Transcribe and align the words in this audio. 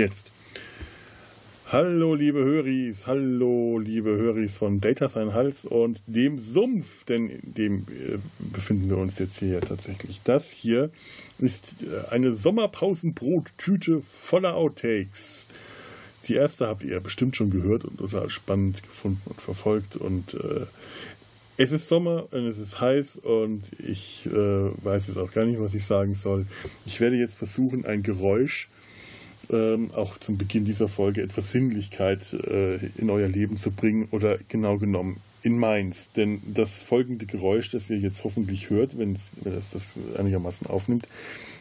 Jetzt. 0.00 0.32
Hallo 1.66 2.14
liebe 2.14 2.38
Höris, 2.38 3.06
hallo 3.06 3.78
liebe 3.78 4.08
Höris 4.08 4.56
von 4.56 4.80
Data 4.80 5.08
Sein 5.08 5.34
Hals 5.34 5.66
und 5.66 6.02
dem 6.06 6.38
Sumpf, 6.38 7.04
denn 7.04 7.28
in 7.28 7.52
dem 7.52 7.86
äh, 7.90 8.16
befinden 8.38 8.88
wir 8.88 8.96
uns 8.96 9.18
jetzt 9.18 9.40
hier 9.40 9.60
tatsächlich. 9.60 10.22
Das 10.24 10.50
hier 10.50 10.88
ist 11.38 11.82
äh, 11.82 12.08
eine 12.10 12.32
Sommerpausenbrottüte 12.32 14.00
voller 14.10 14.54
Outtakes. 14.54 15.46
Die 16.28 16.34
erste 16.34 16.68
habt 16.68 16.82
ihr 16.82 16.98
bestimmt 17.00 17.36
schon 17.36 17.50
gehört 17.50 17.84
und 17.84 17.98
total 17.98 18.30
spannend 18.30 18.82
gefunden 18.82 19.20
und 19.26 19.38
verfolgt 19.42 19.96
und 19.98 20.32
äh, 20.32 20.64
es 21.58 21.72
ist 21.72 21.90
Sommer 21.90 22.26
und 22.30 22.46
es 22.46 22.56
ist 22.56 22.80
heiß 22.80 23.18
und 23.18 23.64
ich 23.78 24.24
äh, 24.24 24.32
weiß 24.32 25.08
jetzt 25.08 25.18
auch 25.18 25.30
gar 25.30 25.44
nicht, 25.44 25.60
was 25.60 25.74
ich 25.74 25.84
sagen 25.84 26.14
soll. 26.14 26.46
Ich 26.86 27.02
werde 27.02 27.16
jetzt 27.16 27.36
versuchen, 27.36 27.84
ein 27.84 28.02
Geräusch 28.02 28.70
ähm, 29.50 29.90
auch 29.94 30.18
zum 30.18 30.38
Beginn 30.38 30.64
dieser 30.64 30.88
Folge 30.88 31.22
etwas 31.22 31.52
Sinnlichkeit 31.52 32.32
äh, 32.32 32.76
in 32.96 33.10
euer 33.10 33.28
Leben 33.28 33.56
zu 33.56 33.70
bringen 33.70 34.08
oder 34.10 34.38
genau 34.48 34.78
genommen 34.78 35.20
in 35.42 35.58
meins. 35.58 36.10
Denn 36.12 36.40
das 36.46 36.82
folgende 36.82 37.26
Geräusch, 37.26 37.70
das 37.70 37.90
ihr 37.90 37.98
jetzt 37.98 38.24
hoffentlich 38.24 38.70
hört, 38.70 38.98
wenn 38.98 39.14
es 39.14 39.30
das 39.70 39.96
einigermaßen 40.16 40.66
aufnimmt, 40.66 41.08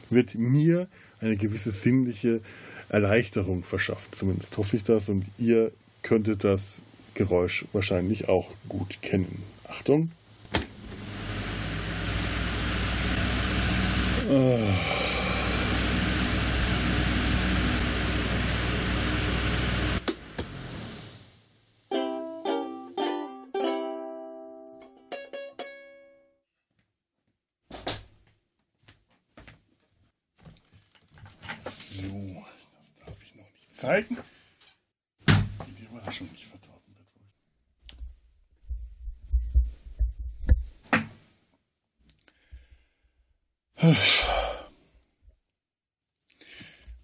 wird 0.09 0.35
mir 0.35 0.87
eine 1.21 1.37
gewisse 1.37 1.71
sinnliche 1.71 2.41
Erleichterung 2.89 3.63
verschaffen. 3.63 4.09
Zumindest 4.11 4.57
hoffe 4.57 4.77
ich 4.77 4.83
das 4.83 5.09
und 5.09 5.25
ihr 5.37 5.71
könntet 6.01 6.43
das 6.43 6.81
Geräusch 7.13 7.65
wahrscheinlich 7.73 8.29
auch 8.29 8.51
gut 8.67 9.01
kennen. 9.01 9.43
Achtung. 9.67 10.11
Oh. 14.31 15.08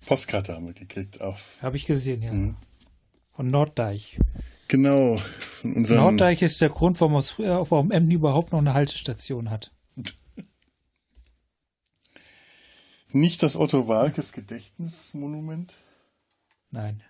Postkarte 0.06 0.54
haben 0.54 0.68
wir 0.68 0.74
gekriegt 0.74 1.22
auf. 1.22 1.58
Habe 1.62 1.78
ich 1.78 1.86
gesehen, 1.86 2.22
ja. 2.22 2.32
Mhm. 2.32 2.58
Von 3.32 3.50
Norddeich. 3.50 4.20
Genau. 4.68 5.16
Norddeich 5.64 6.42
ist 6.42 6.62
der 6.62 6.70
Grund, 6.70 7.00
warum, 7.02 7.16
aus, 7.16 7.38
warum 7.40 7.92
Emden 7.92 8.12
überhaupt 8.12 8.52
noch 8.52 8.60
eine 8.60 8.74
Haltestation 8.74 9.50
hat. 9.50 9.72
Nicht 13.10 13.44
das 13.44 13.56
Otto 13.56 13.88
Walkes 13.88 14.32
Gedächtnismonument? 14.32 15.78
Nein. 16.72 17.02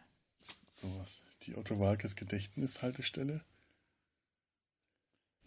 Sowas. 0.82 1.20
Die 1.44 1.56
Otto 1.56 1.80
Walkes 1.80 2.16
Gedächtnishaltestelle? 2.16 3.42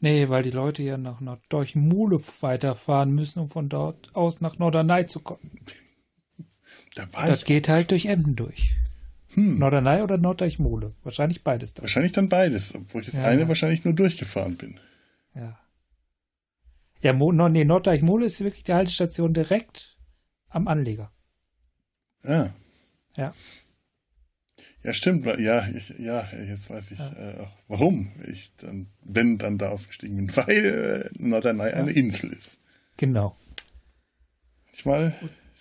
Nee, 0.01 0.29
weil 0.29 0.43
die 0.43 0.51
Leute 0.51 0.83
ja 0.83 0.97
nach 0.97 1.21
Norddeich-Mule 1.21 2.21
weiterfahren 2.41 3.15
müssen, 3.15 3.41
um 3.41 3.51
von 3.51 3.69
dort 3.69 4.15
aus 4.15 4.41
nach 4.41 4.59
Norderney 4.59 5.07
zu 5.07 5.21
kommen. 5.21 5.59
Da 6.95 7.07
das 7.27 7.45
geht 7.45 7.69
halt 7.69 7.91
durch 7.91 8.07
Emden 8.07 8.37
durch. 8.37 8.75
Hm. 9.35 9.59
Norderney 9.59 10.03
oder 10.03 10.17
Norddeich-Mule? 10.17 10.95
Wahrscheinlich 11.03 11.43
beides 11.43 11.75
dann. 11.75 11.83
Wahrscheinlich 11.83 12.13
dann 12.13 12.29
beides, 12.29 12.75
obwohl 12.75 13.01
ich 13.01 13.09
das 13.09 13.17
ja, 13.17 13.25
eine 13.25 13.43
ja. 13.43 13.49
wahrscheinlich 13.49 13.85
nur 13.85 13.95
durchgefahren 13.95 14.57
bin. 14.57 14.79
Ja. 15.35 15.59
Ja, 17.01 17.13
Mo 17.13 17.33
nee, 17.33 17.65
Norddeich-Mule 17.65 18.27
ist 18.27 18.41
wirklich 18.41 18.65
die 18.65 18.75
Haltestation 18.75 19.35
direkt 19.35 19.97
am 20.49 20.67
Anleger. 20.67 21.13
Ah. 22.25 22.51
Ja. 23.17 23.35
Ja, 24.83 24.93
stimmt. 24.93 25.27
Ja, 25.27 25.69
ich, 25.69 25.91
ja 25.99 26.29
jetzt 26.33 26.71
weiß 26.71 26.93
ich 26.93 26.99
ja. 26.99 27.13
äh, 27.13 27.41
auch, 27.41 27.53
warum 27.67 28.13
ich 28.27 28.55
dann, 28.57 28.89
wenn 29.03 29.39
dann 29.39 29.59
da 29.59 29.71
ausgestiegen 29.71 30.17
bin, 30.17 30.37
weil 30.37 31.11
äh, 31.15 31.19
Norderney 31.19 31.71
ja. 31.71 31.75
eine 31.75 31.93
Insel 31.93 32.33
ist. 32.33 32.59
Genau. 32.97 33.37
Manchmal. 34.67 35.15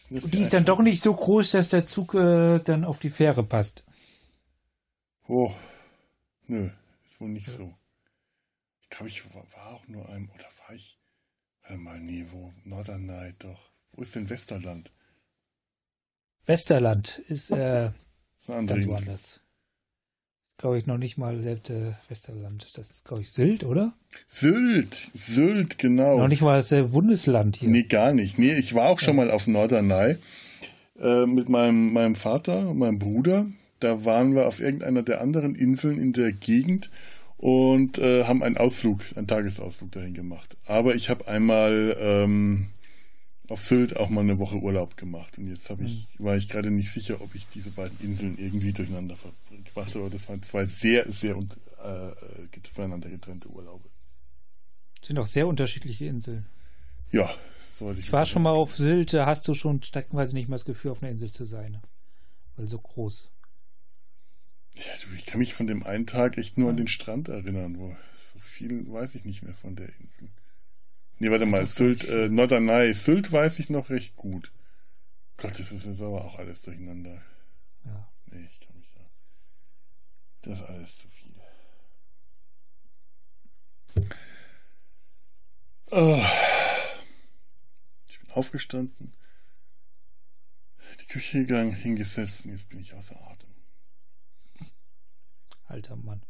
Und 0.10 0.34
die 0.34 0.42
ist 0.42 0.54
dann 0.54 0.66
doch 0.66 0.80
nicht 0.80 1.02
so 1.02 1.14
groß, 1.14 1.52
dass 1.52 1.70
der 1.70 1.86
Zug 1.86 2.14
äh, 2.14 2.60
dann 2.60 2.86
auf 2.86 3.00
die 3.00 3.10
Fähre 3.10 3.44
passt. 3.44 3.84
Oh, 5.28 5.54
nö, 6.46 6.70
ist 7.04 7.20
wohl 7.20 7.30
nicht 7.30 7.48
ja. 7.48 7.54
so. 7.54 7.74
Ich 8.84 8.90
glaube, 8.90 9.10
ich 9.10 9.26
war, 9.36 9.44
war, 9.52 9.74
auch 9.74 9.88
nur 9.88 10.08
einem, 10.08 10.30
oder 10.30 10.46
war 10.66 10.76
ich, 10.76 10.98
warte 11.64 11.78
mal, 11.78 12.00
nee, 12.00 12.26
wo, 12.32 12.54
Norderney, 12.64 13.34
doch. 13.40 13.72
Wo 13.92 14.04
ist 14.04 14.16
denn 14.16 14.30
Westerland? 14.30 14.92
Westerland 16.46 17.18
ist, 17.28 17.52
äh, 17.52 17.92
Ganz 18.48 18.88
woanders. 18.88 19.42
Glaube 20.58 20.80
ich 20.80 20.88
noch 20.88 20.98
nicht 20.98 21.18
mal 21.18 21.40
selbst 21.40 21.70
äh, 21.70 21.92
Westerland. 22.10 22.76
Das 22.76 22.90
ist, 22.90 23.06
glaube 23.06 23.22
ich, 23.22 23.32
Sylt, 23.32 23.64
oder? 23.64 23.94
Sylt, 24.26 25.12
Sylt, 25.14 25.78
genau. 25.78 26.18
Noch 26.18 26.28
nicht 26.28 26.42
mal 26.42 26.56
das 26.56 26.72
äh, 26.72 26.82
Bundesland 26.82 27.58
hier. 27.58 27.70
Nee, 27.70 27.84
gar 27.84 28.12
nicht. 28.12 28.40
Nee, 28.40 28.54
ich 28.54 28.74
war 28.74 28.90
auch 28.90 28.98
schon 28.98 29.18
mal 29.18 29.30
auf 29.30 29.46
Norderney 29.46 30.16
äh, 31.00 31.26
mit 31.28 31.48
meinem, 31.48 31.94
meinem 31.94 32.16
Vater 32.16 32.70
und 32.70 32.80
meinem 32.80 32.98
Bruder. 32.98 33.46
Da 33.80 34.04
waren 34.04 34.34
wir 34.34 34.48
auf 34.48 34.60
irgendeiner 34.60 35.04
der 35.04 35.22
anderen 35.22 35.54
Inseln 35.54 36.00
in 36.00 36.14
der 36.14 36.32
Gegend 36.32 36.90
und 37.38 38.00
äh, 38.00 38.24
haben 38.24 38.42
einen 38.42 38.58
Ausflug, 38.58 39.02
einen 39.16 39.28
Tagesausflug 39.28 39.92
dahin 39.92 40.16
gemacht. 40.16 40.58
Aber 40.66 40.96
ich 40.96 41.12
habe 41.12 41.28
einmal 41.28 41.96
ähm, 42.00 42.70
auf 43.50 43.64
Sylt 43.64 43.96
auch 43.96 44.10
mal 44.10 44.22
eine 44.22 44.40
Woche 44.40 44.58
Urlaub 44.58 44.98
gemacht. 44.98 45.38
Und 45.38 45.48
jetzt 45.48 45.70
ich, 45.70 46.08
mhm. 46.18 46.24
war 46.24 46.36
ich 46.36 46.50
gerade 46.50 46.72
nicht 46.72 46.92
sicher, 46.92 47.22
ob 47.22 47.34
ich 47.36 47.48
diese 47.54 47.72
beiden 47.72 48.00
Inseln 48.02 48.38
irgendwie 48.38 48.74
durcheinander 48.74 49.16
gebracht 49.64 49.96
habe. 49.96 50.10
Das 50.10 50.28
waren 50.28 50.44
zwei 50.44 50.66
sehr, 50.66 51.10
sehr 51.12 51.36
äh, 51.36 52.12
voneinander 52.74 53.10
getrennte 53.10 53.50
Urlaube. 53.50 53.90
Das 55.00 55.08
sind 55.08 55.20
auch 55.20 55.28
sehr 55.28 55.48
unterschiedliche 55.48 56.06
Inseln. 56.06 56.46
Ja, 57.12 57.30
sollte 57.74 58.00
ich. 58.00 58.08
Ich 58.08 58.14
war 58.14 58.26
schon 58.26 58.42
mal 58.42 58.52
auf 58.52 58.76
Sylt, 58.76 59.14
da 59.14 59.26
hast 59.26 59.48
du 59.48 59.54
schon 59.54 59.82
streckenweise 59.84 60.34
nicht 60.34 60.50
mehr 60.50 60.56
das 60.56 60.66
Gefühl, 60.66 60.92
auf 60.92 61.02
einer 61.02 61.12
Insel 61.12 61.32
zu 61.32 61.46
sein. 61.46 61.82
Weil 62.56 62.68
so 62.68 62.80
groß. 62.80 63.30
Ja, 64.76 64.94
du, 65.04 65.16
ich 65.16 65.26
kann 65.26 65.40
mich 65.40 65.54
von 65.54 65.68
dem 65.68 65.84
einen 65.84 66.06
Tag 66.06 66.38
echt 66.38 66.58
nur 66.58 66.68
ja. 66.68 66.72
an 66.72 66.78
den 66.78 66.88
Strand 66.88 67.30
erinnern, 67.30 67.78
wo 67.80 67.96
so 68.34 68.40
viel 68.40 68.92
weiß 68.92 69.16
ich 69.16 69.26
nicht 69.26 69.44
mehr 69.44 69.54
von 69.56 69.76
der 69.76 69.88
Insel. 70.00 70.30
Nee, 71.20 71.32
warte 71.32 71.46
mal, 71.46 71.66
Sylt, 71.66 72.04
äh, 72.04 72.30
Norderney. 72.30 72.94
Sylt 72.94 73.32
weiß 73.32 73.60
ich 73.60 73.70
noch 73.70 73.90
recht 73.90 74.16
gut. 74.16 74.52
Gott, 75.38 75.60
das 75.60 75.72
ist 75.72 75.86
jetzt 75.86 76.02
aber 76.02 76.26
auch 76.26 76.38
alles 76.38 76.62
durcheinander. 76.62 77.22
Ja. 77.86 78.08
Nee, 78.28 78.48
ich 78.50 78.60
kann 78.60 78.78
mich 78.78 78.92
da. 78.94 79.02
Das 80.42 80.60
ist 80.60 80.66
alles 80.66 80.98
zu 80.98 81.08
viel. 81.10 81.34
Oh. 85.90 86.24
Ich 88.08 88.20
bin 88.20 88.32
aufgestanden, 88.32 89.14
die 91.02 91.06
Küche 91.06 91.40
gegangen, 91.40 91.74
hingesetzt 91.74 92.46
und 92.46 92.52
jetzt 92.52 92.70
bin 92.70 92.80
ich 92.80 92.94
außer 92.94 93.16
Atem. 93.28 93.50
Alter 95.66 95.96
Mann. 95.96 96.22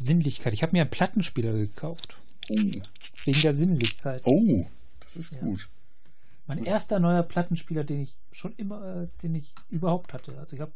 Sinnlichkeit. 0.00 0.54
Ich 0.54 0.62
habe 0.62 0.72
mir 0.72 0.80
einen 0.80 0.90
Plattenspieler 0.90 1.52
gekauft. 1.52 2.16
Oh. 2.48 2.56
Wegen 3.24 3.40
der 3.42 3.52
Sinnlichkeit. 3.52 4.22
Oh, 4.24 4.66
das 5.04 5.16
ist 5.16 5.32
ja. 5.32 5.38
gut. 5.40 5.68
Mein 6.46 6.60
Was? 6.60 6.66
erster 6.66 6.98
neuer 6.98 7.22
Plattenspieler, 7.22 7.84
den 7.84 8.02
ich 8.02 8.16
schon 8.32 8.54
immer, 8.56 9.02
äh, 9.02 9.08
den 9.22 9.34
ich 9.34 9.52
überhaupt 9.68 10.14
hatte. 10.14 10.36
Also 10.38 10.56
ich 10.56 10.60
habe. 10.60 10.72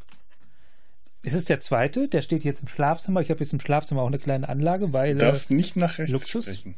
Es 1.23 1.33
ist 1.33 1.49
der 1.49 1.59
zweite, 1.61 2.07
der 2.07 2.21
steht 2.21 2.45
jetzt 2.45 2.61
im 2.61 2.69
Schlafzimmer. 2.69 3.23
Ich 3.23 3.31
habe 3.31 3.41
jetzt 3.41 3.55
im 3.55 3.61
Schlafzimmer 3.61 4.03
auch 4.03 4.09
eine 4.09 4.19
kleine 4.19 4.49
Anlage, 4.49 4.93
weil. 4.93 5.15
Du 5.15 5.21
darfst 5.21 5.51
äh, 5.51 5.55
nicht 5.55 5.75
nach 5.77 5.99
rechts 5.99 6.13
Luxus. 6.13 6.45
sprechen. 6.45 6.75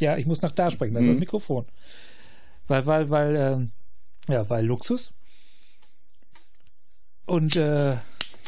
Ja, 0.00 0.16
ich 0.16 0.26
muss 0.26 0.42
nach 0.42 0.50
da 0.50 0.70
sprechen, 0.70 0.96
also 0.96 1.08
mhm. 1.08 1.14
das 1.14 1.20
Mikrofon. 1.20 1.66
Weil, 2.66 2.86
weil, 2.86 3.10
weil, 3.10 3.36
äh, 4.28 4.32
ja, 4.32 4.50
weil 4.50 4.66
Luxus. 4.66 5.14
Und 7.26 7.54
äh, 7.54 7.96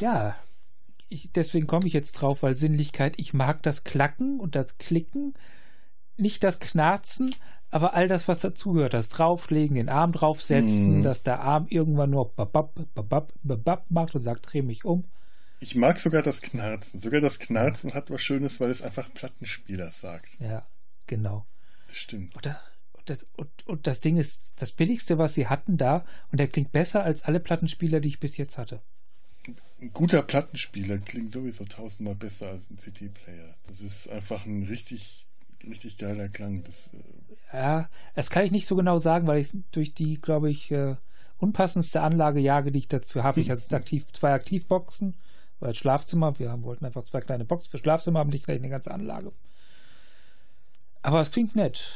ja, 0.00 0.34
ich, 1.12 1.30
deswegen 1.32 1.66
komme 1.66 1.86
ich 1.86 1.92
jetzt 1.92 2.12
drauf, 2.12 2.42
weil 2.42 2.56
Sinnlichkeit, 2.56 3.18
ich 3.18 3.34
mag 3.34 3.62
das 3.62 3.84
Klacken 3.84 4.40
und 4.40 4.54
das 4.54 4.78
Klicken, 4.78 5.34
nicht 6.16 6.42
das 6.42 6.58
Knarzen, 6.58 7.34
aber 7.70 7.94
all 7.94 8.08
das, 8.08 8.28
was 8.28 8.40
dazugehört, 8.40 8.94
das 8.94 9.08
Drauflegen, 9.08 9.76
den 9.76 9.88
Arm 9.88 10.12
draufsetzen, 10.12 10.98
mhm. 10.98 11.02
dass 11.02 11.22
der 11.22 11.40
Arm 11.40 11.66
irgendwann 11.68 12.10
nur 12.10 12.34
babab, 12.34 12.78
babab, 12.94 13.32
babab 13.42 13.90
macht 13.90 14.14
und 14.14 14.22
sagt, 14.22 14.52
dreh 14.52 14.62
mich 14.62 14.84
um. 14.84 15.04
Ich 15.60 15.74
mag 15.74 15.98
sogar 15.98 16.22
das 16.22 16.42
Knarzen. 16.42 17.00
Sogar 17.00 17.20
das 17.20 17.38
Knarzen 17.38 17.94
hat 17.94 18.10
was 18.10 18.20
Schönes, 18.20 18.58
weil 18.58 18.70
es 18.70 18.82
einfach 18.82 19.12
Plattenspieler 19.14 19.90
sagt. 19.90 20.38
Ja, 20.40 20.66
genau. 21.06 21.46
Das 21.86 21.96
stimmt. 21.96 22.36
Oder, 22.36 22.60
das, 23.04 23.26
und, 23.36 23.48
und 23.66 23.86
das 23.86 24.00
Ding 24.00 24.16
ist 24.16 24.60
das 24.60 24.72
billigste, 24.72 25.18
was 25.18 25.34
sie 25.34 25.46
hatten 25.46 25.76
da. 25.76 26.04
Und 26.30 26.40
der 26.40 26.48
klingt 26.48 26.72
besser 26.72 27.04
als 27.04 27.22
alle 27.22 27.38
Plattenspieler, 27.38 28.00
die 28.00 28.08
ich 28.08 28.20
bis 28.20 28.36
jetzt 28.36 28.58
hatte. 28.58 28.82
Ein 29.80 29.92
guter 29.92 30.22
Plattenspieler 30.22 30.98
klingt 30.98 31.32
sowieso 31.32 31.64
tausendmal 31.64 32.14
besser 32.14 32.50
als 32.50 32.70
ein 32.70 32.78
CD-Player. 32.78 33.56
Das 33.66 33.80
ist 33.80 34.08
einfach 34.08 34.46
ein 34.46 34.62
richtig, 34.64 35.26
richtig 35.64 35.98
geiler 35.98 36.28
Klang. 36.28 36.62
Das, 36.62 36.88
äh 36.88 37.56
ja, 37.56 37.88
das 38.14 38.30
kann 38.30 38.44
ich 38.44 38.52
nicht 38.52 38.66
so 38.66 38.76
genau 38.76 38.98
sagen, 38.98 39.26
weil 39.26 39.40
ich 39.40 39.50
durch 39.72 39.94
die, 39.94 40.18
glaube 40.18 40.50
ich, 40.50 40.70
äh, 40.70 40.96
unpassendste 41.38 42.00
Anlage 42.00 42.40
jage, 42.40 42.72
die 42.72 42.78
ich 42.78 42.88
dafür 42.88 43.24
habe. 43.24 43.40
Ich 43.40 43.50
hatte 43.50 43.76
aktiv, 43.76 44.06
zwei 44.12 44.32
Aktivboxen, 44.32 45.16
weil 45.60 45.74
Schlafzimmer, 45.74 46.38
wir 46.38 46.50
haben, 46.50 46.62
wollten 46.62 46.86
einfach 46.86 47.02
zwei 47.02 47.20
kleine 47.20 47.44
Boxen 47.44 47.70
für 47.70 47.78
Schlafzimmer, 47.78 48.20
haben 48.20 48.30
nicht 48.30 48.44
gleich 48.44 48.58
eine 48.58 48.68
ganze 48.68 48.92
Anlage. 48.92 49.32
Aber 51.02 51.20
es 51.20 51.32
klingt 51.32 51.56
nett. 51.56 51.92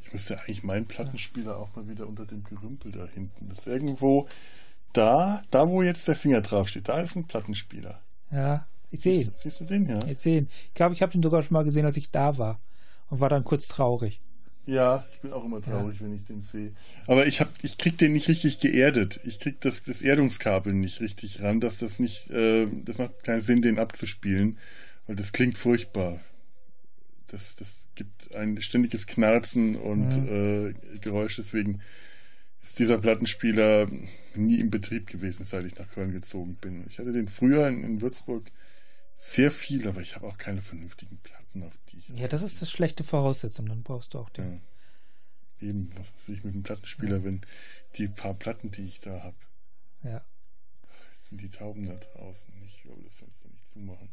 Ich 0.00 0.12
müsste 0.12 0.38
eigentlich 0.40 0.62
meinen 0.62 0.86
Plattenspieler 0.86 1.58
auch 1.58 1.76
mal 1.76 1.88
wieder 1.88 2.06
unter 2.06 2.24
dem 2.24 2.42
Gerümpel 2.44 2.92
da 2.92 3.06
hinten. 3.06 3.48
Das 3.48 3.58
ist 3.58 3.66
irgendwo 3.66 4.28
da, 4.96 5.42
da 5.50 5.68
wo 5.68 5.82
jetzt 5.82 6.08
der 6.08 6.16
Finger 6.16 6.40
drauf 6.40 6.68
steht, 6.68 6.88
da 6.88 7.00
ist 7.00 7.16
ein 7.16 7.26
Plattenspieler. 7.26 8.00
Ja, 8.30 8.66
ich 8.90 9.00
sehe 9.00 9.22
ihn. 9.22 9.32
Siehst 9.34 9.60
du 9.60 9.64
den, 9.64 9.86
ja? 9.86 9.98
Ich 10.06 10.20
sehe 10.20 10.38
ihn. 10.38 10.48
Ich 10.68 10.74
glaube, 10.74 10.94
ich 10.94 11.02
habe 11.02 11.12
den 11.12 11.22
sogar 11.22 11.42
schon 11.42 11.54
mal 11.54 11.64
gesehen, 11.64 11.84
als 11.84 11.96
ich 11.96 12.10
da 12.10 12.38
war. 12.38 12.60
Und 13.10 13.20
war 13.20 13.28
dann 13.28 13.44
kurz 13.44 13.68
traurig. 13.68 14.20
Ja, 14.66 15.04
ich 15.12 15.20
bin 15.20 15.32
auch 15.32 15.44
immer 15.44 15.60
traurig, 15.60 16.00
ja. 16.00 16.06
wenn 16.06 16.14
ich 16.14 16.24
den 16.24 16.40
sehe. 16.40 16.72
Aber 17.06 17.26
ich 17.26 17.40
hab, 17.40 17.50
ich 17.62 17.76
krieg 17.76 17.98
den 17.98 18.14
nicht 18.14 18.28
richtig 18.28 18.60
geerdet. 18.60 19.20
Ich 19.24 19.38
krieg 19.38 19.60
das, 19.60 19.82
das 19.82 20.00
Erdungskabel 20.00 20.72
nicht 20.72 21.00
richtig 21.00 21.42
ran, 21.42 21.60
dass 21.60 21.78
das 21.78 21.98
nicht, 21.98 22.30
äh, 22.30 22.66
das 22.84 22.96
macht 22.96 23.24
keinen 23.24 23.42
Sinn, 23.42 23.60
den 23.60 23.78
abzuspielen, 23.78 24.58
weil 25.06 25.16
das 25.16 25.32
klingt 25.32 25.58
furchtbar. 25.58 26.20
Das, 27.26 27.56
das 27.56 27.74
gibt 27.94 28.34
ein 28.34 28.60
ständiges 28.62 29.06
Knarzen 29.06 29.76
und 29.76 30.16
mhm. 30.16 30.74
äh, 30.94 30.98
Geräusch, 30.98 31.36
deswegen 31.36 31.80
ist 32.64 32.78
dieser 32.78 32.96
Plattenspieler 32.96 33.88
nie 34.34 34.58
in 34.58 34.70
Betrieb 34.70 35.06
gewesen, 35.06 35.44
seit 35.44 35.66
ich 35.66 35.76
nach 35.76 35.90
Köln 35.90 36.12
gezogen 36.12 36.56
bin. 36.56 36.86
Ich 36.88 36.98
hatte 36.98 37.12
den 37.12 37.28
früher 37.28 37.68
in, 37.68 37.84
in 37.84 38.00
Würzburg 38.00 38.50
sehr 39.16 39.50
viel, 39.50 39.86
aber 39.86 40.00
ich 40.00 40.16
habe 40.16 40.26
auch 40.26 40.38
keine 40.38 40.62
vernünftigen 40.62 41.18
Platten, 41.18 41.62
auf 41.62 41.78
die 41.88 41.98
ich. 41.98 42.08
Ja, 42.08 42.26
das 42.26 42.40
ist 42.40 42.62
das 42.62 42.70
schlechte 42.70 43.04
Voraussetzung, 43.04 43.66
dann 43.66 43.82
brauchst 43.82 44.14
du 44.14 44.18
auch 44.18 44.30
den. 44.30 44.62
Ja. 45.60 45.68
Eben, 45.68 45.90
was 45.96 46.12
weiß 46.14 46.30
ich 46.30 46.42
mit 46.42 46.54
dem 46.54 46.62
Plattenspieler, 46.62 47.18
ja. 47.18 47.24
wenn 47.24 47.42
die 47.96 48.08
paar 48.08 48.34
Platten, 48.34 48.70
die 48.70 48.86
ich 48.86 48.98
da 48.98 49.22
habe. 49.22 49.36
Ja. 50.02 50.24
Sind 51.28 51.42
die 51.42 51.50
Tauben 51.50 51.86
da 51.86 51.94
draußen? 51.94 52.50
Ich 52.64 52.86
will 52.86 53.02
das 53.04 53.12
Fenster 53.14 53.48
nicht 53.50 53.68
zumachen. 53.68 54.08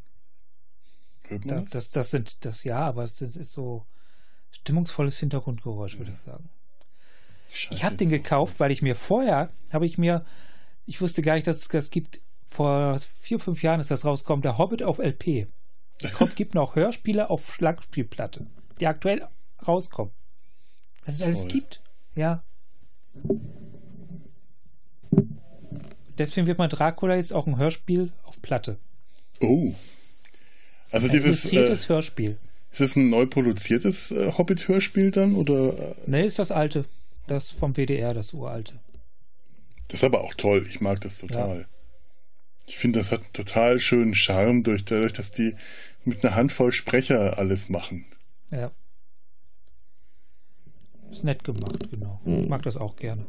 Hört 1.24 1.46
man 1.46 1.56
da, 1.56 1.62
das? 1.62 1.72
das? 1.72 1.92
Das 1.92 2.12
sind 2.12 2.44
das 2.44 2.66
ja, 2.66 2.80
aber 2.80 3.04
es 3.04 3.22
ist, 3.22 3.38
ist 3.38 3.54
so 3.54 3.86
stimmungsvolles 4.52 5.18
Hintergrundgeräusch, 5.20 5.94
ja. 5.94 6.00
würde 6.00 6.12
ich 6.12 6.18
sagen. 6.18 6.50
Scheiße 7.52 7.74
ich 7.74 7.84
habe 7.84 7.96
den 7.96 8.10
gekauft, 8.10 8.60
weil 8.60 8.72
ich 8.72 8.82
mir 8.82 8.96
vorher 8.96 9.50
habe 9.72 9.86
ich 9.86 9.98
mir, 9.98 10.26
ich 10.86 11.02
wusste 11.02 11.22
gar 11.22 11.36
nicht, 11.36 11.48
dass 11.48 11.58
es 11.58 11.68
das 11.68 11.90
gibt. 11.90 12.22
Vor 12.48 13.00
vier, 13.22 13.40
fünf 13.40 13.64
Jahren 13.64 13.80
ist 13.80 13.92
das 13.92 14.04
rausgekommen, 14.04 14.42
der 14.42 14.58
Hobbit 14.58 14.84
auf 14.84 15.00
LP. 15.00 15.48
Es 16.02 16.12
gibt 16.36 16.56
noch 16.56 16.76
Hörspiele 16.76 17.30
auf 17.30 17.54
Schlagspielplatte, 17.54 18.48
die 18.80 18.88
aktuell 18.88 19.28
rauskommen. 19.66 20.14
Was 21.06 21.16
es 21.16 21.22
alles 21.22 21.48
gibt. 21.48 21.82
Ja. 22.16 22.44
Deswegen 26.18 26.48
wird 26.48 26.58
man 26.58 26.70
Dracula 26.70 27.16
jetzt 27.16 27.34
auch 27.34 27.48
ein 27.48 27.58
Hörspiel 27.58 28.12
auf 28.24 28.42
Platte. 28.42 28.78
Oh. 29.40 29.74
Also 30.92 31.08
ein 31.08 31.12
dieses. 31.12 31.52
Äh, 31.52 31.90
Hörspiel. 31.90 32.38
Ist 32.72 32.82
das 32.82 32.96
ein 32.96 33.10
neu 33.10 33.26
produziertes 33.26 34.12
äh, 34.12 34.32
Hobbit-Hörspiel 34.32 35.12
dann? 35.12 35.36
Oder? 35.36 35.96
Nee, 36.06 36.26
ist 36.26 36.40
das 36.40 36.52
alte. 36.52 36.86
Das 37.32 37.50
vom 37.50 37.78
WDR, 37.78 38.14
das 38.14 38.34
uralte. 38.34 38.78
Das 39.88 40.02
ist 40.02 40.04
aber 40.04 40.20
auch 40.22 40.34
toll. 40.34 40.68
Ich 40.70 40.82
mag 40.82 41.00
das 41.00 41.20
total. 41.20 41.60
Ja. 41.60 41.66
Ich 42.68 42.78
finde, 42.78 43.00
das 43.00 43.14
hat 43.14 43.22
einen 43.22 43.32
total 43.32 43.80
schönen 43.80 44.16
Charme, 44.16 44.64
durch, 44.64 44.84
dadurch, 44.84 45.14
dass 45.14 45.32
die 45.32 45.56
mit 46.04 46.26
einer 46.26 46.36
Handvoll 46.36 46.74
Sprecher 46.74 47.38
alles 47.38 47.70
machen. 47.70 48.06
Ja. 48.50 48.70
Ist 51.10 51.24
nett 51.24 51.46
gemacht, 51.46 51.90
genau. 51.90 52.20
Ich 52.26 52.50
mag 52.50 52.64
das 52.64 52.76
auch 52.76 52.98
gerne. 52.98 53.26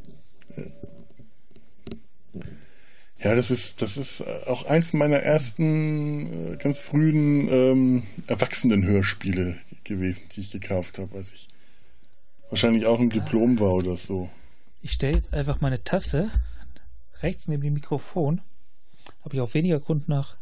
Ja, 3.21 3.37
das 3.37 3.53
ist, 3.53 3.83
das 3.83 3.97
ist 3.97 4.27
auch 4.49 4.65
eins 4.65 4.93
meiner 4.93 5.19
ersten 5.19 6.55
äh, 6.55 6.57
ganz 6.57 6.81
frühen 6.81 7.49
ähm, 7.49 8.03
Erwachsenen-Hörspiele 8.27 9.59
gewesen, 9.85 10.25
die 10.33 10.41
ich 10.41 10.51
gekauft 10.51 10.99
habe, 10.99 11.17
als 11.17 11.33
ich 11.33 11.52
wahrscheinlich 12.53 12.85
auch 12.85 13.01
ein 13.01 13.09
Diplom 13.09 13.59
war 13.59 13.73
oder 13.73 13.97
so. 13.97 14.29
Ich 14.83 14.93
stelle 14.93 15.15
jetzt 15.15 15.33
einfach 15.33 15.61
meine 15.63 15.83
Tasse 15.83 16.31
rechts 17.23 17.49
neben 17.49 17.63
dem 17.63 17.73
Mikrofon. 17.73 18.43
Habe 19.25 19.35
ich 19.35 19.41
auch 19.41 19.55
weniger 19.55 19.81
Grund 19.81 20.07
nach 20.09 20.37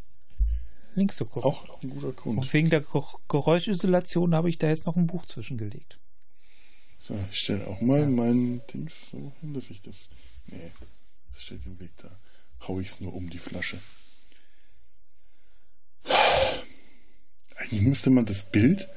links 0.96 1.16
zu 1.16 1.24
gucken. 1.24 1.50
Auch, 1.50 1.68
auch 1.68 1.82
ein 1.82 1.90
guter 1.90 2.12
Grund. 2.12 2.38
Und 2.38 2.52
wegen 2.52 2.68
der 2.68 2.82
Geräuschisolation 3.28 4.34
habe 4.34 4.48
ich 4.48 4.58
da 4.58 4.68
jetzt 4.68 4.86
noch 4.86 4.96
ein 4.96 5.06
Buch 5.06 5.24
zwischengelegt. 5.24 6.00
So, 6.98 7.16
ich 7.30 7.38
stelle 7.38 7.66
auch 7.68 7.80
mal 7.80 8.00
ja. 8.00 8.06
mein 8.06 8.60
Dings 8.74 9.10
so 9.10 9.32
hin, 9.40 9.54
dass 9.54 9.70
ich 9.70 9.80
das. 9.80 10.08
Nee, 10.46 10.72
das 11.32 11.42
steht 11.42 11.64
im 11.64 11.78
Weg 11.78 11.92
da. 12.02 12.10
Hau 12.66 12.80
ich 12.80 12.88
es 12.88 13.00
nur 13.00 13.14
um 13.14 13.30
die 13.30 13.38
Flasche. 13.38 13.78
Eigentlich 17.56 17.82
müsste 17.82 18.10
man 18.10 18.26
das 18.26 18.50
Bild, 18.50 18.88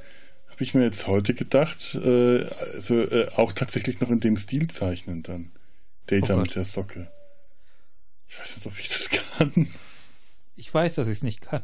habe 0.54 0.64
ich 0.64 0.76
mir 0.76 0.84
jetzt 0.84 1.08
heute 1.08 1.34
gedacht, 1.34 1.96
äh, 1.96 2.46
also 2.46 3.02
äh, 3.02 3.28
auch 3.36 3.54
tatsächlich 3.54 4.00
noch 4.02 4.12
in 4.12 4.20
dem 4.20 4.36
Stil 4.36 4.70
zeichnen 4.70 5.24
dann. 5.24 5.52
Data 6.06 6.36
oh 6.36 6.38
mit 6.38 6.54
der 6.54 6.64
Socke. 6.64 7.12
Ich 8.28 8.40
weiß 8.40 8.58
nicht, 8.58 8.68
ob 8.68 8.78
ich 8.78 8.88
das 8.88 9.10
kann. 9.38 9.68
Ich 10.56 10.72
weiß, 10.72 10.94
dass 10.94 11.08
ich 11.08 11.14
es 11.14 11.24
nicht 11.24 11.42
kann. 11.42 11.64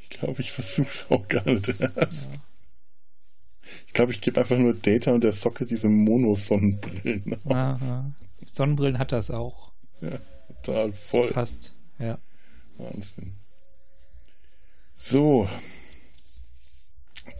Ich 0.00 0.08
glaube, 0.08 0.40
ich 0.40 0.50
versuche 0.50 0.88
es 0.88 1.06
auch 1.10 1.28
gar 1.28 1.44
nicht 1.44 1.74
erst. 1.78 2.32
Ja. 2.32 2.40
Ich 3.86 3.92
glaube, 3.92 4.12
ich 4.12 4.22
gebe 4.22 4.40
einfach 4.40 4.56
nur 4.56 4.72
Data 4.72 5.12
und 5.12 5.22
der 5.22 5.32
Socke 5.32 5.66
diese 5.66 5.90
Mono-Sonnenbrillen. 5.90 7.36
Sonnenbrillen 8.50 8.98
hat 8.98 9.12
das 9.12 9.30
auch. 9.30 9.72
Ja, 10.00 10.18
total 10.62 10.94
voll. 10.94 11.28
Passt, 11.28 11.74
ja. 11.98 12.18
Wahnsinn. 12.78 13.36
So. 14.96 15.46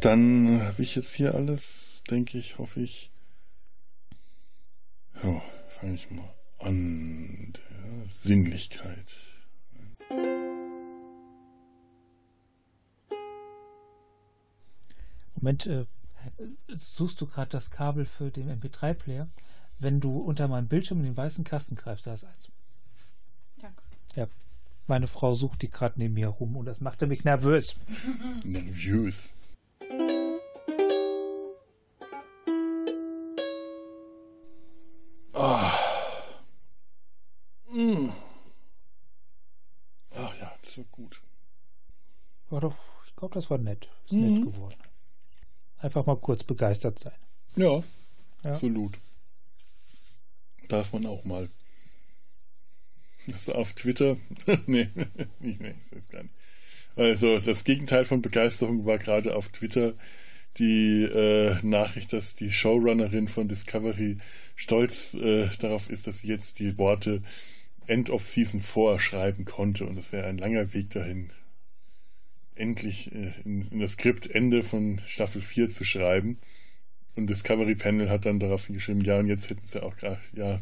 Dann 0.01 0.63
habe 0.63 0.83
ich 0.83 0.95
jetzt 0.97 1.15
hier 1.15 1.35
alles, 1.35 2.03
denke 2.11 2.39
ich, 2.39 2.59
hoffe 2.59 2.81
ich. 2.81 3.11
Ja, 5.23 5.43
fange 5.81 5.95
ich 5.95 6.11
mal 6.11 6.35
an. 6.59 7.53
Der 7.53 8.09
Sinnlichkeit. 8.09 9.17
Moment, 15.37 15.67
äh, 15.67 15.87
suchst 16.77 17.21
du 17.21 17.27
gerade 17.27 17.51
das 17.51 17.71
Kabel 17.71 18.05
für 18.05 18.31
den 18.31 18.49
MP3-Player? 18.49 19.29
Wenn 19.79 20.01
du 20.01 20.19
unter 20.19 20.47
meinem 20.47 20.69
Bildschirm 20.69 20.99
in 20.99 21.07
den 21.07 21.17
weißen 21.17 21.43
Kasten 21.43 21.75
greifst, 21.75 22.07
da 22.07 22.15
ist 22.15 22.25
eins. 22.25 22.49
Danke. 23.61 23.83
Ja, 24.15 24.29
meine 24.87 25.09
Frau 25.09 25.35
sucht 25.35 25.63
die 25.63 25.71
gerade 25.71 25.99
neben 25.99 26.15
mir 26.15 26.29
rum 26.29 26.57
und 26.57 26.67
das 26.67 26.81
machte 26.81 27.09
mich 27.09 27.25
nervös. 27.25 27.77
nervös. 28.45 29.31
Glaube, 43.23 43.35
das 43.35 43.51
war 43.51 43.59
nett. 43.59 43.89
Ist 44.07 44.15
mhm. 44.15 44.35
nett 44.35 44.45
geworden. 44.53 44.75
Einfach 45.79 46.07
mal 46.07 46.17
kurz 46.17 46.43
begeistert 46.43 46.99
sein. 46.99 47.15
Ja, 47.55 47.83
ja, 48.43 48.51
absolut. 48.51 48.99
Darf 50.67 50.93
man 50.93 51.07
auch 51.07 51.25
mal. 51.25 51.49
Du 53.27 53.53
auf 53.53 53.75
Twitter? 53.75 54.17
nee, 54.67 54.89
nicht, 55.39 55.61
nee, 55.61 55.75
das 55.91 56.01
ist 56.01 56.11
gar 56.11 56.25
nicht. 56.25 56.35
Also 56.97 57.39
das 57.39 57.63
Gegenteil 57.63 58.05
von 58.05 58.23
Begeisterung 58.23 58.87
war 58.87 58.99
gerade 58.99 59.37
auf 59.37 59.49
Twitter 59.51 59.95
die 60.59 61.05
äh, 61.05 61.55
Nachricht, 61.63 62.13
dass 62.13 62.35
die 62.35 62.51
Showrunnerin 62.51 63.29
von 63.29 63.47
Discovery 63.47 64.19
stolz 64.57 65.15
äh, 65.15 65.49
darauf 65.61 65.89
ist, 65.89 66.09
dass 66.09 66.19
sie 66.19 66.27
jetzt 66.27 66.59
die 66.59 66.77
Worte 66.77 67.23
End 67.87 68.11
of 68.11 68.27
Season 68.27 68.61
4 68.61 68.99
schreiben 68.99 69.45
konnte 69.45 69.87
und 69.87 69.97
das 69.97 70.11
wäre 70.11 70.27
ein 70.27 70.39
langer 70.39 70.75
Weg 70.75 70.91
dahin, 70.91 71.31
endlich 72.55 73.13
äh, 73.15 73.33
in, 73.45 73.81
das 73.81 73.93
Skript 73.93 74.31
Ende 74.31 74.63
von 74.63 75.01
Staffel 75.07 75.41
4 75.41 75.71
zu 75.71 75.85
schreiben. 75.85 76.39
Und 77.15 77.29
Discovery 77.29 77.75
Panel 77.75 78.09
hat 78.09 78.25
dann 78.25 78.39
daraufhin 78.39 78.75
geschrieben, 78.75 79.03
ja, 79.03 79.19
und 79.19 79.27
jetzt 79.27 79.51
hätten 79.51 79.67
sie 79.67 79.83
auch 79.83 79.97
gerade, 79.97 80.19
ja, 80.33 80.61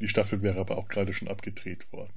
die, 0.00 0.08
Staffel 0.08 0.42
wäre 0.42 0.58
aber 0.58 0.78
auch 0.78 0.88
gerade 0.88 1.12
schon 1.12 1.28
abgedreht 1.28 1.90
worden. 1.92 2.12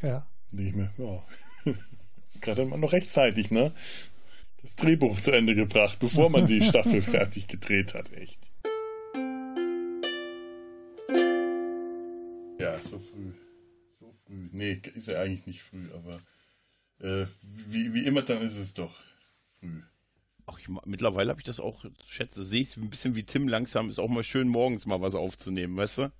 Ja. 0.00 0.26
Denke 0.50 0.70
ich 0.70 0.74
mir, 0.74 0.92
ja. 0.96 1.72
gerade 2.40 2.64
noch 2.64 2.92
rechtzeitig, 2.92 3.50
ne? 3.50 3.72
Das 4.62 4.76
Drehbuch 4.76 5.20
zu 5.20 5.32
Ende 5.32 5.54
gebracht, 5.54 5.98
bevor 5.98 6.30
man 6.30 6.46
die 6.46 6.62
Staffel 6.62 7.02
fertig 7.02 7.48
gedreht 7.48 7.94
hat, 7.94 8.12
echt. 8.12 8.38
Ja, 12.58 12.80
so 12.80 12.98
früh. 12.98 13.32
So 13.98 14.14
früh. 14.24 14.48
Nee, 14.52 14.80
ist 14.94 15.08
ja 15.08 15.20
eigentlich 15.20 15.46
nicht 15.46 15.62
früh, 15.62 15.90
aber 15.92 16.20
äh, 17.02 17.26
wie, 17.42 17.92
wie 17.92 18.06
immer, 18.06 18.22
dann 18.22 18.42
ist 18.42 18.56
es 18.56 18.72
doch 18.72 18.94
früh. 19.60 19.82
Ach, 20.46 20.58
ich, 20.58 20.68
mittlerweile 20.86 21.30
habe 21.30 21.40
ich 21.40 21.46
das 21.46 21.60
auch, 21.60 21.84
schätze, 22.04 22.44
sehe 22.44 22.62
ich 22.62 22.68
es 22.68 22.76
ein 22.76 22.90
bisschen 22.90 23.14
wie 23.14 23.24
Tim 23.24 23.48
langsam, 23.48 23.90
ist 23.90 23.98
auch 23.98 24.08
mal 24.08 24.24
schön 24.24 24.48
morgens 24.48 24.86
mal 24.86 25.00
was 25.00 25.14
aufzunehmen, 25.14 25.76
weißt 25.76 25.98
du? 25.98 26.12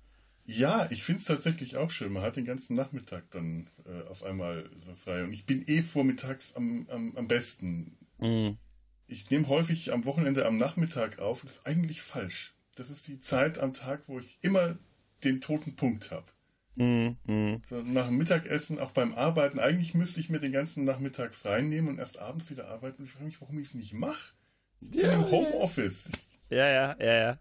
Ja, 0.45 0.87
ich 0.91 1.03
finde 1.03 1.19
es 1.19 1.25
tatsächlich 1.25 1.77
auch 1.77 1.89
schön. 1.89 2.11
Man 2.11 2.23
hat 2.23 2.35
den 2.35 2.43
ganzen 2.43 2.75
Nachmittag 2.75 3.29
dann 3.31 3.69
äh, 3.85 4.09
auf 4.09 4.23
einmal 4.23 4.69
so 4.77 4.93
frei. 4.95 5.23
Und 5.23 5.31
ich 5.31 5.45
bin 5.45 5.65
eh 5.67 5.81
vormittags 5.81 6.53
am, 6.55 6.85
am, 6.89 7.15
am 7.15 7.27
besten. 7.29 7.97
Mhm. 8.19 8.57
Ich 9.07 9.29
nehme 9.29 9.47
häufig 9.47 9.93
am 9.93 10.03
Wochenende 10.03 10.45
am 10.45 10.57
Nachmittag 10.57 11.19
auf. 11.19 11.43
Das 11.43 11.53
ist 11.53 11.65
eigentlich 11.65 12.01
falsch. 12.01 12.53
Das 12.75 12.89
ist 12.89 13.07
die 13.07 13.19
Zeit 13.19 13.57
am 13.57 13.73
Tag, 13.73 14.03
wo 14.07 14.19
ich 14.19 14.37
immer 14.41 14.77
den 15.23 15.39
toten 15.39 15.77
Punkt 15.77 16.11
habe. 16.11 16.25
Mhm. 16.75 17.17
Mhm. 17.25 17.61
So, 17.69 17.81
nach 17.81 18.07
dem 18.07 18.17
Mittagessen, 18.17 18.79
auch 18.79 18.91
beim 18.91 19.13
Arbeiten. 19.13 19.59
Eigentlich 19.59 19.93
müsste 19.93 20.19
ich 20.19 20.29
mir 20.29 20.39
den 20.39 20.51
ganzen 20.51 20.83
Nachmittag 20.83 21.35
frei 21.35 21.61
nehmen 21.61 21.87
und 21.87 21.99
erst 21.99 22.19
abends 22.19 22.49
wieder 22.49 22.67
arbeiten. 22.67 23.01
Und 23.01 23.05
ich 23.05 23.11
frage 23.11 23.25
mich, 23.25 23.41
warum 23.41 23.59
ich 23.59 23.67
es 23.67 23.73
nicht 23.73 23.93
mache. 23.93 24.33
Ich 24.81 24.95
ja, 24.95 25.11
bin 25.11 25.21
im 25.21 25.31
Homeoffice. 25.31 26.09
Ja, 26.49 26.69
ja, 26.69 26.95
ja, 26.99 27.13
ja. 27.13 27.37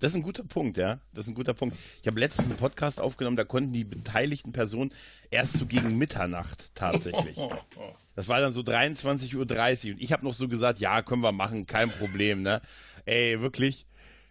Das 0.00 0.10
ist 0.10 0.16
ein 0.16 0.22
guter 0.22 0.44
Punkt, 0.44 0.76
ja. 0.76 0.98
Das 1.12 1.26
ist 1.26 1.30
ein 1.30 1.34
guter 1.34 1.54
Punkt. 1.54 1.76
Ich 2.00 2.06
habe 2.06 2.18
letztens 2.18 2.48
einen 2.48 2.56
Podcast 2.56 3.00
aufgenommen, 3.00 3.36
da 3.36 3.44
konnten 3.44 3.72
die 3.72 3.84
beteiligten 3.84 4.52
Personen 4.52 4.92
erst 5.30 5.54
so 5.54 5.66
gegen 5.66 5.98
Mitternacht 5.98 6.74
tatsächlich. 6.74 7.38
Das 8.16 8.28
war 8.28 8.40
dann 8.40 8.54
so 8.54 8.62
23.30 8.62 9.34
Uhr 9.34 9.92
und 9.92 10.00
ich 10.00 10.10
habe 10.10 10.24
noch 10.24 10.32
so 10.32 10.48
gesagt, 10.48 10.78
ja, 10.78 11.02
können 11.02 11.20
wir 11.20 11.32
machen, 11.32 11.66
kein 11.66 11.90
Problem, 11.90 12.40
ne? 12.40 12.62
Ey, 13.04 13.42
wirklich. 13.42 13.86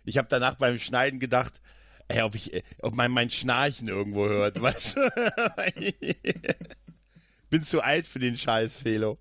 Ich 0.05 0.17
habe 0.17 0.27
danach 0.27 0.55
beim 0.55 0.79
Schneiden 0.79 1.19
gedacht, 1.19 1.61
ey, 2.07 2.21
ob 2.21 2.35
ich, 2.35 2.63
ob 2.81 2.95
man 2.95 3.11
mein 3.11 3.29
Schnarchen 3.29 3.87
irgendwo 3.87 4.27
hört, 4.27 4.61
weißt 4.61 4.97
du? 4.97 6.15
Bin 7.49 7.63
zu 7.63 7.81
alt 7.81 8.05
für 8.05 8.19
den 8.19 8.37
Scheiß, 8.37 8.79
Felo. 8.79 9.17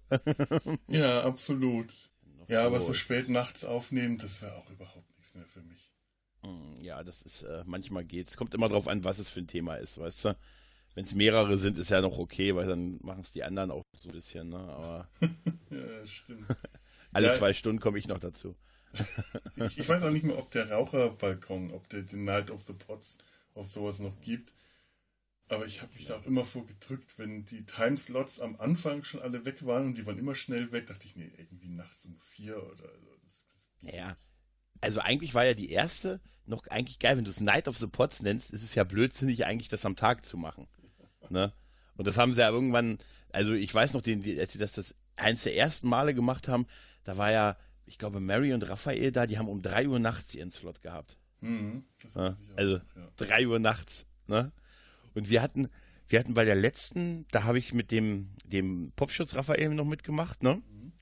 ja, 0.88 1.22
absolut. 1.22 1.92
Ja, 2.48 2.66
aber 2.66 2.80
so 2.80 2.92
spät 2.94 3.28
nachts 3.28 3.64
aufnehmen, 3.64 4.18
das 4.18 4.42
wäre 4.42 4.54
auch 4.54 4.68
überhaupt 4.70 5.08
nichts 5.16 5.34
mehr 5.34 5.46
für 5.46 5.62
mich. 5.62 5.90
Hm, 6.42 6.82
ja, 6.82 7.02
das 7.02 7.22
ist, 7.22 7.42
äh, 7.42 7.62
manchmal 7.66 8.04
geht's. 8.04 8.36
Kommt 8.36 8.54
immer 8.54 8.68
drauf 8.68 8.88
an, 8.88 9.04
was 9.04 9.18
es 9.18 9.30
für 9.30 9.40
ein 9.40 9.46
Thema 9.46 9.76
ist, 9.76 9.98
weißt 9.98 10.26
du? 10.26 10.36
Wenn 10.94 11.04
es 11.04 11.14
mehrere 11.14 11.58
sind, 11.58 11.78
ist 11.78 11.90
ja 11.90 12.00
noch 12.00 12.18
okay, 12.18 12.54
weil 12.54 12.66
dann 12.66 12.98
machen 13.02 13.22
es 13.22 13.32
die 13.32 13.42
anderen 13.42 13.70
auch 13.70 13.82
so 13.98 14.08
ein 14.08 14.12
bisschen, 14.12 14.50
ne? 14.50 14.58
Aber. 14.58 15.08
ja, 15.70 16.06
stimmt. 16.06 16.46
Alle 17.12 17.28
ja, 17.28 17.32
zwei 17.32 17.52
Stunden 17.52 17.80
komme 17.80 17.98
ich 17.98 18.06
noch 18.06 18.18
dazu. 18.18 18.54
Ich, 19.56 19.78
ich, 19.78 19.88
weiß 19.88 20.02
auch 20.02 20.10
nicht 20.10 20.24
mehr, 20.24 20.38
ob 20.38 20.50
der 20.50 20.70
Raucherbalkon, 20.70 21.72
ob 21.72 21.88
der 21.88 22.02
den 22.02 22.24
Night 22.24 22.50
of 22.50 22.62
the 22.64 22.72
Pots, 22.72 23.16
ob 23.54 23.66
sowas 23.66 23.98
noch 23.98 24.20
gibt. 24.20 24.52
Aber 25.48 25.66
ich 25.66 25.82
habe 25.82 25.92
mich 25.94 26.06
da 26.06 26.16
auch 26.16 26.24
immer 26.24 26.44
vorgedrückt, 26.44 27.18
wenn 27.18 27.44
die 27.44 27.66
Timeslots 27.66 28.40
am 28.40 28.56
Anfang 28.56 29.04
schon 29.04 29.20
alle 29.20 29.44
weg 29.44 29.66
waren 29.66 29.86
und 29.86 29.98
die 29.98 30.06
waren 30.06 30.18
immer 30.18 30.34
schnell 30.34 30.72
weg, 30.72 30.86
dachte 30.86 31.06
ich, 31.06 31.16
nee, 31.16 31.30
irgendwie 31.36 31.68
nachts 31.68 32.06
um 32.06 32.16
vier 32.16 32.56
oder 32.56 32.88
so. 32.98 33.10
Das, 33.24 33.44
das 33.82 33.94
ja. 33.94 34.16
Also 34.80 35.00
eigentlich 35.00 35.34
war 35.34 35.44
ja 35.44 35.54
die 35.54 35.70
erste 35.70 36.20
noch 36.46 36.66
eigentlich 36.68 36.98
geil, 36.98 37.16
wenn 37.16 37.24
du 37.24 37.30
es 37.30 37.40
Night 37.40 37.68
of 37.68 37.78
the 37.78 37.86
Pots 37.86 38.22
nennst, 38.22 38.50
ist 38.50 38.62
es 38.62 38.74
ja 38.74 38.84
blödsinnig 38.84 39.46
eigentlich, 39.46 39.68
das 39.68 39.86
am 39.86 39.96
Tag 39.96 40.24
zu 40.26 40.36
machen. 40.36 40.68
Ne? 41.30 41.54
Und 41.96 42.06
das 42.06 42.18
haben 42.18 42.34
sie 42.34 42.42
ja 42.42 42.50
irgendwann, 42.50 42.98
also 43.32 43.54
ich 43.54 43.74
weiß 43.74 43.94
noch, 43.94 44.02
als 44.06 44.52
sie 44.52 44.58
das, 44.58 44.72
das 44.72 44.94
eins 45.16 45.44
der 45.44 45.56
ersten 45.56 45.88
Male 45.88 46.14
gemacht 46.14 46.48
haben, 46.48 46.66
da 47.04 47.16
war 47.16 47.30
ja, 47.30 47.56
ich 47.86 47.98
glaube, 47.98 48.20
Mary 48.20 48.52
und 48.52 48.68
Raphael 48.68 49.12
da, 49.12 49.26
die 49.26 49.38
haben 49.38 49.48
um 49.48 49.62
drei 49.62 49.88
Uhr 49.88 49.98
nachts 49.98 50.34
ihren 50.34 50.50
Slot 50.50 50.82
gehabt. 50.82 51.18
Mhm, 51.40 51.84
ja? 52.14 52.36
Also 52.56 52.76
ja. 52.76 52.82
drei 53.16 53.46
Uhr 53.46 53.58
nachts. 53.58 54.06
Ne? 54.26 54.52
Und 55.14 55.30
wir 55.30 55.42
hatten, 55.42 55.68
wir 56.08 56.18
hatten 56.18 56.34
bei 56.34 56.44
der 56.44 56.54
letzten, 56.54 57.26
da 57.30 57.44
habe 57.44 57.58
ich 57.58 57.74
mit 57.74 57.90
dem, 57.90 58.30
dem 58.44 58.92
Popschutz 58.96 59.34
Raphael 59.34 59.74
noch 59.74 59.84
mitgemacht, 59.84 60.42
ne? 60.42 60.56
Mhm. 60.56 60.92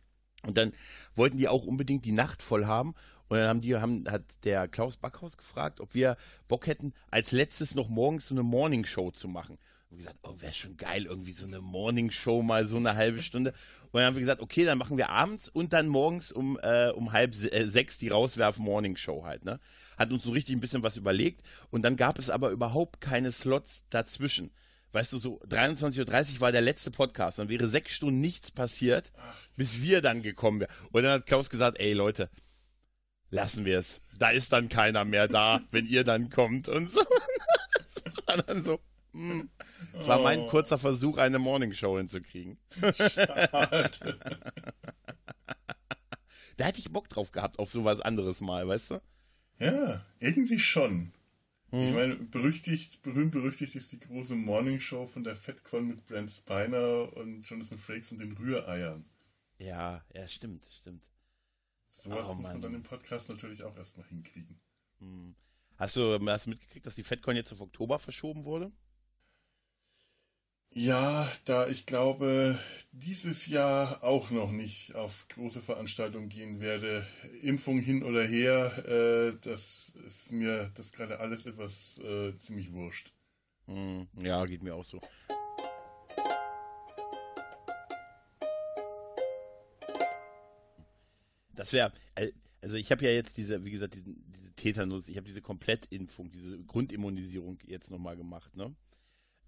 Und 0.45 0.57
dann 0.57 0.73
wollten 1.15 1.39
die 1.39 1.49
auch 1.49 1.65
unbedingt 1.65 2.05
die 2.05 2.13
Nacht 2.13 2.43
voll 2.43 2.67
haben. 2.67 2.95
Und 3.29 3.39
dann 3.39 3.49
haben 3.49 3.61
die, 3.61 3.77
haben, 3.77 4.05
hat 4.11 4.25
der 4.45 4.69
Klaus 4.69 4.97
Backhaus 4.97 5.37
gefragt, 5.37 5.81
ob 5.81 5.95
wir 5.95 6.17
Bock 6.49 6.67
hätten, 6.67 6.93
als 7.11 7.33
letztes 7.33 7.75
noch 7.75 7.89
morgens 7.89 8.27
so 8.27 8.35
eine 8.35 8.43
Morning 8.43 8.85
Show 8.85 9.11
zu 9.11 9.29
machen. 9.29 9.59
Und 9.93 9.99
gesagt, 9.99 10.21
oh, 10.23 10.35
wäre 10.39 10.55
schon 10.55 10.79
geil, 10.79 11.05
irgendwie 11.05 11.33
so 11.33 11.45
eine 11.45 11.61
Morning 11.61 12.11
Show 12.11 12.41
mal 12.41 12.67
so 12.67 12.79
eine 12.79 12.95
halbe 12.95 13.21
Stunde. 13.21 13.51
Und 13.91 13.99
dann 13.99 14.07
haben 14.07 14.15
wir 14.15 14.21
gesagt, 14.21 14.41
okay, 14.41 14.65
dann 14.65 14.79
machen 14.79 14.97
wir 14.97 15.11
abends 15.11 15.51
und 15.51 15.75
dann 15.75 15.87
morgens 15.87 16.33
um, 16.33 16.59
äh, 16.63 16.89
um 16.89 17.13
halb 17.13 17.35
äh, 17.35 17.67
sechs 17.67 17.99
die 17.99 18.09
Rauswerfen 18.09 18.65
Morning 18.65 18.97
Show 18.97 19.25
halt, 19.27 19.45
ne? 19.45 19.61
Hat 19.99 20.11
uns 20.11 20.25
so 20.25 20.31
richtig 20.31 20.57
ein 20.57 20.61
bisschen 20.61 20.83
was 20.83 20.97
überlegt. 20.97 21.43
Und 21.69 21.83
dann 21.83 21.97
gab 21.97 22.19
es 22.19 22.31
aber 22.31 22.53
überhaupt 22.53 23.03
keine 23.03 23.33
Slots 23.33 23.85
dazwischen. 23.91 24.51
Weißt 24.93 25.13
du, 25.13 25.19
so 25.19 25.39
23.30 25.41 26.37
Uhr 26.37 26.41
war 26.41 26.53
der 26.53 26.63
letzte 26.63 26.91
Podcast. 26.91 27.39
Dann 27.39 27.51
wäre 27.51 27.69
sechs 27.69 27.93
Stunden 27.93 28.23
nichts 28.23 28.51
passiert, 28.51 29.13
bis 29.59 29.83
wir 29.83 30.01
dann 30.01 30.23
gekommen 30.23 30.61
wären. 30.61 30.73
Und 30.91 31.03
dann 31.03 31.13
hat 31.13 31.27
Klaus 31.27 31.51
gesagt, 31.51 31.79
ey 31.81 31.93
Leute, 31.93 32.31
lassen 33.29 33.67
wir 33.67 33.79
es. 33.79 34.01
Da 34.19 34.31
ist 34.31 34.55
dann 34.55 34.71
keiner 34.71 35.05
mehr 35.05 35.29
da, 35.29 35.61
wenn 35.71 35.87
ihr 35.87 36.03
dann 36.03 36.31
kommt 36.31 36.69
und 36.69 36.91
so. 36.91 37.05
Das 38.05 38.27
war 38.27 38.43
dann 38.43 38.63
so. 38.63 38.81
Es 39.99 40.09
war 40.09 40.23
mein 40.23 40.41
oh. 40.41 40.49
kurzer 40.49 40.79
Versuch, 40.79 41.19
eine 41.19 41.39
Morningshow 41.39 41.99
hinzukriegen. 41.99 42.59
Schade. 42.81 44.19
da 46.57 46.65
hätte 46.65 46.79
ich 46.79 46.91
Bock 46.91 47.09
drauf 47.09 47.31
gehabt, 47.31 47.59
auf 47.59 47.71
sowas 47.71 48.01
anderes 48.01 48.41
mal, 48.41 48.67
weißt 48.67 48.93
du? 48.93 49.03
Ja, 49.59 50.05
irgendwie 50.19 50.59
schon. 50.59 51.13
Hm. 51.71 51.89
Ich 51.89 51.95
meine, 51.95 52.17
berüchtigt, 52.17 53.03
berühmt 53.03 53.33
berüchtigt 53.33 53.75
ist 53.75 53.93
die 53.93 54.01
große 54.01 54.35
Morningshow 54.35 55.07
von 55.07 55.25
der 55.25 55.37
FedCon 55.37 55.89
mit 55.89 56.07
Brent 56.07 56.31
Spiner 56.31 57.15
und 57.17 57.43
Jonathan 57.43 57.79
Frakes 57.79 58.13
und 58.13 58.21
den 58.21 58.33
Rühreiern. 58.33 59.05
Ja, 59.59 60.05
ja, 60.15 60.27
stimmt, 60.27 60.67
stimmt. 60.67 61.05
Sowas 62.03 62.27
oh, 62.29 62.35
muss 62.35 62.49
man 62.49 62.61
dann 62.61 62.75
im 62.75 62.83
Podcast 62.83 63.29
natürlich 63.29 63.63
auch 63.63 63.77
erstmal 63.77 64.07
hinkriegen. 64.09 64.59
Hm. 64.99 65.35
Hast 65.77 65.97
du, 65.97 66.19
hast 66.27 66.47
du 66.47 66.51
mitgekriegt, 66.51 66.87
dass 66.87 66.95
die 66.95 67.05
FedCon 67.05 67.37
jetzt 67.37 67.53
auf 67.53 67.61
Oktober 67.61 67.99
verschoben 67.99 68.45
wurde? 68.45 68.73
Ja, 70.75 71.31
da 71.45 71.69
ich 71.69 71.85
glaube, 71.85 72.59
dieses 72.93 73.47
Jahr 73.47 74.03
auch 74.03 74.31
noch 74.31 74.51
nicht 74.51 74.95
auf 74.95 75.27
große 75.29 75.61
Veranstaltungen 75.61 76.31
gehen 76.31 76.63
werde, 76.63 77.07
Impfung 77.43 77.79
hin 77.79 78.03
oder 78.03 78.25
her, 78.25 78.73
äh, 78.89 79.37
das 79.43 79.93
ist 80.07 80.33
mir 80.33 80.71
das 80.75 80.91
gerade 80.91 81.21
alles 81.21 81.45
etwas 81.45 81.99
äh, 81.99 82.35
ziemlich 82.39 82.73
wurscht. 82.73 83.13
Hm, 83.67 84.09
ja, 84.23 84.43
geht 84.47 84.63
mir 84.63 84.75
auch 84.75 84.85
so. 84.85 84.99
Das 91.55 91.75
wäre, 91.75 91.93
äh, 92.15 92.33
also 92.63 92.79
ich 92.79 92.91
habe 92.91 93.05
ja 93.05 93.11
jetzt 93.11 93.37
diese, 93.37 93.63
wie 93.63 93.73
gesagt, 93.73 93.95
diese, 93.95 94.05
diese 94.07 94.53
Tetanus, 94.55 95.07
ich 95.09 95.19
habe 95.19 95.27
diese 95.27 95.43
Komplettimpfung, 95.43 96.33
diese 96.33 96.59
Grundimmunisierung 96.65 97.59
jetzt 97.67 97.91
nochmal 97.91 98.17
gemacht, 98.17 98.57
ne? 98.57 98.75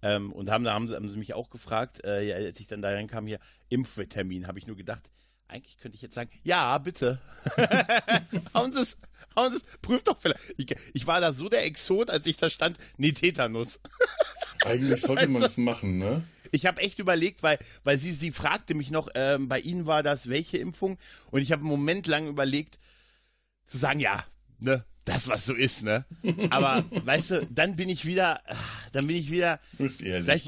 Ähm, 0.05 0.31
und 0.31 0.51
haben, 0.51 0.63
da 0.63 0.73
haben 0.75 0.87
sie, 0.87 0.95
haben 0.95 1.09
sie 1.09 1.17
mich 1.17 1.33
auch 1.33 1.49
gefragt, 1.49 2.05
äh, 2.05 2.31
als 2.31 2.59
ich 2.59 2.67
dann 2.67 2.83
da 2.83 2.89
reinkam 2.89 3.25
hier, 3.25 3.39
Impftermin, 3.69 4.45
habe 4.45 4.59
ich 4.59 4.67
nur 4.67 4.75
gedacht, 4.75 5.09
eigentlich 5.47 5.79
könnte 5.79 5.95
ich 5.95 6.03
jetzt 6.03 6.13
sagen, 6.13 6.29
ja, 6.43 6.77
bitte. 6.77 7.19
hauen 8.53 8.71
Sie 8.71 8.81
es, 8.81 8.97
hauen 9.35 9.51
Sie 9.51 9.57
es, 9.57 9.63
prüft 9.81 10.07
doch 10.07 10.19
vielleicht. 10.19 10.53
Ich, 10.57 10.67
ich, 10.93 11.07
war 11.07 11.21
da 11.21 11.33
so 11.33 11.49
der 11.49 11.65
Exot, 11.65 12.11
als 12.11 12.27
ich 12.27 12.37
da 12.37 12.51
stand, 12.51 12.77
nee, 12.97 13.13
Tetanus. 13.13 13.79
eigentlich 14.63 15.01
sollte 15.01 15.27
man 15.27 15.41
es 15.41 15.57
machen, 15.57 15.97
ne? 15.97 16.23
Ich 16.51 16.67
habe 16.67 16.81
echt 16.81 16.99
überlegt, 16.99 17.41
weil, 17.41 17.57
weil 17.83 17.97
sie, 17.97 18.11
sie 18.11 18.31
fragte 18.31 18.75
mich 18.75 18.91
noch, 18.91 19.09
ähm, 19.15 19.47
bei 19.47 19.59
Ihnen 19.59 19.87
war 19.87 20.03
das 20.03 20.29
welche 20.29 20.59
Impfung? 20.59 20.99
Und 21.31 21.41
ich 21.41 21.51
habe 21.51 21.61
einen 21.61 21.71
Moment 21.71 22.05
lang 22.05 22.27
überlegt, 22.27 22.77
zu 23.65 23.79
sagen, 23.79 23.99
ja, 23.99 24.23
ne, 24.59 24.85
das, 25.05 25.27
was 25.27 25.45
so 25.45 25.53
ist, 25.53 25.83
ne? 25.83 26.05
Aber 26.49 26.83
weißt 26.91 27.31
du, 27.31 27.47
dann 27.51 27.75
bin 27.75 27.89
ich 27.89 28.05
wieder, 28.05 28.41
dann 28.91 29.07
bin 29.07 29.15
ich 29.15 29.31
wieder. 29.31 29.59
Bist 29.77 30.01
ehrlich. 30.01 30.47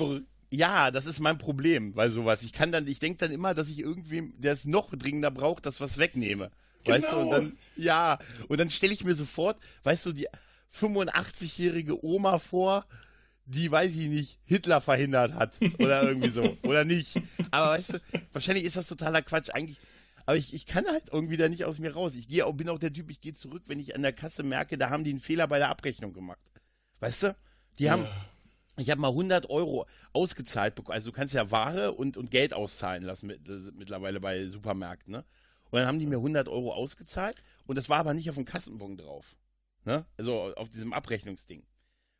Ja, 0.49 0.91
das 0.91 1.05
ist 1.05 1.19
mein 1.19 1.37
Problem, 1.37 1.95
weil 1.95 2.09
sowas. 2.09 2.41
Ich 2.41 2.53
kann 2.53 2.71
dann, 2.71 2.87
ich 2.87 2.99
denke 2.99 3.17
dann 3.19 3.31
immer, 3.31 3.53
dass 3.53 3.69
ich 3.69 3.79
irgendwem, 3.79 4.33
der 4.39 4.53
es 4.53 4.65
noch 4.65 4.89
dringender 4.95 5.29
braucht, 5.29 5.65
das 5.65 5.81
was 5.81 5.97
wegnehme. 5.97 6.51
Genau. 6.83 6.97
Weißt 6.97 7.11
du, 7.11 7.17
und 7.17 7.31
dann, 7.31 7.57
ja, 7.75 8.17
und 8.47 8.57
dann 8.59 8.69
stelle 8.69 8.93
ich 8.93 9.03
mir 9.03 9.15
sofort, 9.15 9.57
weißt 9.83 10.05
du, 10.05 10.13
die 10.13 10.27
85-jährige 10.73 12.03
Oma 12.03 12.37
vor, 12.37 12.85
die, 13.45 13.69
weiß 13.69 13.91
ich 13.91 14.07
nicht, 14.07 14.39
Hitler 14.45 14.81
verhindert 14.81 15.33
hat. 15.33 15.59
Oder 15.79 16.03
irgendwie 16.03 16.29
so. 16.29 16.57
Oder 16.63 16.85
nicht. 16.85 17.21
Aber 17.51 17.71
weißt 17.71 17.93
du, 17.93 17.99
wahrscheinlich 18.31 18.65
ist 18.65 18.77
das 18.77 18.87
totaler 18.87 19.21
Quatsch. 19.21 19.49
Eigentlich, 19.49 19.77
aber 20.27 20.36
ich, 20.36 20.53
ich 20.53 20.65
kann 20.65 20.86
halt 20.86 21.05
irgendwie 21.10 21.38
da 21.38 21.48
nicht 21.48 21.63
aus 21.63 21.79
mir 21.79 21.93
raus. 21.93 22.13
Ich 22.13 22.27
gehe 22.27 22.46
auch, 22.46 22.51
bin 22.51 22.67
auch 22.67 22.79
der 22.79 22.91
Typ, 22.91 23.10
ich 23.10 23.22
gehe 23.22 23.34
zurück, 23.34 23.63
wenn 23.67 23.79
ich 23.79 23.96
an 23.96 24.01
der 24.01 24.12
Kasse 24.12 24.43
merke, 24.43 24.77
da 24.77 24.89
haben 24.89 25.05
die 25.05 25.12
einen 25.12 25.22
Fehler 25.22 25.48
bei 25.48 25.57
der 25.57 25.69
Abrechnung 25.69 26.12
gemacht. 26.12 26.39
Weißt 27.00 27.24
du? 27.24 27.36
Die 27.79 27.86
ja. 27.86 27.93
haben, 27.93 28.05
ich 28.75 28.89
habe 28.89 29.00
mal 29.00 29.07
100 29.07 29.50
Euro 29.50 29.88
ausgezahlt 30.12 30.75
bekommen. 30.75 30.96
Also 30.96 31.12
du 31.12 31.15
kannst 31.15 31.34
ja 31.34 31.50
Ware 31.50 31.93
und, 31.93 32.17
und 32.17 32.29
Geld 32.29 32.53
auszahlen 32.53 33.03
lassen 33.03 33.27
mit, 33.27 33.48
mittlerweile 33.74 34.19
bei 34.19 34.48
Supermärkten, 34.50 35.13
ne? 35.13 35.24
Und 35.69 35.79
dann 35.79 35.88
haben 35.88 36.00
die 36.00 36.05
mir 36.05 36.17
100 36.17 36.50
Euro 36.50 36.74
ausgezahlt 36.74 37.41
und 37.65 37.77
das 37.77 37.88
war 37.88 38.00
aber 38.00 38.13
nicht 38.13 38.29
auf 38.29 38.36
dem 38.36 38.46
Kassenbon 38.46 38.98
drauf. 38.98 39.38
Ne? 39.86 40.05
Also 40.17 40.53
auf 40.55 40.69
diesem 40.69 40.91
Abrechnungsding. 40.91 41.65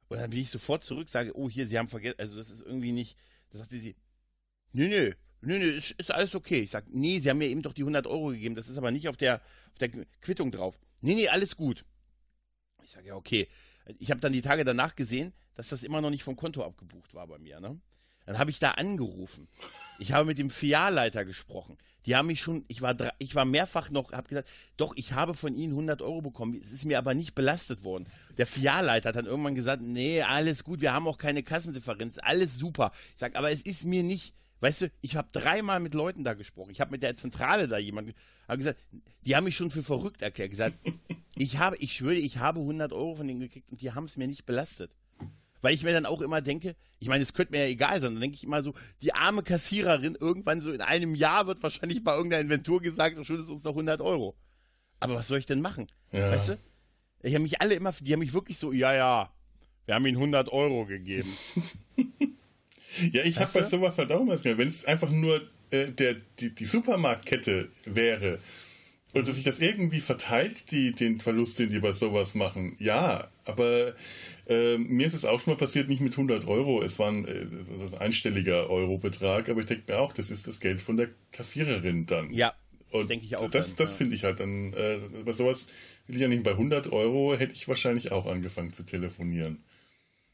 Und 0.08 0.18
dann 0.18 0.30
bin 0.30 0.40
ich 0.40 0.50
sofort 0.50 0.86
zurück, 0.86 1.10
sage, 1.10 1.36
oh, 1.36 1.50
hier, 1.50 1.68
Sie 1.68 1.78
haben 1.78 1.90
vergessen, 1.90 2.20
also 2.20 2.38
das 2.38 2.50
ist 2.50 2.62
irgendwie 2.62 2.94
nicht, 2.94 3.18
da 3.50 3.60
sagte 3.60 3.78
sie, 3.78 3.96
nee, 4.72 4.88
nee, 4.88 5.14
nee, 5.42 5.58
nee, 5.58 5.66
ist, 5.66 5.92
ist 5.92 6.12
alles 6.12 6.36
okay. 6.36 6.62
Ich 6.62 6.72
sage, 6.72 6.88
nee, 6.92 7.20
Sie 7.20 7.30
haben 7.30 7.38
mir 7.38 7.48
eben 7.48 7.62
doch 7.62 7.74
die 7.74 7.82
100 7.82 8.08
Euro 8.08 8.28
gegeben, 8.30 8.56
das 8.56 8.70
ist 8.70 8.78
aber 8.78 8.92
nicht 8.92 9.08
auf 9.08 9.18
der, 9.18 9.36
auf 9.72 9.80
der 9.80 9.90
Quittung 10.22 10.52
drauf. 10.52 10.80
Nee, 11.02 11.16
nee, 11.16 11.28
alles 11.28 11.56
gut. 11.56 11.86
Ich 12.84 12.92
sage, 12.92 13.08
ja, 13.08 13.16
okay. 13.16 13.48
Ich 14.00 14.12
habe 14.12 14.22
dann 14.22 14.34
die 14.34 14.42
Tage 14.42 14.64
danach 14.64 14.96
gesehen, 14.96 15.34
dass 15.56 15.70
das 15.70 15.84
immer 15.84 16.02
noch 16.02 16.10
nicht 16.10 16.24
vom 16.24 16.36
Konto 16.36 16.64
abgebucht 16.64 17.14
war 17.14 17.28
bei 17.28 17.38
mir, 17.38 17.60
ne? 17.60 17.80
Dann 18.28 18.40
habe 18.40 18.52
ich 18.52 18.60
da 18.60 18.72
angerufen. 18.72 19.48
Ich 20.00 20.12
habe 20.12 20.26
mit 20.26 20.38
dem 20.38 20.50
Filialleiter 20.50 21.24
gesprochen. 21.24 21.78
Die 22.06 22.16
haben 22.16 22.28
mich 22.28 22.42
schon, 22.42 22.66
ich 22.68 22.82
war, 22.82 22.96
ich 23.20 23.36
war 23.36 23.46
mehrfach 23.46 23.90
noch, 23.90 24.12
habe 24.12 24.28
gesagt, 24.28 24.50
doch, 24.76 24.94
ich 24.98 25.14
habe 25.14 25.34
von 25.34 25.56
Ihnen 25.56 25.72
100 25.72 26.02
Euro 26.02 26.22
bekommen. 26.22 26.60
Es 26.62 26.72
ist 26.72 26.84
mir 26.84 26.98
aber 26.98 27.14
nicht 27.14 27.36
belastet 27.36 27.86
worden. 27.86 28.06
Der 28.38 28.46
Filialleiter 28.46 29.10
hat 29.10 29.16
dann 29.16 29.28
irgendwann 29.28 29.56
gesagt, 29.56 29.82
nee, 29.82 30.22
alles 30.22 30.66
gut, 30.66 30.82
wir 30.82 30.94
haben 30.94 31.08
auch 31.08 31.18
keine 31.18 31.42
Kassendifferenz, 31.42 32.18
alles 32.22 32.58
super. 32.58 32.92
Ich 33.14 33.20
sage, 33.20 33.38
aber 33.38 33.50
es 33.50 33.62
ist 33.62 33.86
mir 33.86 34.04
nicht, 34.04 34.34
weißt 34.60 34.82
du, 34.82 34.92
ich 35.02 35.16
habe 35.16 35.30
dreimal 35.32 35.80
mit 35.80 35.94
Leuten 35.94 36.24
da 36.24 36.34
gesprochen. 36.34 36.72
Ich 36.72 36.82
habe 36.82 36.92
mit 36.92 37.04
der 37.04 37.16
Zentrale 37.16 37.68
da 37.68 37.78
jemanden, 37.78 38.14
habe 38.48 38.58
gesagt, 38.58 38.80
die 39.26 39.36
haben 39.36 39.44
mich 39.44 39.56
schon 39.56 39.72
für 39.72 39.84
verrückt 39.84 40.22
erklärt. 40.22 40.52
Gesagt, 40.52 40.78
ich 41.36 41.58
habe, 41.58 41.78
ich 41.78 41.94
schwöre, 41.94 42.16
ich 42.16 42.38
habe 42.38 42.60
100 42.60 42.94
Euro 42.94 43.16
von 43.16 43.28
denen 43.28 43.40
gekriegt 43.40 43.70
und 43.72 43.82
die 43.82 43.92
haben 43.92 44.06
es 44.06 44.18
mir 44.18 44.28
nicht 44.28 44.46
belastet. 44.46 44.92
Weil 45.62 45.74
ich 45.74 45.84
mir 45.84 45.92
dann 45.92 46.06
auch 46.06 46.22
immer 46.22 46.42
denke, 46.42 46.76
ich 47.00 47.08
meine, 47.08 47.24
es 47.24 47.34
könnte 47.34 47.52
mir 47.52 47.66
ja 47.66 47.70
egal 47.70 48.00
sein, 48.00 48.14
dann 48.14 48.22
denke 48.22 48.36
ich 48.36 48.44
immer 48.44 48.62
so, 48.62 48.74
die 49.02 49.14
arme 49.14 49.42
Kassiererin, 49.42 50.16
irgendwann 50.20 50.62
so 50.62 50.72
in 50.72 50.82
einem 50.82 51.16
Jahr 51.16 51.48
wird 51.48 51.64
wahrscheinlich 51.64 52.04
bei 52.04 52.16
irgendeiner 52.16 52.44
Inventur 52.44 52.82
gesagt, 52.82 53.18
du 53.18 53.24
schuldest 53.24 53.50
uns 53.50 53.64
noch 53.64 53.72
100 53.72 54.02
Euro. 54.02 54.36
Aber 55.00 55.16
was 55.16 55.28
soll 55.28 55.40
ich 55.40 55.46
denn 55.46 55.62
machen? 55.62 55.88
Ja. 56.12 56.32
Weißt 56.32 56.50
du? 56.50 56.60
Ich 57.24 57.34
habe 57.34 57.44
mich 57.44 57.60
alle 57.62 57.76
immer, 57.76 57.92
die 57.92 58.14
haben 58.14 58.20
mich 58.20 58.34
wirklich 58.34 58.58
so, 58.58 58.72
ja, 58.72 58.94
ja, 58.94 59.32
wir 59.86 59.96
haben 59.96 60.06
ihnen 60.06 60.18
100 60.18 60.52
Euro 60.52 60.86
gegeben. 60.86 61.36
ja, 63.12 63.24
ich 63.24 63.40
habe 63.40 63.52
bei 63.54 63.64
sowas 63.64 63.98
halt 63.98 64.12
auch 64.12 64.22
immer, 64.22 64.44
wenn 64.44 64.68
es 64.68 64.86
einfach 64.86 65.10
nur 65.12 65.42
äh, 65.70 65.88
der, 65.92 66.16
die, 66.40 66.54
die 66.54 66.66
Supermarktkette 66.66 67.70
wäre, 67.86 68.40
und 69.14 69.28
dass 69.28 69.36
sich 69.36 69.46
das 69.46 69.60
irgendwie 69.60 70.00
verteilt, 70.00 70.72
die, 70.72 70.92
den 70.92 71.20
Verlust, 71.20 71.60
den 71.60 71.70
die 71.70 71.80
bei 71.80 71.92
sowas 71.92 72.36
machen. 72.36 72.76
Ja, 72.78 73.30
aber 73.46 73.96
äh, 74.48 74.78
mir 74.78 75.08
ist 75.08 75.14
es 75.14 75.26
auch 75.26 75.40
schon 75.40 75.54
mal 75.54 75.58
passiert, 75.58 75.88
nicht 75.88 76.02
mit 76.02 76.14
100 76.14 76.46
Euro. 76.46 76.84
Es 76.84 77.00
war 77.00 77.10
ein, 77.10 77.26
äh, 77.26 77.32
ein 77.32 77.98
einstelliger 78.00 78.70
Eurobetrag, 78.70 79.50
aber 79.50 79.62
ich 79.62 79.66
denke 79.66 79.92
mir 79.92 80.00
auch, 80.00 80.14
das 80.14 80.30
ist 80.30 80.46
das 80.46 80.60
Geld 80.60 80.82
von 80.82 80.98
der 80.98 81.10
Kassiererin 81.32 82.06
dann. 82.06 82.32
Ja, 82.32 82.54
das 82.92 83.08
denke 83.08 83.26
ich 83.26 83.36
auch. 83.38 83.50
Das, 83.50 83.76
das 83.76 83.92
ja. 83.92 83.98
finde 83.98 84.16
ich 84.16 84.24
halt 84.24 84.40
dann, 84.40 84.74
äh, 84.74 85.00
bei 85.26 85.32
sowas 85.32 85.68
will 86.08 86.16
ich 86.16 86.22
ja 86.22 86.28
nicht, 86.28 86.44
bei 86.44 86.52
100 86.52 86.92
Euro 86.92 87.36
hätte 87.36 87.54
ich 87.54 87.68
wahrscheinlich 87.68 88.12
auch 88.12 88.26
angefangen 88.26 88.74
zu 88.74 88.84
telefonieren. 88.84 89.64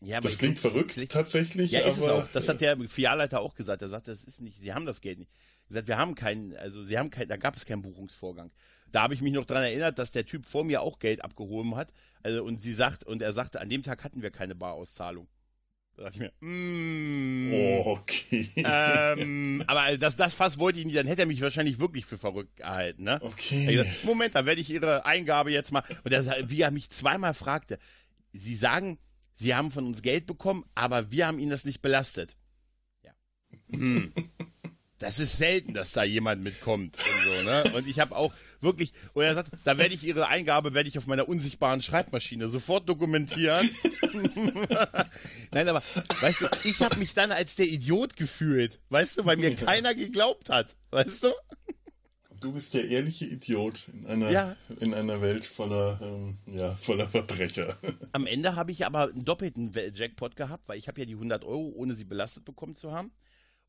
Ja, 0.03 0.19
das 0.19 0.37
klingt 0.37 0.59
verrückt 0.59 0.91
klingt, 0.91 1.11
tatsächlich. 1.11 1.71
Ja, 1.71 1.79
ist 1.79 2.01
aber, 2.01 2.05
es 2.05 2.09
auch. 2.11 2.27
Das 2.33 2.49
hat 2.49 2.61
der 2.61 2.77
Filialleiter 2.77 3.39
auch 3.39 3.55
gesagt. 3.55 3.81
Er 3.81 3.89
sagte, 3.89 4.11
das 4.11 4.23
ist 4.23 4.41
nicht, 4.41 4.59
sie 4.59 4.73
haben 4.73 4.85
das 4.85 5.01
Geld 5.01 5.19
nicht. 5.19 5.31
Er 5.31 5.67
gesagt, 5.69 5.87
wir 5.87 5.97
haben 5.97 6.15
keinen, 6.15 6.55
also 6.57 6.83
sie 6.83 6.97
haben 6.97 7.09
keinen, 7.09 7.29
da 7.29 7.37
gab 7.37 7.55
es 7.55 7.65
keinen 7.65 7.81
Buchungsvorgang. 7.81 8.51
Da 8.91 9.01
habe 9.01 9.13
ich 9.13 9.21
mich 9.21 9.33
noch 9.33 9.45
daran 9.45 9.63
erinnert, 9.63 9.97
dass 9.97 10.11
der 10.11 10.25
Typ 10.25 10.45
vor 10.45 10.63
mir 10.63 10.81
auch 10.81 10.99
Geld 10.99 11.23
abgehoben 11.23 11.75
hat. 11.75 11.93
Also, 12.21 12.43
und 12.43 12.61
sie 12.61 12.73
sagt, 12.73 13.03
und 13.05 13.21
er 13.21 13.33
sagte, 13.33 13.61
an 13.61 13.69
dem 13.69 13.81
Tag 13.81 14.03
hatten 14.03 14.21
wir 14.21 14.29
keine 14.29 14.55
Barauszahlung. 14.55 15.27
Da 15.95 16.03
dachte 16.03 16.15
ich 16.15 16.21
mir, 16.21 16.47
mm, 16.47 17.53
oh, 17.53 17.83
okay. 17.85 18.49
Ähm, 18.55 19.63
aber 19.67 19.97
das, 19.97 20.15
das 20.15 20.33
Fass 20.33 20.57
wollte 20.57 20.79
ich 20.79 20.85
nicht, 20.85 20.97
dann 20.97 21.07
hätte 21.07 21.21
er 21.21 21.27
mich 21.27 21.41
wahrscheinlich 21.41 21.79
wirklich 21.79 22.05
für 22.05 22.17
verrückt 22.17 22.55
gehalten. 22.57 23.03
Ne? 23.03 23.19
Okay. 23.21 23.65
Gesagt, 23.65 24.03
Moment, 24.03 24.35
da 24.35 24.45
werde 24.45 24.59
ich 24.59 24.69
Ihre 24.69 25.05
Eingabe 25.05 25.51
jetzt 25.51 25.71
mal. 25.71 25.83
Und 26.03 26.11
er, 26.11 26.49
wie 26.49 26.61
er 26.61 26.71
mich 26.71 26.89
zweimal 26.89 27.33
fragte, 27.33 27.77
Sie 28.31 28.55
sagen, 28.55 28.97
Sie 29.33 29.55
haben 29.55 29.71
von 29.71 29.85
uns 29.85 30.01
Geld 30.01 30.25
bekommen, 30.25 30.63
aber 30.75 31.11
wir 31.11 31.27
haben 31.27 31.39
Ihnen 31.39 31.51
das 31.51 31.65
nicht 31.65 31.81
belastet. 31.81 32.37
Ja. 33.03 33.11
Hm. 33.71 34.13
Das 35.03 35.19
ist 35.19 35.37
selten, 35.37 35.73
dass 35.73 35.91
da 35.91 36.03
jemand 36.05 36.43
mitkommt 36.43 36.97
und 36.97 37.25
so, 37.25 37.43
ne? 37.43 37.63
Und 37.75 37.89
ich 37.89 37.99
habe 37.99 38.15
auch 38.15 38.33
wirklich, 38.61 38.93
und 39.11 39.23
er 39.23 39.35
sagt, 39.35 39.51
da 39.65 39.77
werde 39.77 39.93
ich 39.93 40.03
Ihre 40.03 40.29
Eingabe, 40.29 40.73
werde 40.73 40.87
ich 40.87 40.97
auf 40.97 41.07
meiner 41.07 41.27
unsichtbaren 41.27 41.81
Schreibmaschine 41.81 42.47
sofort 42.47 42.87
dokumentieren. 42.87 43.69
Nein, 45.51 45.67
aber, 45.67 45.83
weißt 46.21 46.41
du, 46.41 46.47
ich 46.63 46.79
habe 46.81 46.97
mich 46.99 47.13
dann 47.15 47.33
als 47.33 47.55
der 47.57 47.65
Idiot 47.65 48.15
gefühlt, 48.15 48.79
weißt 48.91 49.17
du, 49.17 49.25
weil 49.25 49.35
mir 49.35 49.55
keiner 49.55 49.93
geglaubt 49.93 50.49
hat, 50.49 50.73
weißt 50.91 51.25
du? 51.25 51.31
Du 52.43 52.51
bist 52.51 52.73
der 52.73 52.87
ehrliche 52.87 53.25
Idiot 53.25 53.87
in 53.93 54.05
einer, 54.05 54.29
ja. 54.29 54.55
in 54.79 54.93
einer 54.93 55.21
Welt 55.21 55.45
voller, 55.45 55.99
ähm, 56.01 56.37
ja, 56.45 56.75
voller 56.75 57.07
Verbrecher. 57.07 57.77
Am 58.11 58.27
Ende 58.27 58.55
habe 58.55 58.71
ich 58.71 58.85
aber 58.85 59.09
einen 59.09 59.25
doppelten 59.25 59.71
Jackpot 59.93 60.35
gehabt, 60.35 60.67
weil 60.67 60.77
ich 60.77 60.87
habe 60.87 60.99
ja 60.99 61.05
die 61.05 61.13
100 61.13 61.43
Euro, 61.43 61.71
ohne 61.75 61.93
sie 61.93 62.05
belastet 62.05 62.45
bekommen 62.45 62.75
zu 62.75 62.91
haben. 62.91 63.11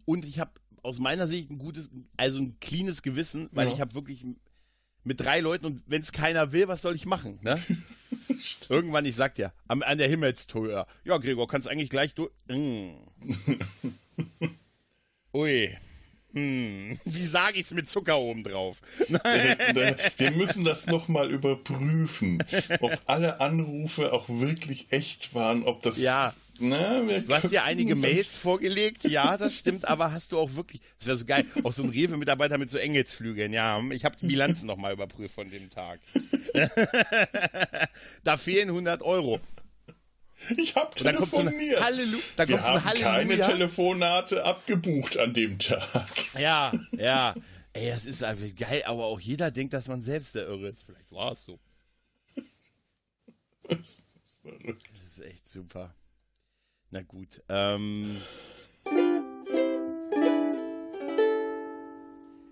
Und 0.04 0.24
ich 0.24 0.38
habe 0.38 0.52
aus 0.82 0.98
meiner 0.98 1.26
Sicht 1.28 1.50
ein 1.50 1.58
gutes, 1.58 1.90
also 2.16 2.38
ein 2.38 2.58
cleanes 2.60 3.02
Gewissen, 3.02 3.48
weil 3.52 3.68
ja. 3.68 3.74
ich 3.74 3.80
habe 3.80 3.94
wirklich 3.94 4.24
mit 5.04 5.20
drei 5.20 5.40
Leuten 5.40 5.66
und 5.66 5.82
wenn 5.86 6.02
es 6.02 6.12
keiner 6.12 6.52
will, 6.52 6.68
was 6.68 6.82
soll 6.82 6.94
ich 6.94 7.06
machen? 7.06 7.38
Ne? 7.42 7.62
Irgendwann, 8.68 9.04
ich 9.06 9.16
sag 9.16 9.34
dir, 9.34 9.52
am, 9.68 9.82
an 9.82 9.98
der 9.98 10.08
Himmelstür. 10.08 10.86
Ja, 11.04 11.18
Gregor, 11.18 11.46
kannst 11.46 11.68
eigentlich 11.68 11.90
gleich 11.90 12.14
durch. 12.14 12.30
Mm. 12.48 12.94
Ui. 15.34 15.76
Hm, 16.34 16.98
wie 17.04 17.26
sage 17.26 17.54
ich 17.54 17.66
es 17.66 17.70
mit 17.72 17.88
Zucker 17.88 18.18
oben 18.18 18.42
drauf? 18.42 18.80
Wir 19.08 20.30
müssen 20.32 20.64
das 20.64 20.86
nochmal 20.86 21.30
überprüfen, 21.30 22.42
ob 22.80 23.00
alle 23.06 23.40
Anrufe 23.40 24.12
auch 24.12 24.28
wirklich 24.28 24.86
echt 24.90 25.34
waren, 25.34 25.62
ob 25.62 25.82
das. 25.82 25.96
Ja. 25.96 26.34
Na, 26.58 27.00
du 27.00 27.34
hast 27.34 27.50
dir 27.50 27.64
einige 27.64 27.96
Mails 27.96 28.36
vorgelegt, 28.36 29.02
ja, 29.04 29.36
das 29.36 29.56
stimmt, 29.56 29.88
aber 29.88 30.12
hast 30.12 30.30
du 30.30 30.38
auch 30.38 30.54
wirklich, 30.54 30.80
das 31.00 31.08
wäre 31.08 31.16
so 31.16 31.24
geil, 31.24 31.46
auch 31.64 31.72
so 31.72 31.82
ein 31.82 31.88
Rewe-Mitarbeiter 31.88 32.58
mit 32.58 32.70
so 32.70 32.78
Engelsflügeln, 32.78 33.52
ja, 33.52 33.82
ich 33.90 34.04
habe 34.04 34.16
die 34.20 34.26
Bilanzen 34.26 34.66
nochmal 34.66 34.92
überprüft 34.92 35.34
von 35.34 35.50
dem 35.50 35.68
Tag. 35.68 35.98
da 38.24 38.36
fehlen 38.36 38.68
100 38.68 39.02
Euro. 39.02 39.40
Ich 40.56 40.74
habe 40.76 40.94
telefoniert. 40.94 41.78
So 41.78 41.84
Halleluja. 41.84 42.22
Da 42.36 42.48
Wir 42.48 42.62
haben 42.62 42.96
so 42.96 43.00
keine 43.00 43.36
Telefonate 43.36 44.44
abgebucht 44.44 45.18
an 45.18 45.34
dem 45.34 45.58
Tag. 45.58 46.08
Ja, 46.38 46.72
ja. 46.92 47.34
Ey, 47.72 47.88
das 47.88 48.06
ist 48.06 48.22
einfach 48.22 48.54
geil, 48.56 48.82
aber 48.86 49.06
auch 49.06 49.18
jeder 49.18 49.50
denkt, 49.50 49.74
dass 49.74 49.88
man 49.88 50.00
selbst 50.02 50.34
der 50.34 50.46
Irre 50.46 50.68
ist. 50.68 50.82
Vielleicht 50.82 51.10
war 51.10 51.32
es 51.32 51.44
so. 51.44 51.58
Das 53.68 53.78
ist, 53.78 54.04
verrückt. 54.42 54.88
das 54.92 55.00
ist 55.00 55.20
echt 55.24 55.48
super. 55.48 55.94
Na 56.90 57.02
gut. 57.02 57.42
Ähm. 57.48 58.20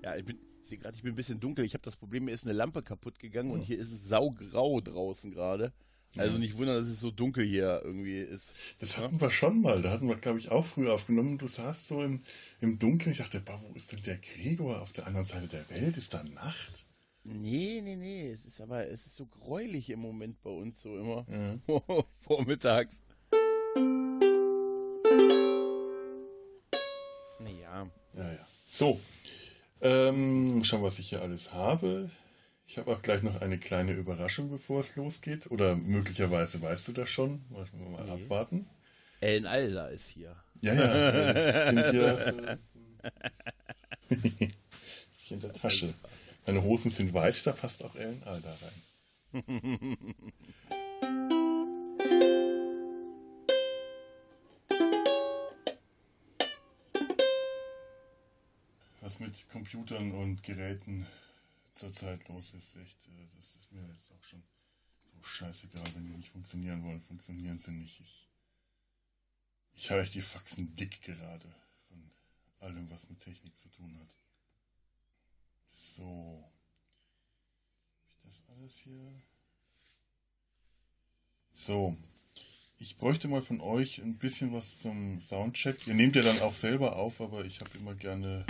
Ja, 0.02 0.16
ich 0.16 0.24
bin, 0.24 0.38
ich 0.62 0.68
sehe 0.68 0.78
gerade, 0.78 0.96
ich 0.96 1.02
bin 1.02 1.12
ein 1.12 1.16
bisschen 1.16 1.38
dunkel. 1.38 1.64
Ich 1.64 1.74
habe 1.74 1.84
das 1.84 1.96
Problem, 1.96 2.24
mir 2.24 2.32
ist 2.32 2.44
eine 2.44 2.54
Lampe 2.54 2.82
kaputt 2.82 3.18
gegangen 3.18 3.52
und 3.52 3.60
hier 3.60 3.78
ist 3.78 3.92
es 3.92 4.08
saugrau 4.08 4.80
draußen 4.80 5.30
gerade. 5.30 5.72
Also 6.18 6.36
nicht 6.36 6.58
wundern, 6.58 6.76
dass 6.76 6.88
es 6.88 7.00
so 7.00 7.10
dunkel 7.10 7.44
hier 7.44 7.80
irgendwie 7.84 8.18
ist. 8.18 8.54
Das 8.80 8.98
hatten 8.98 9.16
ja? 9.16 9.20
wir 9.22 9.30
schon 9.30 9.62
mal. 9.62 9.80
Da 9.80 9.90
hatten 9.90 10.08
wir, 10.08 10.16
glaube 10.16 10.38
ich, 10.38 10.50
auch 10.50 10.64
früher 10.64 10.92
aufgenommen. 10.92 11.38
Du 11.38 11.46
saßt 11.46 11.88
so 11.88 12.02
im, 12.02 12.20
im 12.60 12.78
Dunkeln. 12.78 13.12
Ich 13.12 13.18
dachte, 13.18 13.40
boah, 13.40 13.60
wo 13.62 13.74
ist 13.74 13.92
denn 13.92 14.02
der 14.02 14.18
Gregor 14.18 14.82
auf 14.82 14.92
der 14.92 15.06
anderen 15.06 15.24
Seite 15.24 15.48
der 15.48 15.68
Welt? 15.70 15.96
Ist 15.96 16.12
da 16.12 16.22
Nacht? 16.22 16.84
Nee, 17.24 17.80
nee, 17.82 17.96
nee. 17.96 18.30
Es 18.30 18.44
ist 18.44 18.60
aber, 18.60 18.86
es 18.88 19.06
ist 19.06 19.16
so 19.16 19.26
gräulich 19.26 19.88
im 19.88 20.00
Moment 20.00 20.42
bei 20.42 20.50
uns 20.50 20.80
so 20.80 20.98
immer. 20.98 21.24
Ja. 21.30 21.58
Vormittags. 22.20 23.00
Naja. 27.40 27.90
Ja, 28.14 28.32
ja. 28.32 28.46
So. 28.70 29.00
Ähm, 29.80 30.62
schauen, 30.62 30.82
was 30.82 30.98
ich 30.98 31.08
hier 31.08 31.22
alles 31.22 31.52
habe. 31.52 32.10
Ich 32.66 32.78
habe 32.78 32.92
auch 32.92 33.02
gleich 33.02 33.22
noch 33.22 33.40
eine 33.40 33.58
kleine 33.58 33.92
Überraschung, 33.92 34.50
bevor 34.50 34.80
es 34.80 34.96
losgeht. 34.96 35.50
Oder 35.50 35.76
möglicherweise 35.76 36.62
weißt 36.62 36.88
du 36.88 36.92
das 36.92 37.10
schon. 37.10 37.44
Wollen 37.50 37.68
wir 37.72 37.88
mal 37.88 38.04
nee. 38.04 38.10
abwarten. 38.12 38.66
Ellen 39.20 39.46
Alda 39.46 39.88
ist 39.88 40.08
hier. 40.08 40.36
Ja, 40.62 40.74
ja. 40.74 41.66
Sind 41.68 41.90
hier, 41.90 42.58
äh, 44.10 44.12
in 45.30 45.40
der 45.40 45.52
Tasche. 45.52 45.94
Meine 46.46 46.62
Hosen 46.62 46.90
sind 46.90 47.14
weit, 47.14 47.46
da 47.46 47.52
passt 47.52 47.84
auch 47.84 47.94
Ellen 47.94 48.22
Alda 48.24 48.56
rein. 49.32 49.44
Was 59.00 59.20
mit 59.20 59.48
Computern 59.50 60.12
und 60.12 60.42
Geräten 60.42 61.06
zurzeit 61.74 62.28
los 62.28 62.54
ist. 62.54 62.76
Echt, 62.76 63.06
äh, 63.08 63.28
das 63.36 63.56
ist 63.56 63.72
mir 63.72 63.86
jetzt 63.88 64.10
auch 64.12 64.24
schon 64.24 64.42
so 65.04 65.22
scheißegal, 65.22 65.84
wenn 65.94 66.06
die 66.06 66.16
nicht 66.16 66.30
funktionieren 66.30 66.82
wollen. 66.84 67.02
Funktionieren 67.02 67.58
sie 67.58 67.72
nicht. 67.72 68.00
Ich, 68.00 68.28
ich 69.74 69.90
habe 69.90 70.02
echt 70.02 70.14
die 70.14 70.22
Faxen 70.22 70.74
dick 70.76 71.02
gerade 71.02 71.54
von 71.88 72.10
allem, 72.60 72.90
was 72.90 73.08
mit 73.08 73.20
Technik 73.20 73.56
zu 73.58 73.68
tun 73.70 73.96
hat. 74.00 74.14
So. 75.70 76.44
Das 78.24 78.42
alles 78.48 78.76
hier? 78.76 79.12
So. 81.54 81.96
ich 82.78 82.96
bräuchte 82.96 83.28
mal 83.28 83.42
von 83.42 83.60
euch 83.60 83.98
ein 83.98 84.18
bisschen 84.18 84.52
was 84.52 84.80
zum 84.80 85.20
Soundcheck. 85.20 85.86
Ihr 85.86 85.94
nehmt 85.94 86.16
ja 86.16 86.22
dann 86.22 86.40
auch 86.40 86.54
selber 86.54 86.96
auf, 86.96 87.20
aber 87.20 87.44
ich 87.44 87.60
habe 87.60 87.78
immer 87.78 87.94
gerne 87.94 88.44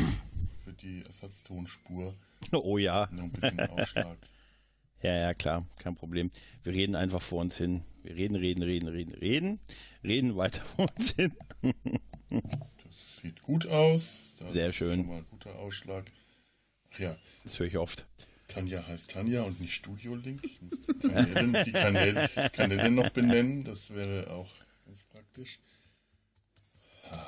für 0.64 0.72
die 0.72 1.02
Ersatztonspur 1.02 2.16
Oh 2.52 2.78
ja. 2.78 3.08
noch 3.12 3.24
ein 3.24 3.32
bisschen 3.32 3.60
Ausschlag. 3.60 4.16
Ja, 5.02 5.16
ja, 5.16 5.34
klar, 5.34 5.66
kein 5.78 5.96
Problem. 5.96 6.30
Wir 6.62 6.74
reden 6.74 6.94
einfach 6.94 7.20
vor 7.20 7.40
uns 7.40 7.56
hin. 7.56 7.82
Wir 8.04 8.14
reden, 8.14 8.36
reden, 8.36 8.62
reden, 8.62 8.88
reden, 8.88 9.12
reden, 9.14 9.60
reden 10.04 10.36
weiter 10.36 10.62
vor 10.62 10.86
uns 10.96 11.10
hin. 11.12 11.32
Das 12.84 13.16
sieht 13.16 13.42
gut 13.42 13.66
aus. 13.66 14.36
Da 14.38 14.48
Sehr 14.50 14.68
ist 14.68 14.76
schön. 14.76 15.00
Schon 15.00 15.08
mal 15.08 15.16
ein 15.18 15.26
guter 15.28 15.58
Ausschlag. 15.58 16.04
Ach 16.92 16.98
ja, 17.00 17.16
Das 17.42 17.58
höre 17.58 17.66
ich 17.66 17.78
oft. 17.78 18.06
Tanja 18.46 18.86
heißt 18.86 19.10
Tanja 19.10 19.42
und 19.42 19.60
nicht 19.60 19.72
Studio 19.74 20.14
Link. 20.14 20.44
Ich 20.44 20.60
muss 20.60 20.82
die 20.82 21.08
Kanäle, 21.08 21.64
die 21.64 21.72
Kanäle, 21.72 22.28
Kanäle 22.52 22.90
noch 22.90 23.08
benennen. 23.10 23.64
Das 23.64 23.94
wäre 23.94 24.30
auch 24.30 24.50
ganz 24.84 25.04
praktisch. 25.04 25.58
Manche 27.10 27.26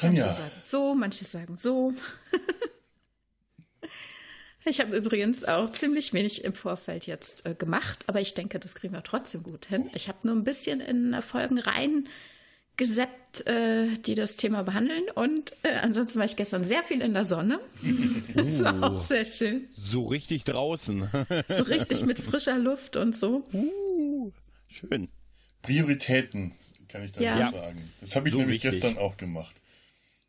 Tanja, 0.00 0.32
sagen 0.34 0.50
so, 0.60 0.94
manche 0.94 1.24
sagen 1.24 1.56
so. 1.56 1.92
Ich 4.64 4.80
habe 4.80 4.94
übrigens 4.96 5.44
auch 5.44 5.72
ziemlich 5.72 6.12
wenig 6.12 6.44
im 6.44 6.52
Vorfeld 6.52 7.06
jetzt 7.06 7.46
äh, 7.46 7.54
gemacht, 7.54 8.00
aber 8.06 8.20
ich 8.20 8.34
denke, 8.34 8.58
das 8.58 8.74
kriegen 8.74 8.92
wir 8.92 9.02
trotzdem 9.02 9.42
gut 9.42 9.64
hin. 9.66 9.88
Ich 9.94 10.08
habe 10.08 10.18
nur 10.24 10.34
ein 10.36 10.44
bisschen 10.44 10.80
in 10.80 11.14
äh, 11.14 11.22
Folgen 11.22 11.58
rein 11.58 12.06
geseppt, 12.76 13.46
äh, 13.46 13.88
die 14.06 14.14
das 14.14 14.36
Thema 14.36 14.62
behandeln. 14.64 15.04
Und 15.14 15.52
äh, 15.62 15.72
ansonsten 15.80 16.18
war 16.18 16.26
ich 16.26 16.36
gestern 16.36 16.64
sehr 16.64 16.82
viel 16.82 17.00
in 17.00 17.14
der 17.14 17.24
Sonne. 17.24 17.60
Das 18.34 18.62
war 18.62 18.82
auch 18.82 19.00
sehr 19.00 19.24
schön. 19.24 19.68
So 19.72 20.04
richtig 20.06 20.44
draußen. 20.44 21.08
So 21.48 21.62
richtig 21.62 22.04
mit 22.04 22.20
frischer 22.20 22.58
Luft 22.58 22.96
und 22.96 23.16
so. 23.16 23.48
Uh, 23.54 24.32
schön. 24.68 25.08
Prioritäten 25.62 26.52
kann 26.88 27.04
ich 27.04 27.12
da 27.12 27.22
Ja. 27.22 27.50
sagen. 27.50 27.90
Das 28.00 28.14
habe 28.16 28.28
ich 28.28 28.32
So 28.32 28.38
nämlich 28.38 28.62
wichtig. 28.64 28.80
gestern 28.82 28.98
auch 28.98 29.16
gemacht. 29.16 29.56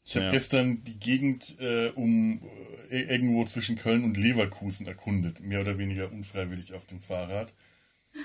Ich 0.10 0.16
habe 0.16 0.26
Ja. 0.26 0.32
gestern 0.32 0.84
die 0.86 0.98
Gegend 1.00 1.56
äh, 1.60 1.90
um 1.90 2.42
äh, 2.90 3.02
irgendwo 3.02 3.46
zwischen 3.46 3.76
Köln 3.76 4.04
und 4.04 4.18
Leverkusen 4.18 4.88
erkundet, 4.88 5.40
mehr 5.40 5.62
oder 5.62 5.78
weniger 5.78 6.12
unfreiwillig 6.12 6.74
auf 6.74 6.88
dem 6.88 7.00
Fahrrad, 7.00 7.54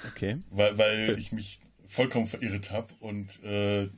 Okay. 0.08 0.38
weil, 0.48 0.78
weil 0.78 1.18
ich 1.18 1.30
mich 1.30 1.60
vollkommen 1.86 2.26
verirrt 2.26 2.70
habe 2.70 2.94
und 3.00 3.42
äh, 3.44 3.90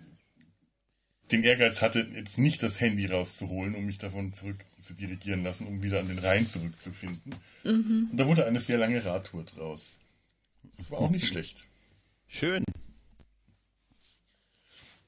den 1.30 1.44
Ehrgeiz 1.44 1.80
hatte, 1.80 2.00
jetzt 2.12 2.38
nicht 2.38 2.60
das 2.64 2.80
Handy 2.80 3.06
rauszuholen, 3.06 3.76
um 3.76 3.86
mich 3.86 3.98
davon 3.98 4.32
zurück 4.32 4.64
zu 4.80 4.92
dirigieren 4.92 5.44
lassen, 5.44 5.68
um 5.68 5.84
wieder 5.84 6.00
an 6.00 6.08
den 6.08 6.18
Rhein 6.18 6.44
zurückzufinden. 6.48 7.36
Und 7.62 8.10
da 8.16 8.26
wurde 8.26 8.46
eine 8.46 8.58
sehr 8.58 8.78
lange 8.78 9.04
Radtour 9.04 9.44
draus. 9.44 9.96
War 10.88 10.98
auch 10.98 11.10
nicht 11.10 11.26
schlecht. 11.28 11.64
Schön. 12.26 12.64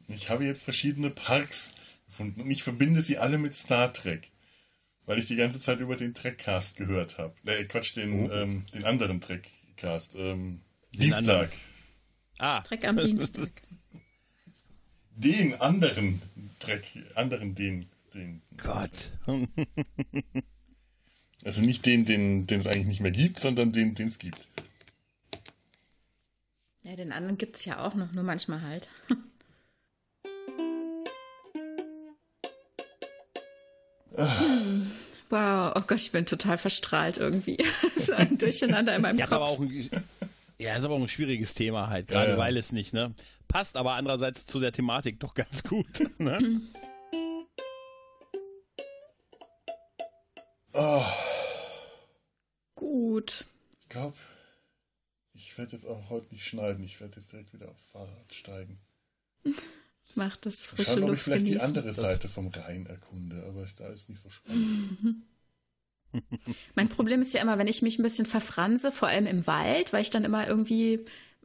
Ich 0.07 0.31
habe 0.31 0.45
jetzt 0.45 0.63
verschiedene 0.63 1.11
Parks 1.11 1.73
und 2.21 2.51
ich 2.51 2.63
verbinde 2.63 3.03
sie 3.03 3.19
alle 3.19 3.39
mit 3.39 3.55
Star 3.55 3.93
Trek, 3.93 4.31
weil 5.07 5.19
ich 5.19 5.27
die 5.27 5.37
ganze 5.37 5.61
Zeit 5.61 5.81
über 5.81 5.97
den 5.97 6.15
Trekcast 6.15 6.77
gehört 6.77 7.19
habe. 7.19 7.35
Äh, 7.47 7.65
Quatsch, 7.65 7.97
den, 7.97 8.31
Oh. 8.31 8.33
ähm, 8.33 8.65
den 8.75 8.85
anderen 8.85 9.21
Trekcast. 9.21 10.15
Ähm, 10.17 10.61
Den 10.95 11.01
Dienstag. 11.01 11.19
anderen. 11.19 11.51
Ah, 12.39 12.61
Dreck 12.63 12.85
am 12.87 12.97
Dienstag. 12.97 13.51
Den 15.21 15.55
anderen 15.61 16.23
Trek, 16.61 16.85
anderen 17.17 17.55
den, 17.57 17.87
den. 18.15 18.43
Gott. 18.57 19.11
Also 21.45 21.63
nicht 21.63 21.87
den, 21.87 22.05
den, 22.05 22.49
den 22.49 22.61
es 22.61 22.67
eigentlich 22.67 22.87
nicht 22.87 23.01
mehr 23.01 23.13
gibt, 23.13 23.39
sondern 23.39 23.71
den, 23.73 23.95
den 23.95 24.09
es 24.09 24.19
gibt. 24.19 24.49
Ja, 26.85 26.97
den 26.97 27.13
anderen 27.13 27.39
gibt 27.39 27.57
es 27.57 27.65
ja 27.65 27.79
auch 27.79 27.95
noch, 27.95 28.11
nur 28.13 28.25
manchmal 28.25 28.61
halt. 28.63 28.89
Hm. 34.19 34.91
Wow, 35.31 35.73
oh 35.77 35.83
Gott, 35.87 36.01
ich 36.01 36.11
bin 36.13 36.27
total 36.27 36.59
verstrahlt 36.59 37.19
irgendwie. 37.19 37.57
so 37.99 38.13
ein 38.15 38.39
Durcheinander 38.39 38.97
in 38.97 39.03
meinem 39.03 39.19
Ja, 39.19 39.27
Kopf. 39.27 39.35
aber 39.35 39.47
auch 39.47 39.61
ein, 39.61 39.91
ja, 40.59 40.77
ist 40.77 40.85
aber 40.85 40.95
auch 40.95 41.01
ein 41.03 41.09
schwieriges 41.09 41.55
Thema 41.55 41.89
halt, 41.89 42.09
gerade 42.09 42.33
Ja, 42.33 42.39
weil 42.39 42.57
es 42.57 42.73
nicht, 42.73 42.93
ne? 42.95 43.15
Passt 43.47 43.77
aber 43.77 43.93
andererseits 43.95 44.47
zu 44.47 44.59
der 44.61 44.73
Thematik 44.73 45.21
doch 45.21 45.35
ganz 45.35 45.63
gut. 45.63 45.87
Ne? 46.19 46.61
Oh, 50.73 51.05
Gut. 52.75 53.45
ich 53.83 53.89
glaube, 53.89 54.17
ich 55.35 55.57
werde 55.59 55.73
jetzt 55.73 55.87
auch 55.87 56.11
heute 56.11 56.33
nicht 56.33 56.45
schneiden. 56.47 56.85
Ich 56.85 57.01
werde 57.01 57.17
jetzt 57.17 57.33
direkt 57.33 57.53
wieder 57.53 57.69
aufs 57.69 57.87
Fahrrad 57.87 58.33
steigen. 58.35 58.79
Macht 60.15 60.47
das 60.47 60.67
frische 60.67 60.93
Schauen, 60.93 61.05
ob 61.05 61.09
ich 61.09 61.11
Luft 61.11 61.23
vielleicht 61.23 61.47
die 61.47 61.51
genießen. 61.51 61.67
andere 61.69 61.93
Seite 61.93 62.29
vom 62.29 62.49
Rhein 62.49 62.87
erkunde, 62.87 63.45
aber 63.49 63.65
da 63.77 63.89
ist 63.89 64.09
nicht 64.09 64.21
so 64.21 64.31
spannend. 64.31 65.23
Mein 66.75 66.89
Problem 66.89 67.21
ist 67.21 67.35
ja 67.35 67.43
immer, 67.43 67.59
wenn 67.59 67.67
ich 67.67 67.83
mich 67.83 67.99
ein 67.99 68.03
bisschen 68.03 68.27
verfranse, 68.27 68.91
vor 68.91 69.09
allem 69.09 69.27
im 69.27 69.47
Wald, 69.47 69.93
weil 69.93 70.03
ich 70.03 70.11
dann 70.11 70.25
immer 70.25 70.47
irgendwie, 70.47 71.05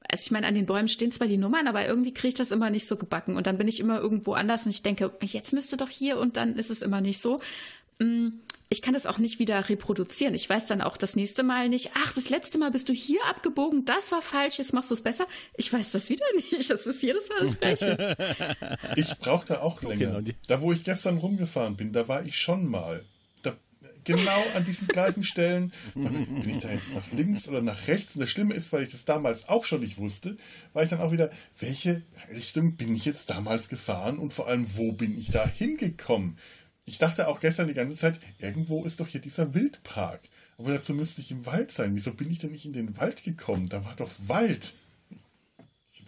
also 0.10 0.24
ich 0.24 0.32
meine, 0.32 0.48
an 0.48 0.56
den 0.56 0.66
Bäumen 0.66 0.88
stehen 0.88 1.12
zwar 1.12 1.28
die 1.28 1.38
Nummern, 1.38 1.68
aber 1.68 1.86
irgendwie 1.86 2.14
kriege 2.14 2.30
ich 2.30 2.34
das 2.34 2.52
immer 2.52 2.70
nicht 2.70 2.88
so 2.88 2.96
gebacken. 2.96 3.36
Und 3.36 3.46
dann 3.46 3.58
bin 3.58 3.68
ich 3.68 3.80
immer 3.80 4.00
irgendwo 4.00 4.34
anders 4.34 4.66
und 4.66 4.72
ich 4.72 4.82
denke, 4.82 5.12
jetzt 5.22 5.54
müsste 5.54 5.76
doch 5.78 5.90
hier 5.90 6.18
und 6.18 6.38
dann 6.38 6.58
ist 6.58 6.72
es 6.72 6.82
immer 6.82 7.02
nicht 7.02 7.20
so. 7.20 7.40
Mm, 8.04 8.40
Ich 8.70 8.82
kann 8.82 8.96
das 8.96 9.06
auch 9.06 9.20
nicht 9.20 9.38
wieder 9.38 9.70
reproduzieren. 9.70 10.34
Ich 10.34 10.50
weiß 10.50 10.66
dann 10.66 10.82
auch 10.82 10.98
das 10.98 11.16
nächste 11.16 11.44
Mal 11.44 11.70
nicht, 11.70 11.92
ach, 11.94 12.14
das 12.14 12.30
letzte 12.30 12.58
Mal 12.58 12.72
bist 12.72 12.90
du 12.90 12.94
hier 12.94 13.20
abgebogen, 13.30 13.86
das 13.86 14.12
war 14.12 14.24
falsch, 14.24 14.58
jetzt 14.58 14.74
machst 14.74 14.90
du 14.90 14.96
es 14.96 15.02
besser. 15.02 15.28
Ich 15.58 15.72
weiß 15.72 15.92
das 15.92 16.10
wieder 16.10 16.26
nicht. 16.36 16.70
Das 16.70 16.88
ist 16.88 17.04
jedes 17.04 17.30
Mal 17.30 17.42
das 17.42 17.60
Gleiche. 17.60 18.18
Ich 18.96 19.16
brauche 19.20 19.46
da 19.46 19.62
auch 19.62 19.82
länger. 19.84 19.96
genau, 20.08 20.22
die- 20.22 20.36
Da, 20.48 20.60
wo 20.62 20.72
ich 20.72 20.84
gestern 20.84 21.18
rumgefahren 21.20 21.76
bin, 21.76 21.92
da 21.94 22.08
war 22.08 22.26
ich 22.26 22.38
schon 22.40 22.66
mal. 22.68 23.06
Da, 23.44 23.56
genau 24.06 24.44
an 24.56 24.66
diesen 24.66 24.88
gleichen 24.88 25.24
Stellen. 25.24 25.72
Bin 25.94 26.50
ich 26.50 26.58
da 26.60 26.72
jetzt 26.72 26.96
nach 26.96 27.12
links 27.12 27.48
oder 27.48 27.62
nach 27.62 27.88
rechts? 27.88 28.16
Und 28.16 28.22
das 28.22 28.30
Schlimme 28.32 28.56
ist, 28.56 28.74
weil 28.74 28.82
ich 28.84 28.90
das 28.90 29.06
damals 29.06 29.48
auch 29.50 29.66
schon 29.66 29.82
nicht 29.82 29.98
wusste, 30.00 30.36
war 30.74 30.82
ich 30.84 30.90
dann 30.90 31.00
auch 31.02 31.12
wieder, 31.12 31.30
welche 31.60 32.02
Richtung 32.34 32.76
bin 32.76 32.96
ich 32.96 33.06
jetzt 33.06 33.30
damals 33.30 33.70
gefahren 33.70 34.18
und 34.18 34.34
vor 34.34 34.48
allem, 34.48 34.66
wo 34.78 34.94
bin 34.94 35.16
ich 35.18 35.30
da 35.32 35.46
hingekommen? 35.48 36.38
Ich 36.86 36.98
dachte 36.98 37.28
auch 37.28 37.40
gestern 37.40 37.68
die 37.68 37.74
ganze 37.74 37.96
Zeit, 37.96 38.20
irgendwo 38.40 38.84
ist 38.84 39.00
doch 39.00 39.08
hier 39.08 39.22
dieser 39.22 39.54
Wildpark. 39.54 40.22
Aber 40.58 40.72
dazu 40.72 40.94
müsste 40.94 41.22
ich 41.22 41.32
im 41.32 41.46
Wald 41.46 41.72
sein. 41.72 41.96
Wieso 41.96 42.14
bin 42.14 42.30
ich 42.30 42.40
denn 42.40 42.52
nicht 42.52 42.66
in 42.66 42.74
den 42.74 42.98
Wald 42.98 43.24
gekommen? 43.24 43.70
Da 43.70 43.86
war 43.86 43.96
doch 43.96 44.12
Wald. 44.28 44.74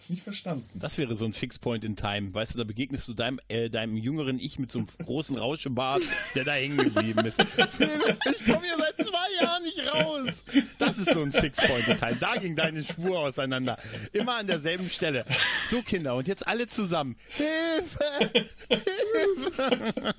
Hab's 0.06 0.10
nicht 0.10 0.22
verstanden. 0.22 0.68
Das 0.78 0.98
wäre 0.98 1.16
so 1.16 1.24
ein 1.24 1.32
Fixpoint 1.32 1.84
in 1.84 1.96
Time. 1.96 2.32
Weißt 2.32 2.54
du, 2.54 2.58
da 2.58 2.64
begegnest 2.64 3.08
du 3.08 3.14
deinem, 3.14 3.40
äh, 3.48 3.68
deinem 3.68 3.96
jüngeren 3.96 4.38
Ich 4.38 4.56
mit 4.60 4.70
so 4.70 4.78
einem 4.78 4.86
großen 5.04 5.36
Rauschebart, 5.36 6.00
der 6.36 6.44
da 6.44 6.52
hängen 6.52 6.76
geblieben 6.76 7.24
ist. 7.24 7.40
Ich 7.40 8.44
komme 8.44 8.62
hier 8.62 8.76
seit 8.78 9.04
zwei 9.04 9.42
Jahren 9.42 9.62
nicht 9.64 9.92
raus. 9.92 10.30
Das 10.78 10.96
ist 10.96 11.12
so 11.12 11.22
ein 11.22 11.32
Fixpoint 11.32 11.88
in 11.88 11.98
Time. 11.98 12.16
Da 12.20 12.36
ging 12.36 12.54
deine 12.54 12.84
Spur 12.84 13.18
auseinander. 13.18 13.78
Immer 14.12 14.36
an 14.36 14.46
derselben 14.46 14.88
Stelle. 14.90 15.24
So, 15.70 15.82
Kinder, 15.82 16.14
und 16.14 16.28
jetzt 16.28 16.46
alle 16.46 16.68
zusammen. 16.68 17.16
Hilfe! 17.30 18.30
Hilfe! 18.68 20.14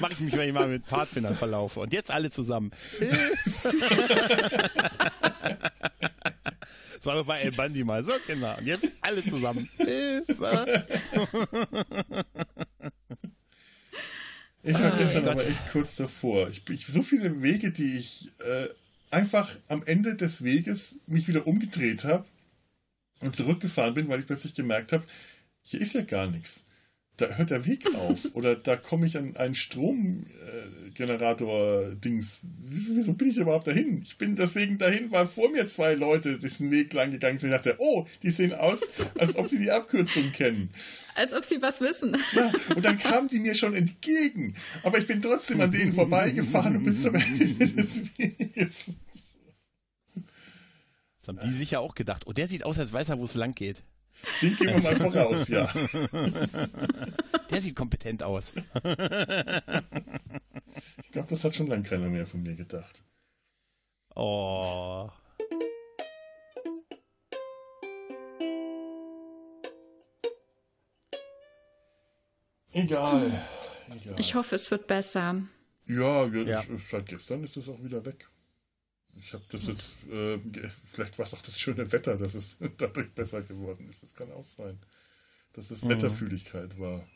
Mache 0.00 0.12
ich 0.12 0.20
mich, 0.20 0.36
wenn 0.36 0.48
ich 0.48 0.54
mal 0.54 0.68
mit 0.68 0.86
Pfadfindern 0.86 1.34
verlaufe. 1.36 1.80
Und 1.80 1.92
jetzt 1.92 2.12
alle 2.12 2.30
zusammen. 2.30 2.70
Das 6.98 7.06
war 7.06 7.14
doch 7.14 7.26
bei 7.26 7.40
El 7.40 7.52
Bandi 7.52 7.84
mal. 7.84 8.04
So, 8.04 8.12
Kinder. 8.26 8.58
Und 8.58 8.66
jetzt 8.66 8.84
alle 9.00 9.24
zusammen. 9.24 9.68
Hilfe! 9.76 10.86
Ich 14.64 14.74
war 14.74 14.90
gestern 14.98 15.24
Gott. 15.24 15.32
aber 15.34 15.46
echt 15.46 15.70
kurz 15.70 15.94
davor. 15.94 16.48
Ich, 16.48 16.68
ich, 16.68 16.86
so 16.86 17.02
viele 17.02 17.40
Wege, 17.40 17.70
die 17.70 17.96
ich 17.96 18.32
äh, 18.40 18.68
einfach 19.10 19.56
am 19.68 19.84
Ende 19.84 20.16
des 20.16 20.42
Weges 20.42 20.96
mich 21.06 21.28
wieder 21.28 21.46
umgedreht 21.46 22.02
habe 22.04 22.24
und 23.20 23.36
zurückgefahren 23.36 23.94
bin, 23.94 24.08
weil 24.08 24.18
ich 24.18 24.26
plötzlich 24.26 24.54
gemerkt 24.54 24.92
habe, 24.92 25.04
hier 25.62 25.80
ist 25.80 25.94
ja 25.94 26.02
gar 26.02 26.26
nichts. 26.26 26.64
Da 27.18 27.26
hört 27.36 27.50
der 27.50 27.66
Weg 27.66 27.94
auf. 27.94 28.26
Oder 28.34 28.56
da 28.56 28.76
komme 28.76 29.06
ich 29.06 29.18
an 29.18 29.36
einen 29.36 29.54
Stromgenerator-Dings. 29.54 32.40
wieso, 32.42 32.96
wieso 32.96 33.12
bin 33.12 33.28
ich 33.28 33.36
überhaupt 33.36 33.66
dahin? 33.66 34.00
Ich 34.04 34.16
bin 34.16 34.36
deswegen 34.36 34.78
dahin, 34.78 35.10
weil 35.10 35.26
vor 35.26 35.50
mir 35.50 35.66
zwei 35.66 35.92
Leute 35.94 36.38
diesen 36.38 36.70
Weg 36.70 36.90
lang 36.92 37.10
gegangen 37.10 37.38
sind. 37.38 37.50
Ich 37.50 37.56
dachte, 37.56 37.74
oh, 37.78 38.06
die 38.22 38.30
sehen 38.30 38.54
aus, 38.54 38.78
als 39.18 39.34
ob 39.36 39.48
sie 39.48 39.58
die 39.58 39.70
Abkürzung 39.70 40.32
kennen. 40.32 40.70
Als 41.16 41.34
ob 41.34 41.44
sie 41.44 41.60
was 41.60 41.80
wissen. 41.80 42.16
Ja, 42.32 42.52
und 42.74 42.84
dann 42.84 42.98
kamen 42.98 43.26
die 43.26 43.40
mir 43.40 43.56
schon 43.56 43.74
entgegen. 43.74 44.54
Aber 44.84 44.98
ich 44.98 45.08
bin 45.08 45.20
trotzdem 45.20 45.60
an 45.60 45.72
denen 45.72 45.92
vorbeigefahren 45.92 46.76
und 46.76 46.84
bis 46.84 47.02
zum 47.02 47.16
Ende 47.16 47.68
des 47.68 48.16
Weges. 48.16 48.84
Das 51.18 51.28
haben 51.28 51.40
die 51.42 51.52
sicher 51.58 51.80
auch 51.80 51.96
gedacht. 51.96 52.28
Oh, 52.28 52.32
der 52.32 52.46
sieht 52.46 52.64
aus, 52.64 52.78
als 52.78 52.92
weiß 52.92 53.08
er, 53.08 53.18
wo 53.18 53.24
es 53.24 53.34
lang 53.34 53.56
geht. 53.56 53.82
Den 54.42 54.56
gehen 54.56 54.68
wir 54.68 54.80
mal 54.82 54.96
voraus, 54.96 55.48
ja. 55.48 55.70
Der 57.50 57.62
sieht 57.62 57.74
kompetent 57.76 58.22
aus. 58.22 58.52
Ich 61.02 61.10
glaube, 61.12 61.28
das 61.30 61.44
hat 61.44 61.54
schon 61.54 61.66
lange 61.66 61.82
keiner 61.82 62.08
mehr 62.08 62.26
von 62.26 62.42
mir 62.42 62.54
gedacht. 62.54 63.02
Oh. 64.14 65.08
Egal. 72.72 73.32
Egal. 73.90 74.14
Ich 74.18 74.34
hoffe, 74.34 74.54
es 74.54 74.70
wird 74.70 74.86
besser. 74.86 75.42
Ja, 75.86 76.26
ja. 76.26 76.62
seit 76.90 77.06
gestern 77.06 77.42
ist 77.42 77.56
es 77.56 77.68
auch 77.68 77.82
wieder 77.82 78.04
weg. 78.04 78.28
Ich 79.22 79.32
habe 79.32 79.44
das 79.50 79.66
jetzt, 79.66 79.94
äh, 80.10 80.38
vielleicht 80.84 81.18
war 81.18 81.26
es 81.26 81.34
auch 81.34 81.42
das 81.42 81.58
schöne 81.58 81.90
Wetter, 81.92 82.16
dass 82.16 82.34
es 82.34 82.56
dadurch 82.78 83.10
besser 83.12 83.42
geworden 83.42 83.88
ist. 83.88 84.02
Das 84.02 84.14
kann 84.14 84.30
auch 84.32 84.44
sein. 84.44 84.78
Dass 85.52 85.70
es 85.70 85.82
mhm. 85.82 85.90
Wetterfühligkeit 85.90 86.78
war. 86.78 87.06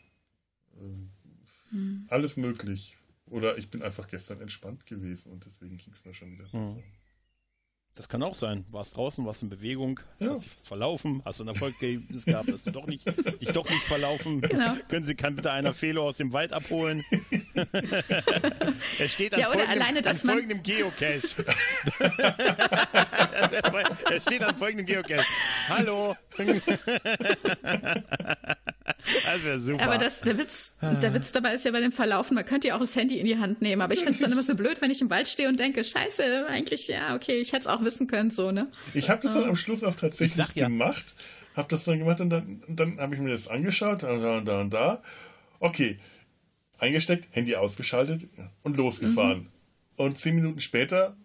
Äh, 0.74 1.74
mhm. 1.74 2.06
Alles 2.08 2.36
möglich. 2.36 2.96
Oder 3.26 3.56
ich 3.56 3.70
bin 3.70 3.82
einfach 3.82 4.08
gestern 4.08 4.40
entspannt 4.40 4.86
gewesen 4.86 5.32
und 5.32 5.46
deswegen 5.46 5.76
ging 5.78 5.92
es 5.92 6.04
mir 6.04 6.14
schon 6.14 6.32
wieder 6.32 6.44
besser. 6.44 6.76
Mhm. 6.76 6.82
Das 7.94 8.09
kann 8.09 8.22
auch 8.22 8.35
sein. 8.35 8.64
Warst 8.70 8.96
draußen, 8.96 9.26
warst 9.26 9.42
in 9.42 9.50
Bewegung, 9.50 10.00
ja. 10.18 10.31
hast 10.31 10.44
dich 10.44 10.57
was 10.57 10.66
verlaufen, 10.66 11.20
hast 11.26 11.40
du 11.40 11.44
ein 11.44 11.48
Erfolgserlebnis 11.48 12.24
gehabt, 12.24 12.50
hast 12.50 12.66
du 12.66 12.70
doch 12.70 12.87
nicht, 12.87 13.07
dich 13.07 13.52
doch 13.52 13.68
nicht 13.68 13.83
verlaufen. 13.83 14.40
Genau. 14.40 14.76
Können 14.88 15.05
Sie, 15.05 15.14
kann 15.14 15.37
bitte 15.37 15.52
einer 15.52 15.74
Fehler 15.74 16.00
aus 16.00 16.16
dem 16.16 16.33
Wald 16.33 16.55
abholen? 16.55 17.05
er 17.55 19.09
steht 19.09 19.35
an, 19.35 19.40
ja, 19.40 19.46
folgendem, 19.46 19.70
alleine, 19.70 20.07
an 20.07 20.14
folgendem 20.14 20.62
Geocache. 20.62 21.44
er 24.11 24.20
steht 24.22 24.42
an 24.42 24.57
folgendem 24.57 24.87
Geocache. 24.87 25.26
Hallo. 25.68 26.16
Das 29.24 29.44
wäre 29.44 29.61
super. 29.61 29.85
Aber 29.85 29.98
das, 29.98 30.20
der, 30.20 30.38
Witz, 30.38 30.76
der 30.80 31.14
Witz 31.14 31.32
dabei 31.32 31.54
ist 31.54 31.64
ja 31.64 31.70
bei 31.70 31.80
dem 31.80 31.92
Verlaufen, 31.92 32.35
man 32.35 32.44
könnte 32.44 32.68
ja 32.68 32.76
auch 32.76 32.80
das 32.80 32.96
Handy 32.96 33.18
in 33.18 33.26
die 33.26 33.38
Hand 33.38 33.62
nehmen. 33.62 33.82
Aber 33.82 33.94
ich 33.94 34.00
finde 34.00 34.12
es 34.12 34.20
dann 34.20 34.32
immer 34.32 34.42
so 34.42 34.54
blöd, 34.54 34.80
wenn 34.80 34.90
ich 34.90 35.00
im 35.00 35.11
Wald 35.11 35.28
stehe 35.28 35.48
und 35.48 35.58
denke, 35.58 35.85
scheiße, 35.85 36.46
eigentlich, 36.48 36.88
ja, 36.88 37.14
okay, 37.14 37.38
ich 37.38 37.52
hätte 37.52 37.62
es 37.62 37.66
auch 37.66 37.82
wissen 37.85 38.06
können, 38.06 38.30
so, 38.30 38.50
ne? 38.50 38.68
Ich 38.94 39.11
habe 39.11 39.22
das 39.22 39.35
dann 39.35 39.44
am 39.44 39.56
Schluss 39.56 39.85
auch 39.85 39.96
tatsächlich 39.96 40.46
ja. 40.54 40.68
gemacht. 40.68 41.14
Habe 41.54 41.68
das 41.68 41.85
dann 41.85 41.98
gemacht 41.98 42.20
und 42.20 42.30
dann, 42.30 42.62
dann 42.68 42.98
habe 42.98 43.14
ich 43.14 43.20
mir 43.20 43.30
das 43.30 43.48
angeschaut, 43.48 44.02
da 44.02 44.38
und 44.38 44.46
da 44.46 44.61
und 44.61 44.70
da. 44.72 45.02
Okay, 45.61 45.98
eingesteckt, 46.78 47.28
Handy 47.30 47.54
ausgeschaltet 47.56 48.26
und 48.62 48.76
losgefahren. 48.76 49.40
Mhm. 49.40 49.48
Und 49.96 50.18
zehn 50.18 50.35
Minuten 50.35 50.61
später 50.61 51.16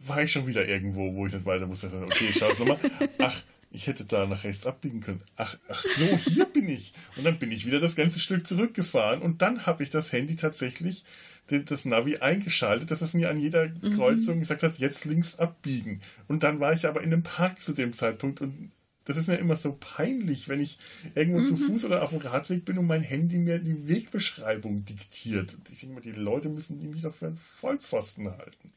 war 0.00 0.22
ich 0.22 0.32
schon 0.32 0.46
wieder 0.46 0.66
irgendwo, 0.66 1.14
wo 1.14 1.26
ich 1.26 1.32
nicht 1.32 1.46
weiter 1.46 1.68
wusste. 1.68 1.90
Okay, 2.04 2.26
ich 2.28 2.38
schaue 2.38 2.52
es 2.52 2.58
nochmal. 2.58 2.78
Ach, 3.18 3.42
ich 3.70 3.86
hätte 3.86 4.04
da 4.04 4.26
nach 4.26 4.44
rechts 4.44 4.66
abbiegen 4.66 5.00
können. 5.00 5.22
Ach, 5.36 5.56
ach 5.68 5.82
so, 5.82 6.16
hier 6.16 6.46
bin 6.46 6.68
ich. 6.68 6.94
Und 7.16 7.24
dann 7.24 7.38
bin 7.38 7.52
ich 7.52 7.66
wieder 7.66 7.80
das 7.80 7.96
ganze 7.96 8.20
Stück 8.20 8.46
zurückgefahren 8.46 9.20
und 9.20 9.42
dann 9.42 9.66
habe 9.66 9.82
ich 9.82 9.90
das 9.90 10.12
Handy 10.12 10.36
tatsächlich, 10.36 11.04
das 11.46 11.84
Navi 11.84 12.18
eingeschaltet, 12.18 12.90
dass 12.90 13.00
es 13.00 13.14
mir 13.14 13.30
an 13.30 13.38
jeder 13.38 13.68
mhm. 13.68 13.96
Kreuzung 13.96 14.40
gesagt 14.40 14.62
hat, 14.62 14.78
jetzt 14.78 15.04
links 15.04 15.36
abbiegen. 15.36 16.00
Und 16.26 16.42
dann 16.42 16.60
war 16.60 16.72
ich 16.72 16.86
aber 16.86 17.00
in 17.02 17.12
einem 17.12 17.22
Park 17.22 17.62
zu 17.62 17.72
dem 17.72 17.92
Zeitpunkt 17.92 18.40
und 18.40 18.70
das 19.04 19.16
ist 19.16 19.26
mir 19.26 19.36
immer 19.36 19.56
so 19.56 19.74
peinlich, 19.80 20.48
wenn 20.48 20.60
ich 20.60 20.78
irgendwo 21.14 21.40
mhm. 21.40 21.44
zu 21.44 21.56
Fuß 21.56 21.86
oder 21.86 22.02
auf 22.02 22.10
dem 22.10 22.18
Radweg 22.18 22.66
bin 22.66 22.76
und 22.76 22.86
mein 22.86 23.02
Handy 23.02 23.38
mir 23.38 23.58
die 23.58 23.88
Wegbeschreibung 23.88 24.84
diktiert. 24.84 25.56
Ich 25.72 25.80
denke 25.80 25.94
mal, 25.94 26.00
die 26.02 26.12
Leute 26.12 26.50
müssen 26.50 26.78
mich 26.90 27.00
doch 27.00 27.14
für 27.14 27.28
einen 27.28 27.38
Vollpfosten 27.38 28.30
halten. 28.30 28.72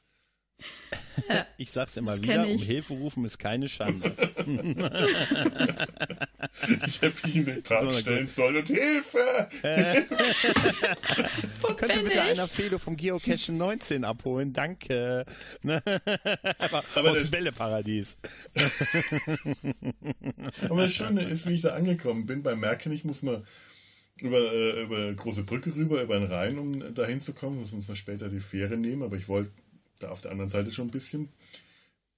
Ja, 1.28 1.46
ich 1.58 1.72
sag's 1.72 1.98
immer 1.98 2.16
wieder, 2.22 2.48
um 2.48 2.58
Hilfe 2.58 2.94
rufen 2.94 3.26
ist 3.26 3.38
keine 3.38 3.68
Schande. 3.68 4.12
ich 6.86 7.02
hätte 7.02 7.28
ihn 7.28 7.36
in 7.36 7.46
den 7.46 7.64
Park 7.64 7.94
stellen 7.94 8.28
sollen 8.28 8.58
und 8.58 8.68
Hilfe! 8.68 9.48
Könnte 11.78 12.04
bitte 12.04 12.22
einer 12.22 12.48
Felo 12.48 12.78
vom 12.78 12.96
Geocache 12.96 13.52
19 13.52 14.06
abholen? 14.06 14.54
Danke. 14.54 15.26
Aber, 15.64 16.84
Aber 16.96 17.12
aus 17.12 17.18
dem 17.18 17.32
Bälleparadies. 17.32 18.18
Aber 20.70 20.84
das 20.84 20.94
Schöne 20.94 21.24
ist, 21.24 21.48
wie 21.48 21.56
ich 21.56 21.62
da 21.62 21.76
angekommen 21.76 22.26
bin, 22.26 22.44
bei 22.44 22.56
Merken, 22.56 22.92
ich 22.92 23.04
muss 23.04 23.24
mal 23.24 23.44
über, 24.22 24.54
äh, 24.54 24.84
über 24.84 24.98
eine 24.98 25.16
große 25.16 25.44
Brücke 25.44 25.76
rüber, 25.76 26.02
über 26.02 26.20
den 26.20 26.28
Rhein, 26.28 26.60
um 26.60 26.94
da 26.94 27.06
hinzukommen. 27.06 27.58
Sonst 27.58 27.74
muss 27.74 27.88
man 27.88 27.98
später 27.98 28.30
die 28.30 28.40
Fähre 28.40 28.78
nehmen. 28.78 29.04
Aber 29.04 29.18
ich 29.18 29.28
wollte 29.28 29.52
da 30.04 30.10
auf 30.10 30.22
der 30.22 30.32
anderen 30.32 30.50
Seite 30.50 30.72
schon 30.72 30.88
ein 30.88 30.92
bisschen. 30.92 31.30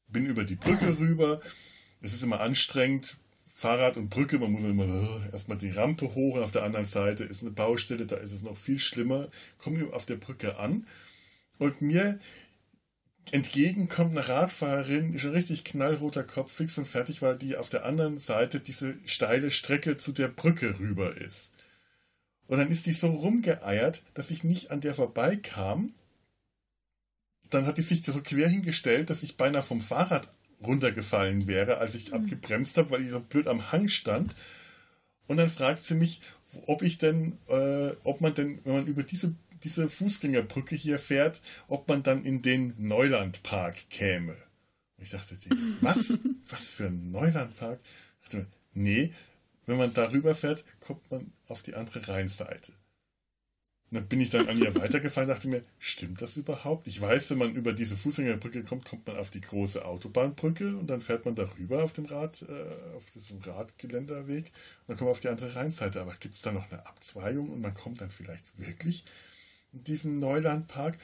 Bin 0.07 0.25
über 0.25 0.43
die 0.43 0.55
Brücke 0.55 0.97
rüber. 0.99 1.41
Es 2.01 2.13
ist 2.13 2.23
immer 2.23 2.39
anstrengend. 2.39 3.17
Fahrrad 3.55 3.95
und 3.95 4.09
Brücke, 4.09 4.39
man 4.39 4.51
muss 4.51 4.63
immer 4.63 4.85
uh, 4.85 5.21
erstmal 5.31 5.57
die 5.57 5.69
Rampe 5.69 6.15
hoch 6.15 6.35
und 6.35 6.43
auf 6.43 6.51
der 6.51 6.63
anderen 6.63 6.85
Seite 6.85 7.23
ist 7.23 7.43
eine 7.43 7.51
Baustelle, 7.51 8.05
da 8.05 8.17
ist 8.17 8.31
es 8.31 8.41
noch 8.41 8.57
viel 8.57 8.79
schlimmer. 8.79 9.29
Komme 9.57 9.93
auf 9.93 10.05
der 10.05 10.15
Brücke 10.15 10.57
an 10.57 10.85
und 11.59 11.81
mir 11.81 12.19
entgegen 13.31 13.87
kommt 13.87 14.11
eine 14.11 14.27
Radfahrerin, 14.27 15.17
schon 15.17 15.31
richtig 15.31 15.63
knallroter 15.63 16.23
Kopf, 16.23 16.51
fix 16.51 16.77
und 16.77 16.87
fertig, 16.87 17.21
weil 17.21 17.37
die 17.37 17.55
auf 17.55 17.69
der 17.69 17.85
anderen 17.85 18.17
Seite 18.17 18.59
diese 18.59 18.95
steile 19.05 19.49
Strecke 19.49 19.97
zu 19.97 20.11
der 20.11 20.27
Brücke 20.27 20.79
rüber 20.79 21.15
ist. 21.15 21.51
Und 22.47 22.57
dann 22.57 22.69
ist 22.69 22.85
die 22.85 22.93
so 22.93 23.07
rumgeeiert, 23.07 24.03
dass 24.13 24.31
ich 24.31 24.43
nicht 24.43 24.71
an 24.71 24.81
der 24.81 24.93
vorbeikam 24.93 25.93
dann 27.53 27.65
hat 27.65 27.77
die 27.77 27.81
sich 27.81 28.03
so 28.05 28.21
quer 28.21 28.47
hingestellt, 28.47 29.09
dass 29.09 29.23
ich 29.23 29.37
beinahe 29.37 29.63
vom 29.63 29.81
Fahrrad 29.81 30.27
runtergefallen 30.65 31.47
wäre, 31.47 31.77
als 31.77 31.95
ich 31.95 32.09
mhm. 32.09 32.15
abgebremst 32.15 32.77
habe, 32.77 32.91
weil 32.91 33.03
ich 33.03 33.11
so 33.11 33.19
blöd 33.19 33.47
am 33.47 33.71
Hang 33.71 33.87
stand. 33.87 34.35
Und 35.27 35.37
dann 35.37 35.49
fragt 35.49 35.85
sie 35.85 35.95
mich, 35.95 36.21
ob 36.65 36.81
ich 36.81 36.97
denn, 36.97 37.37
äh, 37.49 37.91
ob 38.03 38.21
man 38.21 38.33
denn, 38.33 38.59
wenn 38.63 38.73
man 38.73 38.87
über 38.87 39.03
diese, 39.03 39.35
diese 39.63 39.89
Fußgängerbrücke 39.89 40.75
hier 40.75 40.99
fährt, 40.99 41.41
ob 41.67 41.87
man 41.87 42.03
dann 42.03 42.23
in 42.23 42.41
den 42.41 42.73
Neulandpark 42.77 43.89
käme. 43.89 44.35
Und 44.97 45.03
ich 45.03 45.09
dachte, 45.11 45.35
was? 45.81 46.19
was 46.49 46.65
für 46.65 46.87
ein 46.87 47.11
Neulandpark? 47.11 47.79
Ich 48.21 48.29
dachte, 48.29 48.47
nee, 48.73 49.13
wenn 49.65 49.77
man 49.77 49.93
darüber 49.93 50.35
fährt, 50.35 50.63
kommt 50.79 51.09
man 51.09 51.31
auf 51.47 51.63
die 51.63 51.75
andere 51.75 52.07
Rheinseite. 52.07 52.73
Und 53.93 53.99
dann 53.99 54.07
bin 54.07 54.21
ich 54.21 54.31
dann 54.31 54.49
an 54.49 54.57
ihr 54.57 54.73
weitergefahren 54.73 55.29
dachte 55.29 55.47
mir, 55.47 55.61
stimmt 55.77 56.19
das 56.19 56.35
überhaupt? 56.35 56.87
Ich 56.87 56.99
weiß, 56.99 57.29
wenn 57.29 57.37
man 57.37 57.53
über 57.53 57.73
diese 57.73 57.95
Fußgängerbrücke 57.95 58.63
kommt, 58.63 58.85
kommt 58.85 59.05
man 59.05 59.17
auf 59.17 59.29
die 59.29 59.39
große 59.39 59.85
Autobahnbrücke 59.85 60.75
und 60.75 60.87
dann 60.87 60.99
fährt 60.99 61.25
man 61.25 61.35
darüber 61.35 61.83
auf 61.83 61.93
dem 61.93 62.05
Rad, 62.05 62.41
äh, 62.41 62.95
auf 62.95 63.11
diesem 63.11 63.37
Radgeländerweg 63.37 64.45
und 64.45 64.51
dann 64.87 64.97
kommt 64.97 65.01
man 65.01 65.11
auf 65.11 65.19
die 65.19 65.27
andere 65.27 65.55
Rheinseite. 65.55 66.01
Aber 66.01 66.15
gibt 66.19 66.33
es 66.33 66.41
da 66.41 66.51
noch 66.51 66.71
eine 66.71 66.83
Abzweigung 66.87 67.51
und 67.51 67.61
man 67.61 67.75
kommt 67.75 68.01
dann 68.01 68.09
vielleicht 68.09 68.57
wirklich 68.57 69.05
in 69.73 69.83
diesen 69.83 70.17
Neulandpark? 70.17 70.97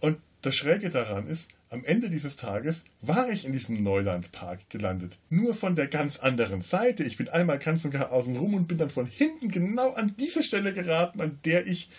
Und 0.00 0.18
das 0.42 0.54
Schräge 0.54 0.90
daran 0.90 1.26
ist, 1.26 1.50
am 1.74 1.84
Ende 1.84 2.08
dieses 2.08 2.36
Tages 2.36 2.84
war 3.00 3.28
ich 3.28 3.44
in 3.44 3.52
diesem 3.52 3.82
Neulandpark 3.82 4.70
gelandet. 4.70 5.18
Nur 5.28 5.54
von 5.54 5.76
der 5.76 5.88
ganz 5.88 6.18
anderen 6.18 6.62
Seite. 6.62 7.02
Ich 7.04 7.16
bin 7.16 7.28
einmal 7.28 7.58
ganz 7.58 7.84
und 7.84 7.90
gar 7.90 8.12
außen 8.12 8.36
rum 8.36 8.54
und 8.54 8.68
bin 8.68 8.78
dann 8.78 8.90
von 8.90 9.06
hinten 9.06 9.48
genau 9.50 9.92
an 9.92 10.14
diese 10.18 10.42
Stelle 10.42 10.72
geraten, 10.72 11.20
an 11.20 11.40
der 11.44 11.66
ich 11.66 11.90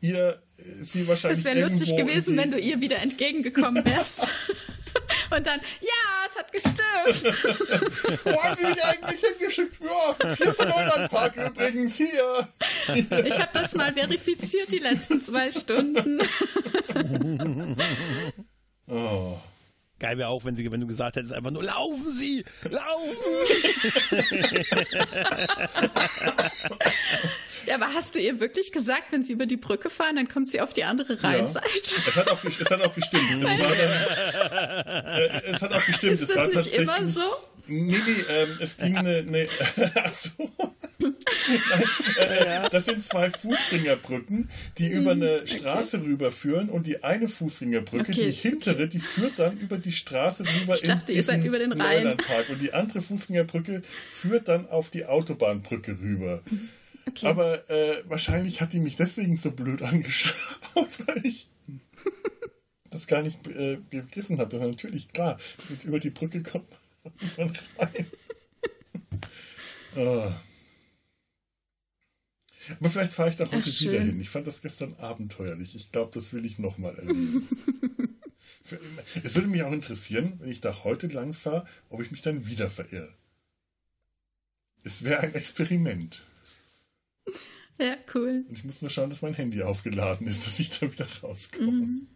ihr 0.00 0.40
äh, 0.56 0.84
sie 0.84 1.06
wahrscheinlich. 1.08 1.40
Es 1.40 1.44
wäre 1.44 1.60
lustig 1.60 1.96
gewesen, 1.96 2.36
wenn 2.36 2.50
du 2.50 2.58
ihr 2.58 2.80
wieder 2.80 2.98
entgegengekommen 3.00 3.84
wärst. 3.84 4.26
Und 5.30 5.46
dann, 5.46 5.60
ja, 5.80 6.26
es 6.28 6.36
hat 6.36 6.50
gestimmt. 6.50 7.36
Wo 8.24 8.42
haben 8.42 8.56
Sie 8.56 8.66
mich 8.66 8.82
eigentlich 8.82 9.20
hingeschickt? 9.20 9.76
Ja, 9.80 10.16
hier 10.34 10.46
ist 10.46 10.58
der 10.58 10.66
Neulandpark 10.66 11.36
übrigens, 11.36 11.96
hier. 11.96 12.48
Ich 12.88 13.38
habe 13.38 13.50
das 13.52 13.76
mal 13.76 13.92
verifiziert, 13.92 14.72
die 14.72 14.78
letzten 14.78 15.22
zwei 15.22 15.50
Stunden. 15.52 16.20
Oh. 18.90 19.38
Geil 20.00 20.16
wäre 20.16 20.30
auch, 20.30 20.44
wenn, 20.46 20.56
sie, 20.56 20.72
wenn 20.72 20.80
du 20.80 20.86
gesagt 20.86 21.16
hättest, 21.16 21.34
einfach 21.34 21.50
nur 21.50 21.62
laufen 21.62 22.10
Sie! 22.18 22.42
Laufen! 22.70 23.14
ja, 27.66 27.74
aber 27.74 27.92
hast 27.92 28.14
du 28.14 28.18
ihr 28.18 28.40
wirklich 28.40 28.72
gesagt, 28.72 29.12
wenn 29.12 29.22
sie 29.22 29.34
über 29.34 29.44
die 29.44 29.58
Brücke 29.58 29.90
fahren, 29.90 30.16
dann 30.16 30.26
kommt 30.26 30.48
sie 30.48 30.62
auf 30.62 30.72
die 30.72 30.84
andere 30.84 31.22
Rheinseite? 31.22 31.66
Ja. 31.66 31.98
Es, 32.08 32.16
hat 32.16 32.30
auch, 32.30 32.42
es 32.44 32.70
hat 32.70 32.82
auch 32.82 32.94
gestimmt. 32.94 33.44
Es, 33.44 33.58
dann, 33.58 35.04
äh, 35.04 35.42
es 35.44 35.60
hat 35.60 35.74
auch 35.74 35.84
gestimmt. 35.84 36.14
Ist 36.14 36.34
das 36.34 36.54
nicht 36.54 36.72
immer 36.78 37.04
so? 37.04 37.20
Nee, 37.66 38.00
nee, 38.04 38.24
ähm, 38.30 38.56
es 38.58 38.78
ging 38.78 38.96
eine. 38.96 39.18
eine 39.18 39.48
achso. 39.96 40.50
Äh, 42.18 42.46
ja. 42.46 42.68
Das 42.68 42.84
sind 42.84 43.02
zwei 43.02 43.30
Fußgängerbrücken, 43.30 44.50
die 44.78 44.88
mhm, 44.88 44.94
über 44.94 45.10
eine 45.12 45.46
Straße 45.46 45.98
okay. 45.98 46.06
rüberführen 46.06 46.68
und 46.68 46.86
die 46.86 47.02
eine 47.02 47.28
Fußgängerbrücke, 47.28 48.12
okay. 48.12 48.26
die 48.26 48.32
hintere, 48.32 48.88
die 48.88 48.98
führt 48.98 49.38
dann 49.38 49.58
über 49.58 49.78
die 49.78 49.92
Straße 49.92 50.44
rüber 50.44 50.74
ich 50.74 50.82
dachte, 50.82 51.12
in 51.12 51.18
ihr 51.18 51.24
seid 51.24 51.44
über 51.44 51.58
den 51.58 51.72
Rhein. 51.72 52.06
Und 52.06 52.60
die 52.60 52.72
andere 52.72 53.00
Fußgängerbrücke 53.00 53.82
führt 54.10 54.48
dann 54.48 54.68
auf 54.68 54.90
die 54.90 55.06
Autobahnbrücke 55.06 55.98
rüber. 55.98 56.42
Okay. 57.06 57.26
Aber 57.26 57.68
äh, 57.70 58.02
wahrscheinlich 58.06 58.60
hat 58.60 58.72
die 58.72 58.80
mich 58.80 58.96
deswegen 58.96 59.36
so 59.36 59.50
blöd 59.50 59.82
angeschaut, 59.82 60.34
weil 61.06 61.24
ich 61.24 61.48
das 62.90 63.06
gar 63.06 63.22
nicht 63.22 63.46
äh, 63.46 63.78
begriffen 63.88 64.38
habe. 64.38 64.58
Natürlich, 64.58 65.12
klar, 65.12 65.38
über 65.84 65.98
die 65.98 66.10
Brücke 66.10 66.42
kommt 66.42 66.68
man 67.36 67.56
rein. 67.78 68.06
oh. 69.96 70.30
Aber 72.78 72.90
vielleicht 72.90 73.12
fahre 73.12 73.30
ich 73.30 73.36
da 73.36 73.46
heute 73.46 73.70
Ach, 73.70 73.80
wieder 73.80 74.00
hin. 74.00 74.20
Ich 74.20 74.30
fand 74.30 74.46
das 74.46 74.60
gestern 74.60 74.94
abenteuerlich. 74.94 75.74
Ich 75.74 75.92
glaube, 75.92 76.10
das 76.12 76.32
will 76.32 76.44
ich 76.44 76.58
nochmal 76.58 76.96
erleben. 76.96 77.48
es 79.22 79.34
würde 79.34 79.48
mich 79.48 79.62
auch 79.62 79.72
interessieren, 79.72 80.34
wenn 80.40 80.50
ich 80.50 80.60
da 80.60 80.84
heute 80.84 81.06
lang 81.08 81.34
fahre, 81.34 81.66
ob 81.88 82.02
ich 82.02 82.10
mich 82.10 82.22
dann 82.22 82.46
wieder 82.46 82.70
verirre. 82.70 83.14
Es 84.82 85.04
wäre 85.04 85.20
ein 85.20 85.34
Experiment. 85.34 86.22
Ja, 87.78 87.96
cool. 88.14 88.44
Und 88.48 88.52
ich 88.52 88.64
muss 88.64 88.82
nur 88.82 88.90
schauen, 88.90 89.10
dass 89.10 89.22
mein 89.22 89.34
Handy 89.34 89.62
aufgeladen 89.62 90.26
ist, 90.26 90.46
dass 90.46 90.58
ich 90.58 90.78
da 90.78 90.90
wieder 90.92 91.06
rauskomme. 91.22 91.70
Mhm. 91.70 92.06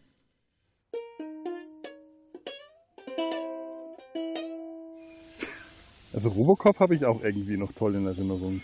Also 6.13 6.29
Robocop 6.29 6.79
habe 6.79 6.95
ich 6.95 7.05
auch 7.07 7.23
irgendwie 7.25 7.57
noch 7.57 7.73
toll 7.73 7.97
in 7.97 8.07
Erinnerung. 8.07 8.63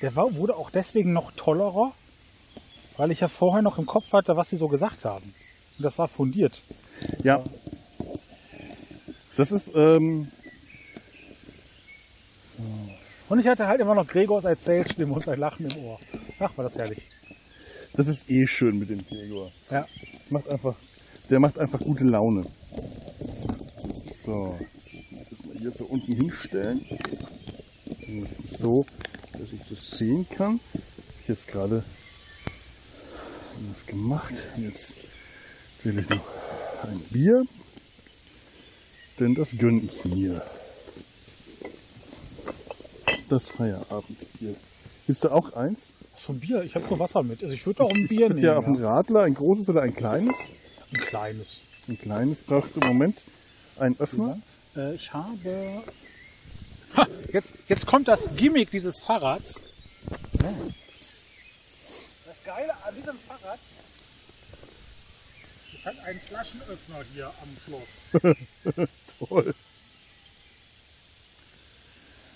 Der 0.00 0.16
war, 0.16 0.34
wurde 0.34 0.56
auch 0.56 0.70
deswegen 0.70 1.12
noch 1.12 1.32
tollerer, 1.32 1.92
weil 2.96 3.10
ich 3.10 3.20
ja 3.20 3.28
vorher 3.28 3.62
noch 3.62 3.78
im 3.78 3.86
Kopf 3.86 4.12
hatte, 4.12 4.36
was 4.36 4.50
sie 4.50 4.56
so 4.56 4.68
gesagt 4.68 5.04
haben. 5.04 5.34
Und 5.78 5.84
das 5.84 5.98
war 5.98 6.08
fundiert. 6.08 6.62
Ja. 7.22 7.42
Das 9.36 9.50
ist, 9.50 9.70
ähm, 9.74 10.30
so. 12.56 12.62
Und 13.28 13.38
ich 13.38 13.46
hatte 13.46 13.66
halt 13.66 13.80
immer 13.80 13.94
noch 13.94 14.06
Gregors 14.06 14.44
Erzählstimme 14.44 15.14
und 15.14 15.24
sein 15.24 15.38
Lachen 15.38 15.70
im 15.70 15.84
Ohr. 15.84 15.98
Ach, 16.38 16.56
war 16.56 16.64
das 16.64 16.76
herrlich. 16.76 17.02
Das 17.94 18.06
ist 18.06 18.30
eh 18.30 18.46
schön 18.46 18.78
mit 18.78 18.90
dem 18.90 18.98
Gregor. 19.06 19.50
Ja. 19.70 19.86
Macht 20.28 20.48
einfach, 20.48 20.76
der 21.30 21.40
macht 21.40 21.58
einfach 21.58 21.80
gute 21.80 22.04
Laune. 22.04 22.46
So, 24.12 24.58
jetzt 24.74 25.32
das 25.32 25.44
mal 25.46 25.56
hier 25.56 25.72
so 25.72 25.86
unten 25.86 26.12
hinstellen. 26.12 26.84
So, 28.44 28.84
dass 29.38 29.52
ich 29.52 29.60
das 29.68 29.90
sehen 29.98 30.26
kann. 30.28 30.60
Ich 31.20 31.28
jetzt 31.28 31.48
gerade 31.48 31.84
das 33.70 33.86
gemacht. 33.86 34.34
Jetzt 34.56 34.98
will 35.82 35.98
ich 35.98 36.08
noch 36.08 36.24
ein 36.84 37.00
Bier, 37.10 37.46
denn 39.18 39.34
das 39.34 39.56
gönne 39.56 39.82
ich 39.82 40.04
mir. 40.04 40.42
Das 43.28 43.48
Feierabendbier. 43.48 44.56
Ist 45.06 45.24
da 45.24 45.32
auch 45.32 45.52
eins? 45.54 45.94
Ein 46.28 46.38
Bier? 46.38 46.62
Ich 46.62 46.74
habe 46.74 46.86
nur 46.86 46.98
Wasser 46.98 47.22
mit. 47.22 47.42
Also 47.42 47.54
ich 47.54 47.66
würde 47.66 47.82
auch 47.82 47.90
ein 47.90 48.06
Bier 48.06 48.28
nehmen. 48.28 48.40
Ja, 48.40 48.58
auch 48.58 48.66
ein 48.66 48.76
Radler, 48.76 49.22
ein 49.22 49.34
großes 49.34 49.68
oder 49.70 49.82
ein 49.82 49.94
kleines? 49.94 50.34
Ein 50.92 51.00
kleines. 51.00 51.62
Ein 51.88 51.98
kleines 51.98 52.42
brauchst 52.42 52.76
du 52.76 52.80
im 52.80 52.88
Moment. 52.88 53.24
Ein 53.78 53.98
Öffner? 53.98 54.40
Äh, 54.76 54.94
ich 54.94 55.12
habe. 55.12 55.82
Ha, 56.96 57.06
jetzt, 57.32 57.54
jetzt 57.68 57.86
kommt 57.86 58.08
das 58.08 58.34
Gimmick 58.36 58.70
dieses 58.70 59.00
Fahrrads. 59.00 59.68
Das 62.26 62.44
Geile 62.44 62.72
an 62.84 62.94
diesem 62.94 63.18
Fahrrad 63.20 63.58
es 65.82 65.86
hat 65.86 65.98
einen 66.04 66.20
Flaschenöffner 66.20 67.04
hier 67.12 67.32
am 67.42 67.56
Schloss. 67.64 68.78
Toll. 69.18 69.52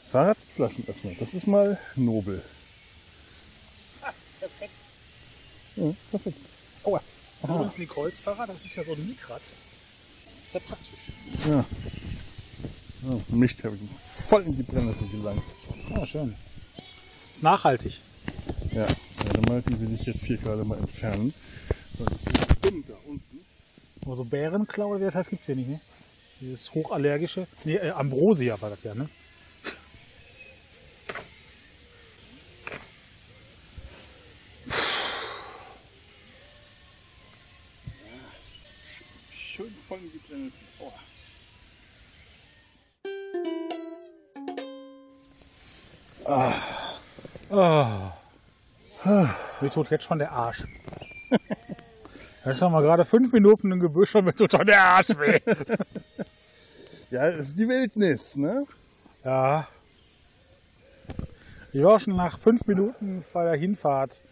Fahrradflaschenöffner, 0.08 1.12
das 1.20 1.34
ist 1.34 1.46
mal 1.46 1.78
nobel. 1.94 2.42
Ah, 4.02 4.12
perfekt. 4.40 4.72
Ja, 5.76 5.94
perfekt. 6.10 6.38
Oh, 6.82 6.98
das 7.42 7.50
ist 7.50 7.54
übrigens 7.54 7.78
Nicoles 7.78 8.18
Fahrrad, 8.18 8.48
das 8.48 8.64
ist 8.64 8.74
ja 8.74 8.82
so 8.82 8.94
ein 8.94 9.06
Mietrad. 9.06 9.42
Das 9.42 9.52
ist 10.42 10.54
ja 10.54 10.60
praktisch. 10.60 11.12
Ja. 11.46 11.64
Oh, 13.08 13.20
Mist, 13.28 13.62
habe 13.62 13.76
ich 13.76 13.82
voll 14.08 14.42
in 14.42 14.56
die 14.56 14.64
Brennnessel 14.64 15.08
gelangt. 15.08 15.42
Ah, 15.94 16.04
schön. 16.04 16.34
Ist 17.32 17.42
nachhaltig. 17.42 18.00
Ja, 18.72 18.86
warte 19.18 19.40
mal, 19.42 19.62
die 19.62 19.80
will 19.80 19.94
ich 19.94 20.06
jetzt 20.06 20.24
hier 20.26 20.38
gerade 20.38 20.64
mal 20.64 20.78
entfernen. 20.78 21.32
Weil 21.98 22.06
das 22.06 22.22
ist 22.22 22.56
dumm 22.62 22.82
da 22.86 22.94
unten. 23.06 23.44
Aber 24.04 24.14
so 24.14 24.24
Bärenklau 24.24 24.88
oder 24.88 25.00
wie 25.00 25.04
das 25.04 25.14
heißt, 25.14 25.30
gibt 25.30 25.40
es 25.40 25.46
hier 25.46 25.54
nicht, 25.54 25.68
ne? 25.68 25.80
Dieses 26.40 26.74
hochallergische. 26.74 27.46
Ne, 27.64 27.76
äh, 27.76 27.90
Ambrosia 27.90 28.60
war 28.60 28.70
das 28.70 28.82
ja, 28.82 28.94
ne? 28.94 29.08
Mir 49.66 49.72
tut 49.72 49.90
jetzt 49.90 50.04
schon 50.04 50.20
der 50.20 50.30
Arsch. 50.30 50.62
Jetzt 52.44 52.62
haben 52.62 52.70
wir 52.70 52.82
gerade 52.82 53.04
fünf 53.04 53.32
Minuten 53.32 53.72
im 53.72 53.80
Gebüsch 53.80 54.14
und 54.14 54.26
mir 54.26 54.32
tut 54.32 54.52
schon 54.52 54.64
der 54.64 54.80
Arsch 54.80 55.08
weh. 55.18 55.40
ja, 57.10 57.32
das 57.32 57.48
ist 57.48 57.58
die 57.58 57.68
Wildnis, 57.68 58.36
ne? 58.36 58.64
Ja. 59.24 59.66
Ich 61.72 61.82
war 61.82 61.98
schon 61.98 62.14
nach 62.14 62.38
fünf 62.38 62.64
Minuten 62.68 63.24
bei 63.32 63.42
der 63.42 63.56
Hinfahrt 63.56 64.22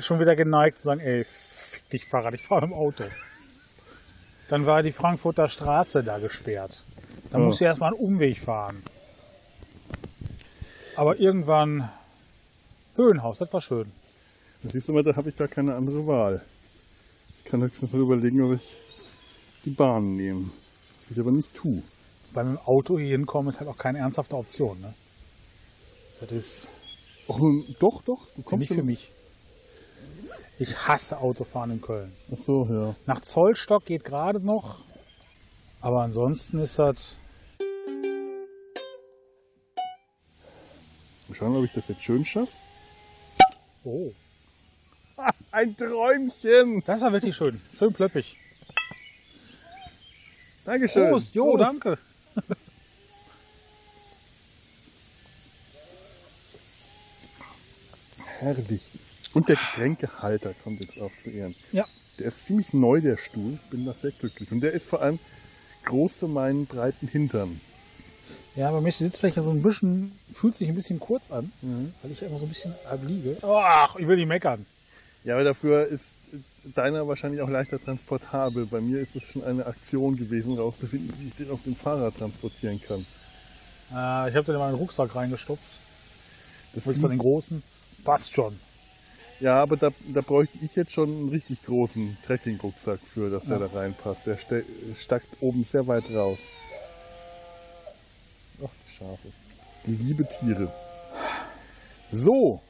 schon 0.00 0.20
wieder 0.20 0.36
geneigt 0.36 0.76
zu 0.76 0.84
sagen, 0.84 1.00
ey, 1.00 1.24
fick 1.24 1.88
dich 1.88 2.04
Fahrrad, 2.04 2.34
ich 2.34 2.42
fahre 2.42 2.66
im 2.66 2.74
Auto. 2.74 3.04
Dann 4.50 4.66
war 4.66 4.82
die 4.82 4.92
Frankfurter 4.92 5.48
Straße 5.48 6.04
da 6.04 6.18
gesperrt. 6.18 6.84
Da 7.30 7.38
oh. 7.38 7.40
musste 7.40 7.64
ich 7.64 7.68
erstmal 7.68 7.94
einen 7.94 8.04
Umweg 8.04 8.38
fahren. 8.38 8.82
Aber 10.96 11.18
irgendwann 11.18 11.88
Höhenhaus, 12.96 13.38
das 13.38 13.50
war 13.50 13.62
schön. 13.62 13.90
Das 14.64 14.72
siehst 14.72 14.88
du 14.88 14.94
mal, 14.94 15.02
da 15.02 15.14
habe 15.14 15.28
ich 15.28 15.36
gar 15.36 15.46
keine 15.46 15.74
andere 15.74 16.06
Wahl. 16.06 16.42
Ich 17.36 17.44
kann 17.44 17.62
höchstens 17.62 17.92
noch 17.92 18.00
überlegen, 18.00 18.40
ob 18.40 18.54
ich 18.54 18.76
die 19.66 19.70
Bahn 19.70 20.16
nehme. 20.16 20.50
Was 20.98 21.10
ich 21.10 21.20
aber 21.20 21.32
nicht 21.32 21.54
tue. 21.54 21.82
Beim 22.32 22.58
Auto 22.64 22.98
hier 22.98 23.10
hinkommen 23.10 23.50
ist 23.50 23.60
halt 23.60 23.68
auch 23.68 23.76
keine 23.76 23.98
ernsthafte 23.98 24.34
Option. 24.34 24.80
Ne? 24.80 24.94
Das 26.20 26.32
ist. 26.32 26.70
Och, 27.28 27.38
doch, 27.78 28.00
doch. 28.02 28.26
Du 28.36 28.42
kommst 28.42 28.70
nicht 28.70 28.78
für 28.78 28.84
mich. 28.84 29.12
Ich 30.58 30.88
hasse 30.88 31.18
Autofahren 31.18 31.72
in 31.72 31.80
Köln. 31.82 32.12
Ach 32.32 32.38
so, 32.38 32.66
ja. 32.70 32.96
Nach 33.06 33.20
Zollstock 33.20 33.84
geht 33.84 34.02
gerade 34.02 34.40
noch. 34.40 34.80
Aber 35.82 36.02
ansonsten 36.02 36.58
ist 36.60 36.78
das 36.78 37.18
Schauen, 41.32 41.56
ob 41.56 41.64
ich 41.64 41.72
das 41.72 41.88
jetzt 41.88 42.02
schön 42.02 42.24
schaffe. 42.24 42.56
Oh. 43.84 44.12
Ein 45.50 45.76
Träumchen. 45.76 46.82
Das 46.86 47.02
war 47.02 47.12
wirklich 47.12 47.36
schön. 47.36 47.60
Schön 47.78 47.92
plöppig. 47.92 48.36
Dankeschön. 50.64 51.10
Prost, 51.10 51.34
jo, 51.34 51.56
Prost. 51.56 51.60
danke. 51.62 51.98
Herrlich. 58.38 58.82
Und 59.32 59.48
der 59.48 59.56
Getränkehalter 59.56 60.54
kommt 60.62 60.80
jetzt 60.80 61.00
auch 61.00 61.10
zu 61.22 61.30
Ehren. 61.30 61.54
Ja. 61.72 61.86
Der 62.18 62.26
ist 62.26 62.46
ziemlich 62.46 62.72
neu, 62.72 63.00
der 63.00 63.16
Stuhl. 63.16 63.58
Bin 63.70 63.84
da 63.84 63.92
sehr 63.92 64.12
glücklich. 64.12 64.52
Und 64.52 64.60
der 64.60 64.72
ist 64.72 64.88
vor 64.88 65.02
allem 65.02 65.18
groß 65.84 66.14
für 66.14 66.28
meinen 66.28 66.66
breiten 66.66 67.08
Hintern. 67.08 67.60
Ja, 68.56 68.70
bei 68.70 68.80
mir 68.80 68.88
ist 68.88 69.00
die 69.00 69.04
Sitzfläche 69.04 69.42
so 69.42 69.50
ein 69.50 69.62
bisschen, 69.62 70.12
fühlt 70.30 70.54
sich 70.54 70.68
ein 70.68 70.76
bisschen 70.76 71.00
kurz 71.00 71.30
an, 71.30 71.50
mhm. 71.60 71.92
weil 72.02 72.12
ich 72.12 72.22
immer 72.22 72.38
so 72.38 72.46
ein 72.46 72.48
bisschen 72.48 72.72
abliege. 72.88 73.36
Ach, 73.42 73.96
ich 73.96 74.06
will 74.06 74.16
nicht 74.16 74.28
meckern. 74.28 74.64
Ja, 75.24 75.34
aber 75.34 75.44
dafür 75.44 75.86
ist 75.86 76.12
deiner 76.74 77.08
wahrscheinlich 77.08 77.40
auch 77.40 77.48
leichter 77.48 77.80
transportabel. 77.80 78.66
Bei 78.66 78.80
mir 78.80 79.00
ist 79.00 79.16
es 79.16 79.24
schon 79.24 79.42
eine 79.42 79.66
Aktion 79.66 80.16
gewesen, 80.16 80.58
rauszufinden, 80.58 81.12
wie 81.18 81.28
ich 81.28 81.34
den 81.34 81.50
auf 81.50 81.62
dem 81.62 81.74
Fahrrad 81.74 82.16
transportieren 82.16 82.80
kann. 82.80 83.06
Äh, 83.90 84.28
ich 84.28 84.36
habe 84.36 84.44
den 84.44 84.54
in 84.54 84.60
meinen 84.60 84.74
Rucksack 84.74 85.14
reingestopft. 85.14 85.62
Das 86.74 86.86
willst 86.86 87.02
du 87.02 87.08
den 87.08 87.18
großen? 87.18 87.62
Passt 88.04 88.34
schon. 88.34 88.58
Ja, 89.40 89.62
aber 89.62 89.76
da, 89.76 89.90
da 90.12 90.20
bräuchte 90.20 90.58
ich 90.62 90.76
jetzt 90.76 90.92
schon 90.92 91.08
einen 91.08 91.28
richtig 91.30 91.62
großen 91.64 92.18
Trekking-Rucksack 92.26 93.00
für, 93.06 93.30
dass 93.30 93.48
ja. 93.48 93.58
der 93.58 93.68
da 93.68 93.78
reinpasst. 93.78 94.26
Der 94.26 94.38
stackt 94.96 95.28
oben 95.40 95.64
sehr 95.64 95.86
weit 95.86 96.10
raus. 96.10 96.48
Ach, 98.62 98.68
die 98.86 98.92
Schafe. 98.92 99.28
Die 99.86 99.94
liebe 99.94 100.28
Tiere. 100.28 100.72
So. 102.10 102.60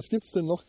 Was 0.00 0.10
gibt's 0.10 0.30
denn 0.30 0.46
noch? 0.46 0.62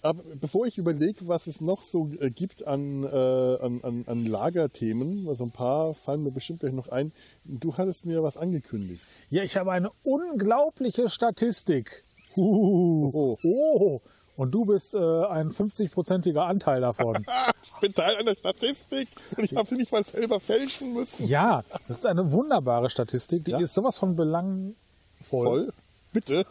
Aber 0.00 0.22
bevor 0.40 0.64
ich 0.64 0.78
überlege, 0.78 1.26
was 1.26 1.48
es 1.48 1.60
noch 1.60 1.82
so 1.82 2.08
äh, 2.20 2.30
gibt 2.30 2.68
an, 2.68 3.02
äh, 3.02 3.08
an, 3.08 3.80
an, 3.82 4.04
an 4.06 4.24
Lagerthemen, 4.24 5.26
also 5.26 5.42
ein 5.42 5.50
paar 5.50 5.92
fallen 5.92 6.22
mir 6.22 6.30
bestimmt 6.30 6.60
gleich 6.60 6.72
noch 6.72 6.90
ein. 6.90 7.10
Du 7.44 7.76
hattest 7.76 8.06
mir 8.06 8.22
was 8.22 8.36
angekündigt. 8.36 9.02
Ja, 9.28 9.42
ich 9.42 9.56
habe 9.56 9.72
eine 9.72 9.90
unglaubliche 10.04 11.08
Statistik. 11.08 12.04
Uh, 12.36 13.10
oh. 13.12 13.38
oh. 13.42 14.00
Und 14.36 14.52
du 14.52 14.64
bist 14.64 14.94
äh, 14.94 14.98
ein 14.98 15.50
50-prozentiger 15.50 16.42
Anteil 16.42 16.80
davon. 16.80 17.26
ich 17.64 17.72
bin 17.80 17.92
Teil 17.92 18.14
einer 18.14 18.36
Statistik 18.36 19.08
und 19.36 19.42
ich 19.42 19.56
habe 19.56 19.66
sie 19.66 19.74
nicht 19.74 19.90
mal 19.90 20.04
selber 20.04 20.38
fälschen 20.38 20.92
müssen. 20.92 21.26
Ja, 21.26 21.64
das 21.88 21.98
ist 21.98 22.06
eine 22.06 22.30
wunderbare 22.30 22.88
Statistik. 22.88 23.46
Die 23.46 23.50
ja? 23.50 23.58
ist 23.58 23.74
sowas 23.74 23.98
von 23.98 24.14
belangvoll. 24.14 24.76
Voll? 25.22 25.72
Bitte? 26.12 26.46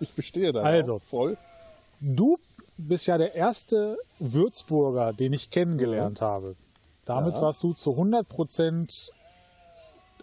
Ich 0.00 0.12
bestehe 0.12 0.52
da. 0.52 0.60
Also, 0.60 0.98
voll. 0.98 1.38
Du 2.00 2.38
bist 2.76 3.06
ja 3.06 3.18
der 3.18 3.34
erste 3.34 3.98
Würzburger, 4.18 5.12
den 5.12 5.32
ich 5.32 5.50
kennengelernt 5.50 6.20
ja. 6.20 6.26
habe. 6.28 6.56
Damit 7.04 7.34
ja. 7.34 7.42
warst 7.42 7.62
du 7.62 7.72
zu 7.72 7.92
100 7.92 8.28
Prozent 8.28 9.10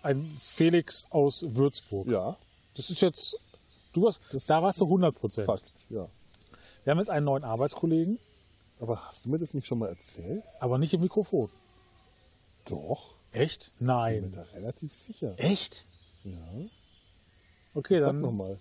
ein 0.03 0.23
Felix 0.39 1.07
aus 1.09 1.43
Würzburg. 1.47 2.07
Ja. 2.07 2.37
Das 2.75 2.89
ist 2.89 3.01
jetzt 3.01 3.37
Du 3.93 4.07
hast, 4.07 4.19
Das- 4.31 4.45
da 4.45 4.61
warst 4.61 4.81
du 4.81 4.85
100 4.85 5.15
Prozent. 5.15 5.45
Fakt, 5.45 5.63
ja. 5.89 6.07
Wir 6.83 6.91
haben 6.91 6.97
jetzt 6.99 7.09
einen 7.09 7.25
neuen 7.25 7.43
Arbeitskollegen, 7.45 8.19
Aber 8.81 9.05
hast 9.05 9.25
du 9.25 9.29
mir 9.29 9.39
das 9.39 9.53
nicht 9.53 9.65
schon 9.65 9.79
mal 9.79 9.87
erzählt? 9.89 10.43
aber 10.59 10.77
nicht 10.77 10.93
im 10.93 10.99
Mikrofon. 11.01 11.49
Doch. 12.65 13.15
Echt? 13.31 13.67
Ich 13.73 13.79
bin 13.79 13.87
Nein. 13.87 14.21
mir 14.23 14.29
da 14.31 14.41
relativ 14.53 14.93
sicher. 14.93 15.33
Echt? 15.37 15.85
Ja. 16.25 16.35
Okay, 17.73 17.99
Sag 18.01 18.09
dann. 18.09 18.21
nochmal. 18.21 18.59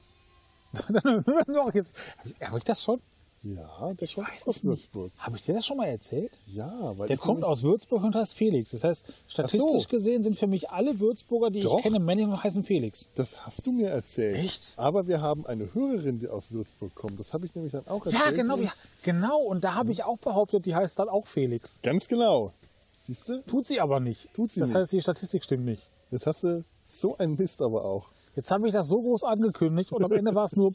jetzt. 1.74 1.92
Habe 2.18 2.28
ich, 2.28 2.40
hab 2.40 2.56
ich 2.58 2.64
das 2.64 2.82
schon? 2.82 3.00
Ja, 3.42 3.92
der 3.92 4.08
kommt 4.08 4.28
weiß 4.28 4.46
aus. 4.48 4.64
Würzburg. 4.64 5.12
Habe 5.18 5.36
ich 5.36 5.44
dir 5.44 5.52
das 5.54 5.66
schon 5.66 5.76
mal 5.76 5.84
erzählt? 5.84 6.32
Ja, 6.46 6.96
weil 6.96 7.08
Der 7.08 7.16
ich 7.16 7.20
kommt 7.20 7.44
aus 7.44 7.62
Würzburg 7.62 8.02
und 8.02 8.14
heißt 8.14 8.34
Felix. 8.34 8.70
Das 8.70 8.84
heißt, 8.84 9.12
statistisch 9.28 9.82
so. 9.82 9.88
gesehen 9.90 10.22
sind 10.22 10.34
für 10.38 10.46
mich 10.46 10.70
alle 10.70 10.98
Würzburger, 10.98 11.50
die 11.50 11.60
Doch. 11.60 11.76
ich 11.76 11.82
kenne, 11.82 11.98
männlich 11.98 12.26
und 12.26 12.42
heißen 12.42 12.64
Felix. 12.64 13.10
Das 13.16 13.44
hast 13.44 13.66
du 13.66 13.72
mir 13.72 13.90
erzählt. 13.90 14.36
Echt? 14.42 14.72
Aber 14.78 15.06
wir 15.08 15.20
haben 15.20 15.44
eine 15.44 15.74
Hörerin, 15.74 16.20
die 16.20 16.28
aus 16.28 16.52
Würzburg 16.52 16.94
kommt. 16.94 17.20
Das 17.20 17.34
habe 17.34 17.44
ich 17.44 17.54
nämlich 17.54 17.72
dann 17.72 17.86
auch 17.86 18.06
erzählt. 18.06 18.24
Ja, 18.24 18.30
genau. 18.30 18.54
Und- 18.54 18.62
Ja, 18.64 18.72
genau. 19.02 19.38
Und 19.42 19.62
da 19.62 19.74
habe 19.74 19.92
ich 19.92 20.04
auch 20.04 20.16
behauptet, 20.16 20.64
die 20.64 20.74
heißt 20.74 20.98
dann 20.98 21.10
auch 21.10 21.26
Felix. 21.26 21.80
Ganz 21.82 22.08
genau. 22.08 22.54
Siehst 22.96 23.28
du? 23.28 23.42
Tut 23.42 23.66
sie 23.66 23.78
aber 23.78 24.00
nicht. 24.00 24.32
Tut 24.32 24.52
sie 24.52 24.60
das 24.60 24.70
nicht. 24.70 24.76
heißt, 24.78 24.92
die 24.92 25.02
Statistik 25.02 25.44
stimmt 25.44 25.66
nicht. 25.66 25.82
Jetzt 26.10 26.26
hast 26.26 26.44
du 26.44 26.64
so 26.82 27.18
ein 27.18 27.34
Mist 27.34 27.60
aber 27.60 27.84
auch. 27.84 28.08
Jetzt 28.36 28.50
habe 28.50 28.66
ich 28.66 28.72
das 28.72 28.88
so 28.88 29.00
groß 29.00 29.22
angekündigt 29.24 29.92
und 29.92 30.02
am 30.04 30.12
Ende 30.12 30.34
war 30.34 30.44
es 30.44 30.56
nur 30.56 30.74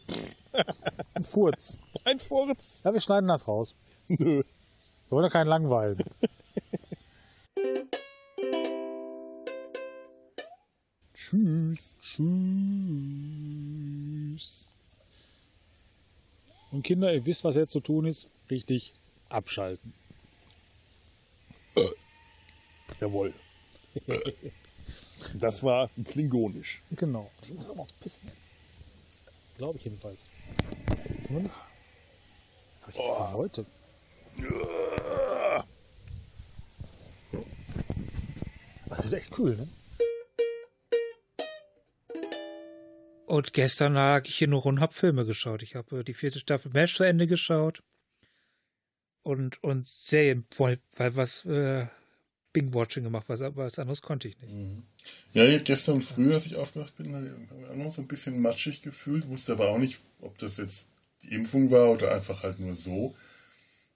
ein 1.14 1.24
Furz. 1.24 1.78
Ein 2.06 2.20
Furz. 2.20 2.82
Ja, 2.84 2.94
wir 2.94 3.02
schneiden 3.02 3.28
das 3.28 3.48
raus. 3.48 3.76
Nö. 4.08 4.44
Wir 4.44 4.46
wollen 5.10 5.26
ja 5.26 5.30
keinen 5.30 5.48
langweilen. 5.48 5.98
Tschüss. 11.14 12.00
Tschüss. 12.02 12.30
Und 16.72 16.84
Kinder, 16.84 17.14
ihr 17.14 17.26
wisst, 17.26 17.44
was 17.44 17.56
jetzt 17.56 17.72
zu 17.72 17.82
tun 17.82 18.06
ist. 18.06 18.30
Richtig 18.50 18.94
abschalten. 19.28 19.94
Jawohl. 23.00 23.34
Das 25.36 25.64
war 25.64 25.90
klingonisch. 26.06 26.82
Genau. 26.92 27.30
Ich 27.42 27.54
muss 27.54 27.70
aber 27.70 27.82
auch 27.82 27.88
pissen 28.00 28.28
jetzt. 28.28 28.52
Glaube 29.58 29.78
ich 29.78 29.86
jedenfalls. 29.86 30.30
Zumindest. 31.26 31.58
Was 32.86 32.96
ich 32.96 33.02
denn 33.02 33.34
heute? 33.34 33.66
Das 38.88 39.04
wird 39.04 39.14
echt 39.14 39.38
cool, 39.38 39.56
ne? 39.56 39.68
Und 43.26 43.54
gestern 43.54 43.94
lag 43.94 44.28
ich 44.28 44.38
hier 44.38 44.52
rum 44.52 44.76
und 44.76 44.80
habe 44.80 44.94
Filme 44.94 45.24
geschaut. 45.24 45.62
Ich 45.62 45.76
habe 45.76 46.00
äh, 46.00 46.04
die 46.04 46.16
vierte 46.16 46.40
Staffel 46.40 46.72
MASH 46.74 46.96
zu 46.96 47.04
Ende 47.04 47.28
geschaut. 47.28 47.84
Und, 49.22 49.64
und 49.64 49.88
Serien, 49.88 50.48
weil, 50.58 50.80
weil 50.98 51.16
was 51.16 51.46
äh, 51.46 51.88
Bing-Watching 52.54 53.04
gemacht, 53.04 53.26
was, 53.28 53.42
was 53.42 53.78
anderes 53.80 54.02
konnte 54.02 54.28
ich 54.28 54.40
nicht. 54.42 54.54
Ja, 55.34 55.46
ich- 55.46 55.64
gestern 55.64 56.02
früh, 56.02 56.34
als 56.34 56.46
ich 56.46 56.56
aufgewacht 56.56 56.96
bin, 56.98 57.14
habe 57.16 57.28
ich 57.28 57.32
mich 57.38 57.70
auch 57.70 57.76
noch 57.76 57.92
so 57.92 58.02
ein 58.02 58.08
bisschen 58.08 58.40
matschig 58.42 58.82
gefühlt, 58.82 59.28
wusste 59.28 59.52
aber 59.54 59.70
auch 59.70 59.78
nicht, 59.78 60.00
ob 60.22 60.38
das 60.40 60.58
jetzt 60.58 60.88
die 61.24 61.34
Impfung 61.34 61.70
war 61.72 61.90
oder 61.92 62.14
einfach 62.14 62.44
halt 62.44 62.60
nur 62.60 62.76
so. 62.76 63.16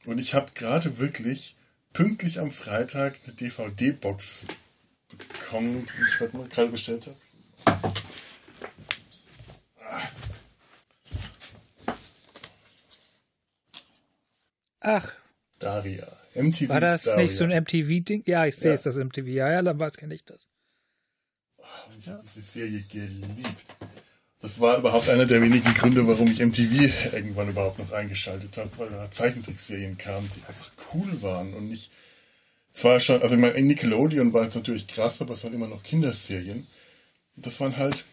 Und 0.05 0.17
ich 0.19 0.33
habe 0.33 0.51
gerade 0.53 0.99
wirklich 0.99 1.55
pünktlich 1.93 2.39
am 2.39 2.51
Freitag 2.51 3.19
eine 3.25 3.33
DVD-Box 3.35 4.45
bekommen, 5.17 5.85
die 5.85 6.03
ich 6.07 6.19
heute 6.19 6.35
mal 6.37 6.47
gerade 6.47 6.69
bestellt 6.71 7.07
habe. 7.07 7.93
Ach, 14.81 15.13
Daria. 15.59 16.07
MTV 16.35 16.69
war 16.69 16.79
das 16.81 17.03
Daria. 17.03 17.23
nicht 17.23 17.35
so 17.35 17.43
ein 17.43 17.51
MTV-Ding? 17.51 18.23
Ja, 18.25 18.45
ich 18.45 18.55
sehe 18.55 18.71
Ja. 18.71 18.75
es, 18.75 18.83
das 18.83 18.97
MTV. 18.97 19.27
Ja, 19.27 19.51
ja, 19.51 19.61
dann 19.61 19.77
kenne 19.91 20.13
ich 20.15 20.23
das. 20.25 20.49
Ich 21.99 22.07
habe 22.07 22.23
diese 22.35 22.45
Serie 22.45 22.81
geliebt. 22.91 23.63
Das 24.39 24.59
war 24.59 24.77
überhaupt 24.77 25.07
einer 25.09 25.25
der 25.25 25.41
wenigen 25.41 25.73
Gründe, 25.73 26.05
warum 26.05 26.27
ich 26.27 26.39
MTV 26.39 27.13
irgendwann 27.13 27.49
überhaupt 27.49 27.79
noch 27.79 27.91
eingeschaltet 27.93 28.57
habe, 28.57 28.69
weil 28.77 28.89
da 28.89 29.09
Zeichentrickserien 29.09 29.97
kamen, 29.97 30.29
die 30.35 30.45
einfach 30.47 30.71
cool 30.93 31.21
waren 31.21 31.53
und 31.53 31.69
nicht. 31.69 31.91
Zwar 32.73 32.99
schon, 32.99 33.21
also 33.21 33.35
ich 33.35 33.41
meine, 33.41 33.61
Nickelodeon 33.61 34.33
war 34.33 34.43
natürlich 34.53 34.87
krass, 34.87 35.21
aber 35.21 35.35
es 35.35 35.43
waren 35.45 35.53
immer 35.53 35.67
noch 35.67 35.83
Kinderserien. 35.83 36.67
Und 37.37 37.45
das 37.45 37.59
waren 37.61 37.77
halt 37.77 38.03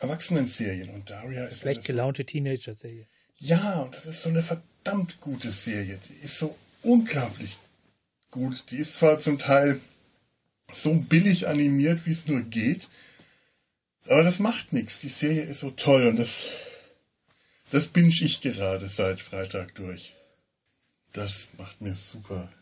Erwachsenenserien 0.00 0.90
und 0.90 1.08
Daria 1.08 1.46
ist 1.46 1.60
Schlecht 1.60 1.84
gelaunte 1.84 2.24
Teenager-Serie. 2.24 3.06
ja, 3.38 3.80
und 3.82 3.94
das 3.94 4.06
ist 4.06 4.22
so 4.22 4.28
eine 4.28 4.42
verdammt 4.42 5.20
gute 5.20 5.50
Serie. 5.50 5.98
Die 6.08 6.24
ist 6.24 6.38
so 6.38 6.56
unglaublich 6.84 7.58
gut. 8.30 8.64
Die 8.70 8.78
ist 8.78 8.96
zwar 8.96 9.18
zum 9.18 9.38
Teil 9.38 9.80
so 10.72 10.94
billig 10.94 11.48
animiert, 11.48 12.06
wie 12.06 12.12
es 12.12 12.26
nur 12.26 12.42
geht, 12.42 12.88
aber 14.06 14.22
das 14.22 14.38
macht 14.38 14.72
nichts. 14.72 15.00
Die 15.00 15.08
Serie 15.08 15.44
ist 15.44 15.60
so 15.60 15.70
toll 15.70 16.06
und 16.06 16.16
das, 16.16 16.46
das 17.70 17.88
binge 17.88 18.08
ich 18.08 18.40
gerade 18.40 18.88
seit 18.88 19.20
Freitag 19.20 19.74
durch. 19.74 20.14
Das 21.12 21.48
macht 21.58 21.80
mir 21.80 21.94
super, 21.94 22.52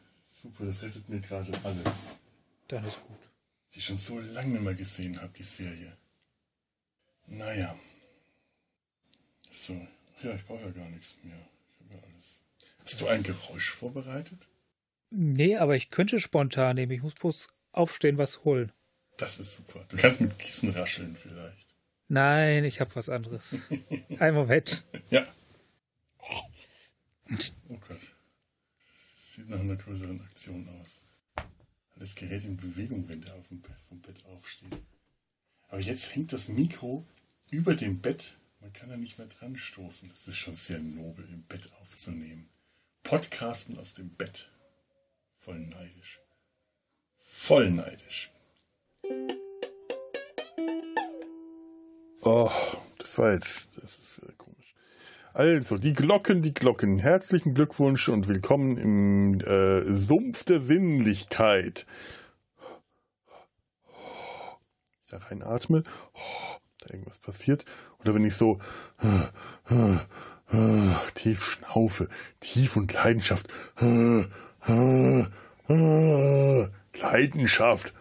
super. 0.43 0.67
Das 0.67 0.83
rettet 0.83 1.09
mir 1.09 1.21
gerade 1.21 1.53
alles. 1.65 1.93
Dann 2.69 2.85
ist 2.87 3.01
gut. 3.07 3.19
Die 3.73 3.79
ich 3.79 3.85
schon 3.87 3.97
so 3.97 4.21
lange 4.21 4.51
nicht 4.51 4.63
mehr 4.63 4.75
gesehen 4.75 5.21
habe, 5.21 5.33
die 5.37 5.43
Serie. 5.43 5.97
Naja. 7.27 7.75
So. 9.51 9.75
Ja, 10.23 10.35
ich 10.35 10.45
brauche 10.45 10.61
ja 10.61 10.71
gar 10.71 10.89
nichts 10.91 11.17
mehr. 11.25 11.35
Ich 11.71 11.81
habe 11.81 11.95
ja 11.95 12.13
alles. 12.13 12.42
Hast 12.85 13.01
du 13.01 13.07
ein 13.07 13.23
Geräusch 13.23 13.71
vorbereitet? 13.71 14.49
Nee, 15.11 15.57
aber 15.57 15.77
ich 15.77 15.91
könnte 15.91 16.19
spontan 16.19 16.77
nehmen. 16.77 16.93
Ich 16.93 17.03
muss 17.03 17.15
bloß 17.15 17.49
aufstehen, 17.73 18.19
was 18.19 18.45
holen. 18.45 18.73
Das 19.17 19.39
ist 19.39 19.57
super. 19.57 19.85
Du 19.89 19.97
kannst 19.97 20.21
mit 20.21 20.39
Kissen 20.39 20.71
rascheln 20.71 21.17
vielleicht. 21.17 21.69
Nein, 22.09 22.65
ich 22.65 22.81
habe 22.81 22.95
was 22.95 23.09
anderes. 23.09 23.69
Ein 24.19 24.35
Moment. 24.35 24.85
Ja. 25.11 25.27
Oh 27.69 27.79
Gott. 27.89 28.11
Sieht 29.35 29.49
nach 29.49 29.61
einer 29.61 29.77
größeren 29.77 30.21
Aktion 30.21 30.69
aus. 30.81 31.03
Das 31.97 32.15
Gerät 32.15 32.45
in 32.45 32.57
Bewegung, 32.57 33.09
wenn 33.09 33.21
der 33.21 33.35
auf 33.35 33.47
dem 33.49 33.61
Bett, 33.61 33.77
vom 33.89 34.01
Bett 34.01 34.23
aufsteht. 34.27 34.77
Aber 35.69 35.81
jetzt 35.81 36.15
hängt 36.15 36.33
das 36.33 36.49
Mikro 36.49 37.07
über 37.51 37.75
dem 37.75 38.01
Bett. 38.01 38.35
Man 38.61 38.73
kann 38.73 38.91
da 38.91 38.97
nicht 38.97 39.19
mehr 39.19 39.29
dran 39.29 39.57
stoßen. 39.57 40.09
Das 40.09 40.27
ist 40.27 40.37
schon 40.37 40.55
sehr 40.55 40.81
nobel, 40.81 41.27
im 41.31 41.43
Bett 41.45 41.71
aufzunehmen. 41.81 42.49
Podcasten 43.03 43.79
aus 43.79 43.95
dem 43.95 44.11
Bett. 44.11 44.51
Voll 45.39 45.59
neidisch. 45.59 46.21
Voll 47.21 47.71
neidisch. 47.71 48.31
Oh, 52.23 52.51
das 52.99 53.19
war 53.19 53.33
jetzt, 53.33 53.69
das 53.83 53.99
ist 53.99 54.19
äh, 54.21 54.33
komisch. 54.39 54.75
Also, 55.35 55.79
die 55.79 55.93
Glocken, 55.93 56.43
die 56.43 56.55
Glocken. 56.55 57.01
Herzlichen 57.01 57.55
Glückwunsch 57.55 58.09
und 58.09 58.29
willkommen 58.29 58.77
im 58.77 59.41
äh, 59.41 59.93
Sumpf 59.93 60.45
der 60.45 60.61
Sinnlichkeit. 60.61 61.87
Ich 65.05 65.11
da 65.11 65.19
reinatme, 65.19 65.83
da 66.79 66.91
irgendwas 66.91 67.19
passiert. 67.19 67.65
Oder 67.99 68.15
wenn 68.15 68.25
ich 68.25 68.37
so 68.37 68.61
tief 71.15 71.45
schnaufe, 71.45 72.09
tief 72.41 72.77
und 72.77 72.93
Leidenschaft. 72.93 73.49
Leidenschaft. 77.01 77.95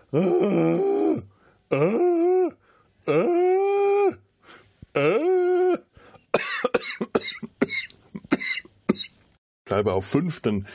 Bleibe 9.65 9.93
auf 9.93 10.05
fünf, 10.05 10.41
dann 10.41 10.67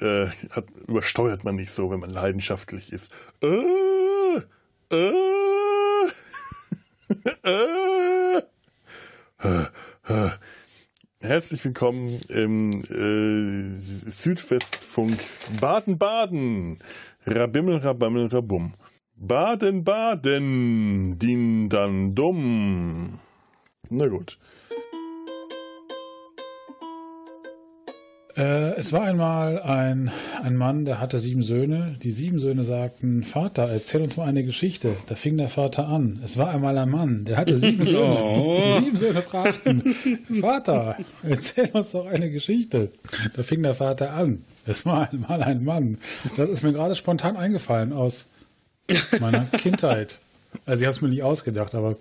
äh, 0.00 0.26
hat, 0.50 0.64
übersteuert 0.86 1.44
man 1.44 1.54
nicht 1.54 1.70
so, 1.70 1.90
wenn 1.90 2.00
man 2.00 2.10
leidenschaftlich 2.10 2.92
ist. 2.92 3.12
Äh, 3.40 4.40
äh. 4.90 5.12
Herzlich 11.22 11.62
willkommen 11.66 12.18
im 12.30 12.70
äh, 12.88 13.78
Südwestfunk 13.82 15.18
Baden-Baden. 15.60 16.78
Rabimmel, 17.26 17.76
rabammel, 17.76 18.28
rabum. 18.28 18.72
Baden-Baden, 19.16 21.18
din 21.18 21.68
dann 21.68 22.14
dumm. 22.14 23.18
Na 23.90 24.06
gut. 24.06 24.38
Äh, 28.36 28.74
es 28.76 28.92
war 28.92 29.02
einmal 29.02 29.60
ein, 29.62 30.10
ein 30.42 30.56
Mann, 30.56 30.84
der 30.84 31.00
hatte 31.00 31.18
sieben 31.18 31.42
Söhne. 31.42 31.96
Die 32.02 32.10
sieben 32.10 32.38
Söhne 32.38 32.64
sagten, 32.64 33.24
Vater, 33.24 33.68
erzähl 33.68 34.02
uns 34.02 34.16
mal 34.16 34.26
eine 34.28 34.44
Geschichte. 34.44 34.96
Da 35.06 35.14
fing 35.14 35.36
der 35.36 35.48
Vater 35.48 35.88
an. 35.88 36.20
Es 36.22 36.38
war 36.38 36.50
einmal 36.50 36.76
ein 36.78 36.90
Mann, 36.90 37.24
der 37.24 37.36
hatte 37.36 37.56
sieben 37.56 37.84
Söhne. 37.84 38.22
Oh. 38.22 38.74
Die 38.78 38.84
sieben 38.84 38.96
Söhne 38.96 39.22
fragten, 39.22 39.82
Vater, 40.40 40.96
erzähl 41.22 41.70
uns 41.70 41.92
doch 41.92 42.06
eine 42.06 42.30
Geschichte. 42.30 42.92
Da 43.34 43.42
fing 43.42 43.62
der 43.62 43.74
Vater 43.74 44.12
an. 44.12 44.44
Es 44.66 44.86
war 44.86 45.10
einmal 45.10 45.42
ein 45.42 45.64
Mann. 45.64 45.98
Das 46.36 46.48
ist 46.48 46.62
mir 46.62 46.72
gerade 46.72 46.94
spontan 46.94 47.36
eingefallen 47.36 47.92
aus 47.92 48.30
meiner 49.18 49.44
Kindheit. 49.52 50.20
Also 50.66 50.82
ich 50.82 50.86
habe 50.86 50.94
es 50.94 51.02
mir 51.02 51.08
nicht 51.08 51.22
ausgedacht, 51.22 51.74
aber 51.74 51.96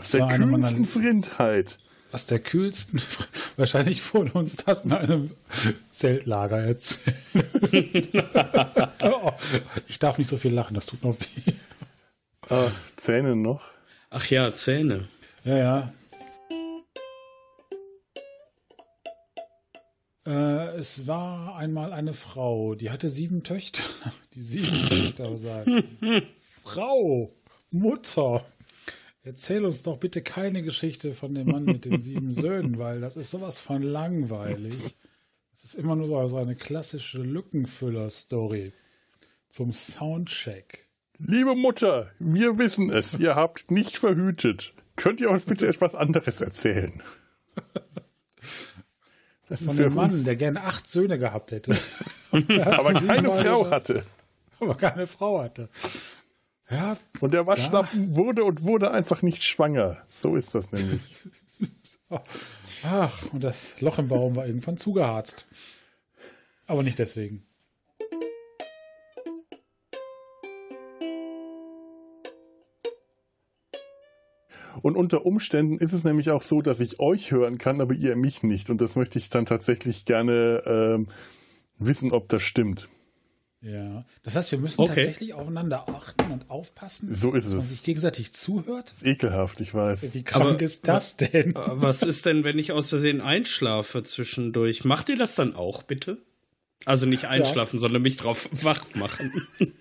Es 0.00 0.12
der 0.12 0.28
kühlsten 0.28 0.86
Frindheit. 0.86 1.78
Aus 2.14 2.26
der 2.26 2.38
kühlsten, 2.38 3.02
wahrscheinlich 3.56 4.14
wurde 4.14 4.32
uns 4.32 4.56
das 4.56 4.84
in 4.84 4.92
einem 4.92 5.30
Zeltlager 5.90 6.58
erzählt. 6.58 7.16
oh, 9.02 9.32
ich 9.88 9.98
darf 9.98 10.16
nicht 10.18 10.28
so 10.28 10.36
viel 10.36 10.54
lachen, 10.54 10.74
das 10.74 10.86
tut 10.86 11.02
noch 11.02 11.16
weh. 11.18 11.52
Ach, 12.48 12.72
Zähne 12.96 13.34
noch. 13.34 13.72
Ach 14.10 14.24
ja, 14.26 14.52
Zähne. 14.54 15.08
Ja, 15.44 15.56
ja. 15.56 15.92
Äh, 20.24 20.76
es 20.78 21.08
war 21.08 21.56
einmal 21.56 21.92
eine 21.92 22.14
Frau, 22.14 22.76
die 22.76 22.90
hatte 22.90 23.08
sieben 23.08 23.42
Töchter. 23.42 23.82
Die 24.34 24.42
sieben 24.42 24.88
Töchter 24.88 25.36
sagten, 25.36 26.22
Frau, 26.62 27.28
Mutter, 27.70 28.44
erzähl 29.24 29.64
uns 29.64 29.82
doch 29.82 29.98
bitte 29.98 30.22
keine 30.22 30.62
Geschichte 30.62 31.14
von 31.14 31.34
dem 31.34 31.48
Mann 31.48 31.64
mit 31.64 31.84
den 31.84 32.00
sieben 32.00 32.30
Söhnen, 32.32 32.78
weil 32.78 33.00
das 33.00 33.16
ist 33.16 33.30
sowas 33.30 33.58
von 33.58 33.82
langweilig. 33.82 34.96
Das 35.50 35.64
ist 35.64 35.74
immer 35.74 35.96
nur 35.96 36.28
so 36.28 36.36
eine 36.36 36.54
klassische 36.54 37.22
Lückenfüller-Story 37.22 38.72
zum 39.48 39.72
Soundcheck. 39.72 40.88
Liebe 41.18 41.54
Mutter, 41.54 42.10
wir 42.18 42.58
wissen 42.58 42.90
es. 42.90 43.14
Ihr 43.14 43.36
habt 43.36 43.70
nicht 43.70 43.98
verhütet. 43.98 44.74
Könnt 44.96 45.20
ihr 45.20 45.30
uns 45.30 45.46
bitte 45.46 45.66
etwas 45.66 45.94
anderes 45.94 46.40
erzählen? 46.40 47.02
Das 49.46 49.60
ist 49.60 49.66
Von 49.66 49.76
für 49.76 49.84
einem 49.84 49.94
Mann, 49.94 50.10
uns, 50.10 50.24
der 50.24 50.36
gerne 50.36 50.62
acht 50.62 50.88
Söhne 50.88 51.18
gehabt 51.18 51.52
hätte. 51.52 51.76
aber 52.32 52.94
keine 52.94 53.28
Frau 53.28 53.70
hatte. 53.70 54.00
aber 54.58 54.74
keine 54.74 55.06
Frau 55.06 55.42
hatte. 55.42 55.68
Ja, 56.74 56.96
Und 57.20 57.32
der 57.32 57.46
Waschlappen 57.46 58.16
wurde 58.16 58.42
und 58.42 58.64
wurde 58.64 58.90
einfach 58.90 59.22
nicht 59.22 59.44
schwanger. 59.44 59.98
So 60.08 60.34
ist 60.34 60.56
das 60.56 60.72
nämlich. 60.72 61.28
ach, 62.82 63.32
und 63.32 63.44
das 63.44 63.80
Loch 63.80 64.00
im 64.00 64.08
Baum 64.08 64.34
war 64.34 64.44
irgendwann 64.44 64.76
zugeharzt. 64.76 65.46
Aber 66.66 66.82
nicht 66.82 66.98
deswegen. 66.98 67.46
Und 74.82 74.96
unter 74.96 75.24
Umständen 75.24 75.78
ist 75.78 75.92
es 75.92 76.02
nämlich 76.02 76.30
auch 76.30 76.42
so, 76.42 76.60
dass 76.60 76.80
ich 76.80 76.98
euch 76.98 77.30
hören 77.30 77.56
kann, 77.56 77.80
aber 77.80 77.94
ihr 77.94 78.16
mich 78.16 78.42
nicht. 78.42 78.68
Und 78.68 78.80
das 78.80 78.96
möchte 78.96 79.16
ich 79.20 79.30
dann 79.30 79.46
tatsächlich 79.46 80.06
gerne 80.06 80.64
ähm, 80.66 81.06
wissen, 81.78 82.10
ob 82.10 82.28
das 82.28 82.42
stimmt. 82.42 82.88
Ja. 83.64 84.04
Das 84.22 84.36
heißt, 84.36 84.52
wir 84.52 84.58
müssen 84.58 84.80
Okay. 84.82 84.94
tatsächlich 84.96 85.32
aufeinander 85.32 85.88
achten 85.88 86.30
und 86.30 86.50
aufpassen, 86.50 87.14
So 87.14 87.32
ist 87.32 87.46
dass 87.46 87.54
man 87.54 87.62
es. 87.62 87.70
sich 87.70 87.82
gegenseitig 87.82 88.34
zuhört. 88.34 88.90
Das 88.90 88.98
ist 88.98 89.06
ekelhaft, 89.06 89.58
ich 89.62 89.72
weiß. 89.72 90.12
Wie 90.12 90.22
krank 90.22 90.44
Aber- 90.44 90.60
ist 90.62 90.86
das 90.86 91.16
denn? 91.16 91.54
Was 91.56 92.02
ist 92.02 92.26
denn, 92.26 92.44
wenn 92.44 92.58
ich 92.58 92.72
aus 92.72 92.90
Versehen 92.90 93.22
einschlafe 93.22 94.02
zwischendurch? 94.02 94.84
Macht 94.84 95.08
ihr 95.08 95.16
das 95.16 95.34
dann 95.34 95.56
auch, 95.56 95.82
bitte? 95.82 96.18
Also 96.84 97.06
nicht 97.06 97.24
einschlafen, 97.24 97.78
sondern 97.78 98.02
mich 98.02 98.18
drauf 98.18 98.48
wach 98.52 98.84
machen. 98.94 99.32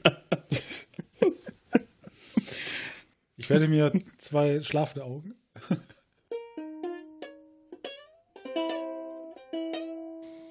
Ich 3.35 3.49
werde 3.49 3.67
mir 3.67 3.91
zwei 4.17 4.61
schlafende 4.61 5.03
Augen. 5.05 5.33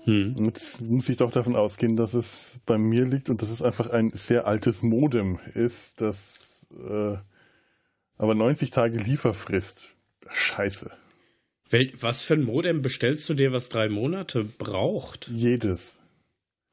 Hm. 0.05 0.34
Jetzt 0.44 0.80
muss 0.80 1.09
ich 1.09 1.16
doch 1.16 1.30
davon 1.30 1.57
ausgehen, 1.57 1.96
dass 1.96 2.14
es 2.14 2.61
bei 2.66 2.78
mir 2.78 3.05
liegt 3.05 3.30
und 3.30 3.42
dass 3.42 3.50
es 3.50 3.62
einfach 3.62 3.90
ein 3.90 4.11
sehr 4.14 4.46
altes 4.46 4.82
Modem 4.82 5.38
ist, 5.55 6.00
das 6.00 6.66
äh, 6.72 7.16
aber 8.16 8.34
90 8.34 8.70
Tage 8.70 8.98
Lieferfrist. 8.98 9.94
Scheiße. 10.28 10.90
Wel 11.68 11.92
was 11.98 12.22
für 12.22 12.34
ein 12.34 12.44
Modem 12.44 12.82
bestellst 12.82 13.28
du 13.28 13.34
dir, 13.34 13.53
was 13.53 13.68
drei 13.68 13.88
Monate 13.88 14.44
braucht? 14.44 15.28
Jedes. 15.28 15.98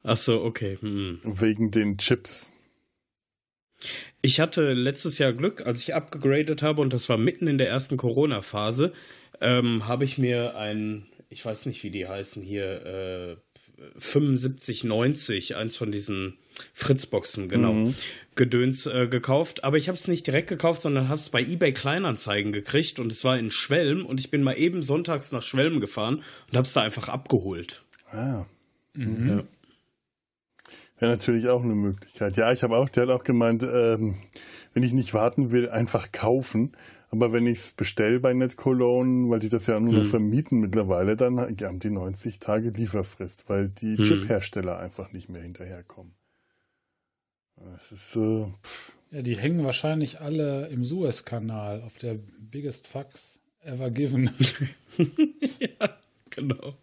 Ach 0.02 0.16
so, 0.16 0.42
okay. 0.42 0.78
Hm. 0.80 1.20
Wegen 1.24 1.70
den 1.70 1.98
Chips. 1.98 2.50
Ich 4.22 4.40
hatte 4.40 4.72
letztes 4.72 5.18
Jahr 5.18 5.32
Glück, 5.32 5.66
als 5.66 5.80
ich 5.80 5.94
abgegradet 5.94 6.62
habe 6.62 6.82
und 6.82 6.92
das 6.92 7.08
war 7.08 7.16
mitten 7.16 7.46
in 7.46 7.58
der 7.58 7.68
ersten 7.68 7.96
Corona-Phase, 7.96 8.92
ähm, 9.40 9.88
habe 9.88 10.04
ich 10.04 10.18
mir 10.18 10.56
ein, 10.56 11.06
ich 11.30 11.44
weiß 11.44 11.66
nicht, 11.66 11.82
wie 11.84 11.90
die 11.90 12.06
heißen 12.06 12.42
hier, 12.42 12.84
äh, 12.84 13.36
7590, 13.96 15.56
eins 15.56 15.76
von 15.76 15.90
diesen 15.90 16.36
Fritzboxen, 16.74 17.48
genau, 17.48 17.72
Mhm. 17.72 17.94
Gedöns 18.34 18.86
äh, 18.86 19.06
gekauft. 19.06 19.64
Aber 19.64 19.78
ich 19.78 19.88
habe 19.88 19.96
es 19.96 20.08
nicht 20.08 20.26
direkt 20.26 20.48
gekauft, 20.48 20.82
sondern 20.82 21.08
habe 21.08 21.18
es 21.18 21.30
bei 21.30 21.40
eBay 21.40 21.72
Kleinanzeigen 21.72 22.52
gekriegt 22.52 23.00
und 23.00 23.10
es 23.12 23.24
war 23.24 23.38
in 23.38 23.50
Schwelm 23.50 24.04
und 24.04 24.20
ich 24.20 24.30
bin 24.30 24.42
mal 24.42 24.58
eben 24.58 24.82
sonntags 24.82 25.32
nach 25.32 25.42
Schwelm 25.42 25.80
gefahren 25.80 26.22
und 26.48 26.56
habe 26.56 26.66
es 26.66 26.74
da 26.74 26.82
einfach 26.82 27.08
abgeholt. 27.08 27.84
Ah. 28.12 28.44
Ja. 28.96 29.44
Wäre 30.98 31.12
natürlich 31.12 31.48
auch 31.48 31.62
eine 31.62 31.74
Möglichkeit. 31.74 32.36
Ja, 32.36 32.52
ich 32.52 32.62
habe 32.62 32.76
auch, 32.76 32.90
der 32.90 33.04
hat 33.04 33.10
auch 33.10 33.24
gemeint, 33.24 33.62
ähm, 33.62 34.16
wenn 34.74 34.82
ich 34.82 34.92
nicht 34.92 35.14
warten 35.14 35.52
will, 35.52 35.70
einfach 35.70 36.12
kaufen. 36.12 36.72
Aber 37.12 37.32
wenn 37.32 37.46
ich 37.46 37.58
es 37.58 37.72
bestelle 37.72 38.20
bei 38.20 38.32
NetCologne, 38.32 39.28
weil 39.30 39.40
die 39.40 39.48
das 39.48 39.66
ja 39.66 39.80
nur 39.80 39.92
noch 39.92 40.02
Hm. 40.04 40.10
vermieten 40.10 40.60
mittlerweile, 40.60 41.16
dann 41.16 41.38
haben 41.40 41.80
die 41.80 41.90
90 41.90 42.38
Tage 42.38 42.70
Lieferfrist, 42.70 43.48
weil 43.48 43.68
die 43.68 43.96
Hm. 43.96 44.04
Chip-Hersteller 44.04 44.78
einfach 44.78 45.12
nicht 45.12 45.28
mehr 45.28 45.42
hinterherkommen. 45.42 46.12
Es 47.76 47.92
ist 47.92 48.16
äh, 48.16 48.46
Ja, 49.10 49.22
die 49.22 49.36
hängen 49.36 49.64
wahrscheinlich 49.64 50.20
alle 50.20 50.68
im 50.68 50.84
Suezkanal 50.84 51.82
auf 51.82 51.96
der 51.98 52.14
biggest 52.38 52.86
fucks 52.86 53.40
ever 53.62 53.90
given. 53.90 54.30
ja, 55.58 55.96
genau. 56.30 56.78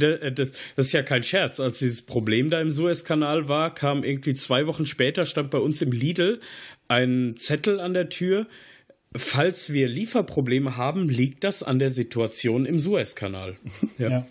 Äh, 0.00 0.32
Das, 0.32 0.52
das 0.74 0.86
ist 0.86 0.92
ja 0.92 1.02
kein 1.02 1.22
Scherz. 1.22 1.60
Als 1.60 1.78
dieses 1.78 2.02
Problem 2.02 2.48
da 2.50 2.60
im 2.60 2.70
Suezkanal 2.70 3.46
war, 3.48 3.74
kam 3.74 4.04
irgendwie 4.04 4.34
zwei 4.34 4.66
Wochen 4.66 4.86
später, 4.86 5.26
stand 5.26 5.50
bei 5.50 5.58
uns 5.58 5.82
im 5.82 5.92
Lidl 5.92 6.40
ein 6.88 7.34
Zettel 7.36 7.78
an 7.78 7.92
der 7.94 8.08
Tür. 8.08 8.46
Falls 9.16 9.72
wir 9.72 9.88
Lieferprobleme 9.88 10.76
haben, 10.76 11.08
liegt 11.08 11.42
das 11.44 11.62
an 11.62 11.78
der 11.78 11.90
Situation 11.90 12.64
im 12.66 12.78
Suezkanal. 12.78 13.56
Ja. 13.98 14.08
Ja. 14.08 14.26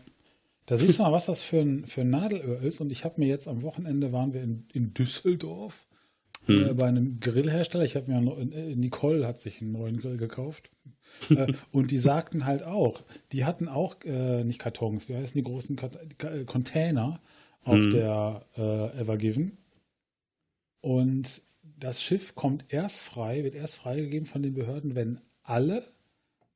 Da 0.66 0.78
siehst 0.78 1.00
du 1.00 1.04
mal, 1.04 1.12
was 1.12 1.26
das 1.26 1.42
für 1.42 1.60
ein, 1.60 1.86
für 1.88 2.02
ein 2.02 2.10
Nadelöhr 2.12 2.62
ist. 2.62 2.80
Und 2.80 2.92
ich 2.92 3.04
habe 3.04 3.20
mir 3.20 3.28
jetzt 3.28 3.48
am 3.48 3.62
Wochenende 3.64 4.12
waren 4.14 4.34
wir 4.34 4.42
in, 4.44 4.68
in 4.72 4.94
Düsseldorf 4.94 5.88
äh, 6.48 6.74
bei 6.76 6.88
einem 6.88 7.20
Grillhersteller. 7.20 7.84
Ich 7.84 7.96
habe 7.96 8.12
mir 8.12 8.22
noch, 8.22 8.38
äh, 8.38 8.76
Nicole 8.76 9.26
hat 9.28 9.42
sich 9.42 9.62
einen 9.62 9.72
neuen 9.72 9.98
Grill 10.00 10.18
gekauft. 10.18 10.70
äh, 11.30 11.52
und 11.72 11.90
die 11.92 11.98
sagten 11.98 12.46
halt 12.46 12.64
auch, 12.64 13.02
die 13.32 13.44
hatten 13.46 13.68
auch 13.68 13.96
äh, 14.06 14.44
nicht 14.44 14.60
Kartons, 14.60 15.10
wie 15.10 15.16
heißen 15.16 15.34
die 15.34 15.44
großen 15.44 15.76
Kat 15.76 15.98
Ka- 16.20 16.44
Container 16.46 17.20
auf 17.64 17.90
der 17.90 18.46
äh, 18.58 19.00
Evergiven. 19.02 19.58
Und 20.82 21.42
das 21.80 22.02
Schiff 22.02 22.36
kommt 22.36 22.66
erst 22.70 23.02
frei, 23.02 23.44
wird 23.44 23.56
erst 23.56 23.76
freigegeben 23.78 24.26
von 24.26 24.44
den 24.44 24.54
Behörden, 24.54 24.96
wenn 24.96 25.20
alle 25.44 25.86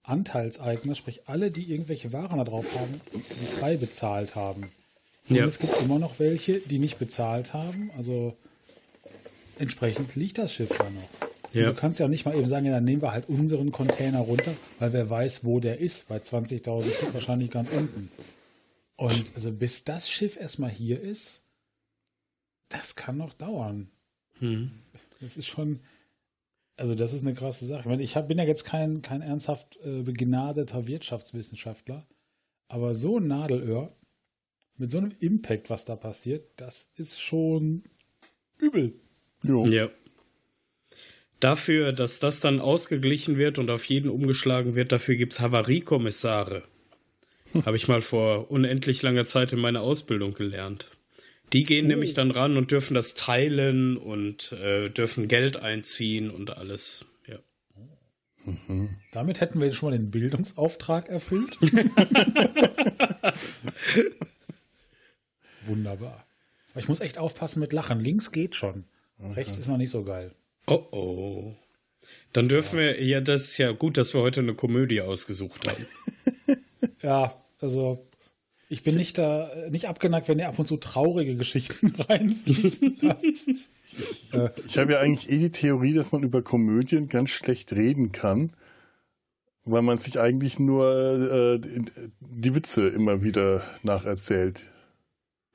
Anteilseigner, 0.03 0.95
sprich 0.95 1.28
alle, 1.28 1.49
die 1.51 1.71
irgendwelche 1.71 2.11
Waren 2.11 2.38
da 2.38 2.43
drauf 2.43 2.65
haben, 2.76 2.99
die 3.13 3.45
frei 3.45 3.78
bezahlt 3.78 4.36
haben. 4.36 4.71
Und 5.30 5.36
Ja. 5.38 5.45
es 5.45 5.59
gibt 5.59 5.80
immer 5.82 5.99
noch 5.99 6.19
welche, 6.19 6.59
die 6.59 6.80
nicht 6.80 6.99
bezahlt 6.99 7.53
haben. 7.53 7.89
Also 7.95 8.36
entsprechend 9.59 10.15
liegt 10.15 10.38
das 10.38 10.53
Schiff 10.53 10.69
da 10.78 10.89
noch. 10.89 11.09
Ja. 11.53 11.67
Du 11.67 11.74
kannst 11.76 11.99
ja 11.99 12.07
nicht 12.07 12.26
mal 12.26 12.36
eben 12.36 12.47
sagen, 12.47 12.65
ja, 12.65 12.71
dann 12.74 12.84
nehmen 12.84 13.01
wir 13.01 13.11
halt 13.11 13.30
unseren 13.30 13.71
Container 13.71 14.19
runter, 14.19 14.53
weil 14.80 14.91
wer 14.91 15.09
weiß, 15.09 15.45
wo 15.45 15.59
der 15.59 15.80
ist. 15.80 16.07
Bei 16.09 16.17
20.000 16.17 16.91
Stück 16.91 17.13
wahrscheinlich 17.13 17.51
ganz 17.51 17.69
unten. 17.69 18.11
Und 18.95 19.32
also 19.36 19.51
bis 19.51 19.84
das 19.84 20.09
Schiff 20.09 20.36
erstmal 20.36 20.71
hier 20.71 20.99
ist, 20.99 21.43
das 22.69 22.95
kann 22.95 23.17
noch 23.17 23.34
dauern. 23.34 23.89
Hm. 24.39 24.71
Das 25.24 25.38
ist 25.38 25.47
schon, 25.47 25.80
also 26.76 26.95
das 26.95 27.13
ist 27.13 27.21
eine 27.21 27.34
krasse 27.34 27.65
Sache. 27.65 27.80
Ich, 27.80 27.86
meine, 27.86 28.03
ich 28.03 28.15
hab, 28.17 28.28
bin 28.28 28.38
ja 28.38 28.43
jetzt 28.43 28.65
kein, 28.65 29.01
kein 29.01 29.21
ernsthaft 29.21 29.80
äh, 29.84 30.01
begnadeter 30.01 30.86
Wirtschaftswissenschaftler, 30.86 32.05
aber 32.67 32.93
so 32.93 33.19
ein 33.19 33.28
Nadelöhr 33.28 33.95
mit 34.78 34.91
so 34.91 34.97
einem 34.97 35.13
Impact, 35.19 35.69
was 35.69 35.86
da 35.86 35.95
passiert, 35.95 36.51
das 36.57 36.91
ist 36.95 37.21
schon 37.21 37.84
übel. 38.57 38.93
jo. 39.43 39.65
Ja. 39.65 39.89
Dafür, 41.39 41.91
dass 41.91 42.19
das 42.19 42.39
dann 42.39 42.59
ausgeglichen 42.59 43.38
wird 43.38 43.59
und 43.59 43.69
auf 43.69 43.86
jeden 43.86 44.09
umgeschlagen 44.09 44.76
wird, 44.76 44.91
dafür 44.91 45.15
gibt 45.15 45.34
es 45.34 45.39
Havariekommissare. 45.41 46.63
Habe 47.65 47.76
ich 47.78 47.88
mal 47.88 48.01
vor 48.01 48.49
unendlich 48.49 49.01
langer 49.01 49.26
Zeit 49.26 49.53
in 49.53 49.59
meiner 49.59 49.82
Ausbildung 49.82 50.34
gelernt. 50.34 50.91
Die 51.52 51.64
gehen 51.64 51.86
oh. 51.86 51.89
nämlich 51.89 52.14
dann 52.14 52.32
ran 52.32 52.58
und 52.58 52.72
dürfen 52.72 52.94
das 52.94 53.14
teilen 53.14 53.98
und 53.98 54.54
äh, 54.54 54.89
dürfen 54.89 55.28
Geld 55.28 55.58
einziehen 55.58 56.32
und 56.32 56.58
alles. 56.58 57.06
Ja. 57.28 57.39
Mhm. 58.46 58.96
Damit 59.12 59.41
hätten 59.41 59.60
wir 59.62 59.74
schon 59.74 59.89
mal 59.89 59.98
den 59.98 60.10
Bildungsauftrag 60.12 61.10
erfüllt. 61.10 61.58
Wunderbar. 65.66 66.26
Aber 66.72 66.80
ich 66.80 66.88
muss 66.88 67.02
echt 67.02 67.18
aufpassen 67.18 67.60
mit 67.60 67.74
Lachen. 67.74 68.00
Links 68.00 68.32
geht 68.32 68.56
schon. 68.56 68.86
Mhm. 69.18 69.32
Rechts 69.34 69.58
ist 69.58 69.68
noch 69.68 69.78
nicht 69.78 69.91
so 69.91 70.04
geil. 70.04 70.34
Oh 70.68 70.84
oh. 70.91 71.56
Dann 72.34 72.50
dürfen 72.50 72.80
ja. 72.80 72.86
wir, 72.86 73.04
ja, 73.04 73.22
das 73.22 73.44
ist 73.44 73.58
ja 73.58 73.72
gut, 73.72 73.98
dass 73.98 74.14
wir 74.14 74.22
heute 74.22 74.41
eine 74.41 74.56
Komödie 74.56 75.02
ausgesucht 75.02 75.68
haben. 75.68 75.86
ja, 77.02 77.36
also 77.60 78.08
ich 78.70 78.84
bin 78.84 78.95
nicht 78.95 79.18
da 79.18 79.51
nicht 79.70 79.88
abgeneigt, 79.88 80.28
wenn 80.28 80.39
ihr 80.39 80.47
ab 80.47 80.57
und 80.57 80.66
zu 80.66 80.78
traurige 80.78 81.36
Geschichten 81.36 81.93
reinfließen 82.09 82.97
lasst. 83.01 83.72
ich 84.68 84.78
habe 84.78 84.93
ja 84.93 84.99
eigentlich 84.99 85.30
eh 85.30 85.38
die 85.38 85.51
Theorie, 85.51 85.93
dass 85.93 86.11
man 86.11 86.24
über 86.24 86.41
Komödien 86.41 87.09
ganz 87.09 87.30
schlecht 87.30 87.74
reden 87.74 88.11
kann, 88.11 88.53
weil 89.66 89.82
man 89.82 89.97
sich 89.97 90.20
eigentlich 90.20 90.59
nur 90.59 91.59
äh, 91.61 91.61
die 92.20 92.55
Witze 92.55 92.88
immer 92.88 93.24
wieder 93.24 93.64
nacherzählt. 93.84 94.66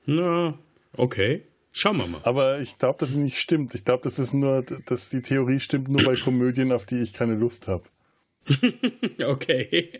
Na, 0.05 0.57
okay. 0.93 1.43
Schauen 1.71 1.99
wir 1.99 2.07
mal. 2.07 2.21
Aber 2.23 2.59
ich 2.59 2.77
glaube, 2.77 2.99
dass 2.99 3.11
es 3.11 3.15
nicht 3.15 3.39
stimmt. 3.39 3.75
Ich 3.75 3.85
glaube, 3.85 4.03
das 4.03 4.17
ist 4.17 4.33
nur, 4.33 4.63
dass 4.63 5.09
die 5.09 5.21
Theorie 5.21 5.59
stimmt 5.59 5.87
nur 5.87 6.03
bei 6.03 6.15
Komödien, 6.15 6.71
auf 6.71 6.85
die 6.85 6.99
ich 6.99 7.13
keine 7.13 7.35
Lust 7.35 7.67
habe. 7.67 7.83
okay. 9.25 9.99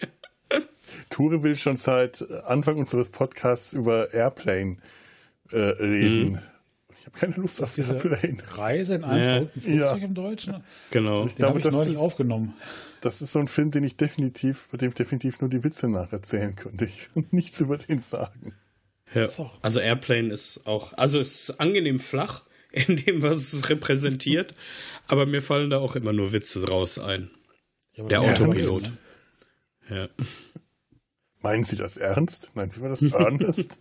Ture 1.09 1.43
will 1.43 1.55
schon 1.55 1.77
seit 1.77 2.29
Anfang 2.45 2.77
unseres 2.77 3.09
Podcasts 3.09 3.73
über 3.73 4.13
Airplane 4.13 4.77
äh, 5.51 5.57
reden. 5.57 6.31
Mhm. 6.31 6.39
Ich 6.99 7.05
habe 7.05 7.17
keine 7.17 7.35
Lust 7.35 7.63
auf 7.63 7.73
diese 7.73 7.93
Airplane. 7.93 8.37
Reise 8.55 8.95
in 8.95 9.03
einem 9.03 9.23
ja. 9.23 9.61
Flugzeug 9.61 9.99
ja. 9.99 10.05
im 10.05 10.13
Deutschen. 10.13 10.63
Genau. 10.91 11.25
Ich 11.25 11.35
den 11.35 11.45
habe 11.45 11.59
ich 11.59 11.63
das 11.63 11.73
neulich 11.73 11.93
ist, 11.93 11.99
aufgenommen. 11.99 12.53
Das 13.01 13.21
ist 13.21 13.31
so 13.31 13.39
ein 13.39 13.47
Film, 13.47 13.71
den 13.71 13.83
ich 13.83 13.95
definitiv, 13.95 14.67
bei 14.71 14.77
dem 14.77 14.89
ich 14.89 14.95
definitiv 14.95 15.39
nur 15.39 15.49
die 15.49 15.63
Witze 15.63 15.87
nacherzählen 15.87 16.55
könnte. 16.55 16.85
Ich 16.85 17.09
und 17.15 17.31
nichts 17.31 17.61
über 17.61 17.77
den 17.77 17.99
sagen. 17.99 18.53
Ja. 19.13 19.27
Also 19.61 19.79
Airplane 19.79 20.31
ist 20.31 20.67
auch, 20.67 20.93
also 20.93 21.19
es 21.19 21.49
ist 21.49 21.59
angenehm 21.59 21.99
flach 21.99 22.43
in 22.71 22.97
dem, 22.97 23.23
was 23.23 23.53
es 23.53 23.69
repräsentiert, 23.69 24.53
aber 25.07 25.25
mir 25.25 25.41
fallen 25.41 25.69
da 25.69 25.79
auch 25.79 25.95
immer 25.95 26.13
nur 26.13 26.33
Witze 26.33 26.67
raus 26.67 26.99
ein. 26.99 27.31
Ja, 27.95 28.03
der 28.05 28.21
Autopilot. 28.21 28.91
Ja. 29.89 30.07
Meinen 31.41 31.63
Sie 31.63 31.75
das 31.75 31.97
ernst? 31.97 32.51
Nein, 32.53 32.71
wie 32.75 32.81
war 32.81 32.89
das? 32.89 33.01
Ernest? 33.01 33.79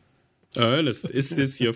Ernest, 0.55 1.05
ist 1.05 1.37
this 1.37 1.61
your. 1.61 1.75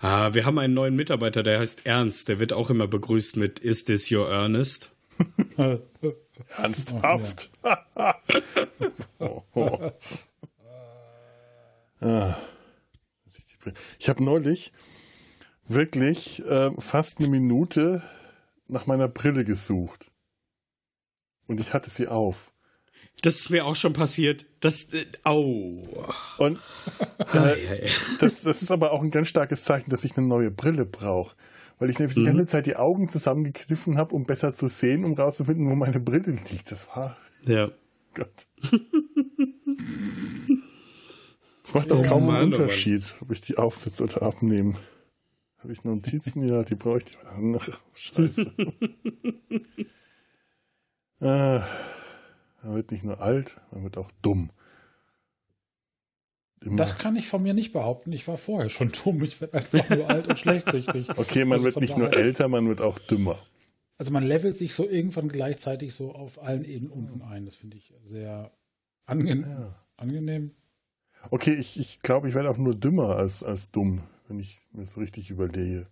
Ah, 0.00 0.34
wir 0.34 0.44
haben 0.44 0.58
einen 0.58 0.74
neuen 0.74 0.96
Mitarbeiter, 0.96 1.42
der 1.42 1.60
heißt 1.60 1.86
Ernst. 1.86 2.28
Der 2.28 2.40
wird 2.40 2.52
auch 2.52 2.70
immer 2.70 2.88
begrüßt 2.88 3.36
mit 3.36 3.60
Is 3.60 3.84
this 3.84 4.10
your 4.10 4.28
Ernest? 4.28 4.90
Ernsthaft. 6.56 7.50
oh, 9.18 9.42
oh. 9.54 9.92
Ah. 12.00 12.38
Ich 13.98 14.08
habe 14.08 14.24
neulich 14.24 14.72
wirklich 15.68 16.42
äh, 16.44 16.70
fast 16.78 17.18
eine 17.18 17.28
Minute 17.28 18.02
nach 18.66 18.86
meiner 18.86 19.08
Brille 19.08 19.44
gesucht. 19.44 20.10
Und 21.46 21.60
ich 21.60 21.74
hatte 21.74 21.90
sie 21.90 22.08
auf. 22.08 22.49
Das 23.22 23.36
ist 23.36 23.50
mir 23.50 23.66
auch 23.66 23.76
schon 23.76 23.92
passiert. 23.92 24.46
Das, 24.60 24.92
äh, 24.92 25.04
au. 25.24 25.82
Und 26.38 26.58
äh, 27.32 27.88
das, 28.20 28.42
das 28.42 28.62
ist 28.62 28.70
aber 28.70 28.92
auch 28.92 29.02
ein 29.02 29.10
ganz 29.10 29.28
starkes 29.28 29.64
Zeichen, 29.64 29.90
dass 29.90 30.04
ich 30.04 30.16
eine 30.16 30.26
neue 30.26 30.50
Brille 30.50 30.86
brauche. 30.86 31.34
Weil 31.78 31.90
ich 31.90 31.98
nämlich 31.98 32.16
mhm. 32.16 32.20
die 32.20 32.26
ganze 32.26 32.46
Zeit 32.46 32.66
die 32.66 32.76
Augen 32.76 33.08
zusammengekniffen 33.08 33.98
habe, 33.98 34.14
um 34.14 34.24
besser 34.24 34.52
zu 34.52 34.68
sehen, 34.68 35.04
um 35.04 35.14
rauszufinden, 35.14 35.70
wo 35.70 35.74
meine 35.74 36.00
Brille 36.00 36.32
liegt. 36.50 36.70
Das 36.70 36.86
war. 36.94 37.16
Ja. 37.46 37.70
Gott. 38.14 38.46
Es 41.70 41.74
macht 41.74 41.92
auch 41.92 42.00
oh, 42.00 42.02
kaum 42.02 42.28
einen 42.30 42.52
Unterschied, 42.52 43.14
ob 43.20 43.30
ich 43.30 43.40
die 43.42 43.56
aufsetze 43.56 44.02
oder 44.02 44.22
abnehme. 44.22 44.74
Habe 45.58 45.72
ich 45.72 45.84
Notizen? 45.84 46.42
ja, 46.42 46.64
die 46.64 46.74
brauche 46.74 46.98
ich. 46.98 47.18
Ach, 47.24 47.68
scheiße. 47.94 48.52
ah, 51.20 51.62
man 52.62 52.74
wird 52.74 52.90
nicht 52.90 53.04
nur 53.04 53.20
alt, 53.20 53.60
man 53.70 53.82
wird 53.84 53.98
auch 53.98 54.10
dumm. 54.22 54.50
Immer. 56.62 56.76
Das 56.76 56.98
kann 56.98 57.16
ich 57.16 57.26
von 57.26 57.42
mir 57.42 57.54
nicht 57.54 57.72
behaupten. 57.72 58.12
Ich 58.12 58.28
war 58.28 58.36
vorher 58.36 58.68
schon 58.68 58.92
dumm. 59.04 59.22
Ich 59.22 59.40
werde 59.40 59.58
einfach 59.58 59.88
nur 59.88 60.10
alt 60.10 60.28
und 60.28 60.38
schlechtsichtig. 60.38 61.08
Okay, 61.16 61.44
man 61.44 61.58
also 61.58 61.66
wird 61.66 61.80
nicht 61.80 61.96
nur 61.96 62.14
älter, 62.14 62.48
man 62.48 62.68
wird 62.68 62.80
auch 62.80 62.98
dümmer. 62.98 63.38
Also 63.96 64.12
man 64.12 64.24
levelt 64.24 64.56
sich 64.56 64.74
so 64.74 64.88
irgendwann 64.88 65.28
gleichzeitig 65.28 65.94
so 65.94 66.14
auf 66.14 66.42
allen 66.42 66.64
Ebenen 66.64 66.90
unten 66.90 67.22
ein. 67.22 67.44
Das 67.44 67.54
finde 67.54 67.76
ich 67.76 67.92
sehr 68.02 68.50
ange 69.06 69.40
ja. 69.40 69.74
angenehm. 69.96 70.52
Okay, 71.30 71.54
ich, 71.54 71.78
ich 71.78 72.00
glaube, 72.00 72.28
ich 72.28 72.34
werde 72.34 72.50
auch 72.50 72.56
nur 72.56 72.74
dümmer 72.74 73.16
als, 73.16 73.42
als 73.42 73.70
dumm, 73.70 74.02
wenn 74.28 74.38
ich 74.38 74.58
mir 74.72 74.84
das 74.84 74.96
richtig 74.96 75.30
überlege. 75.30 75.86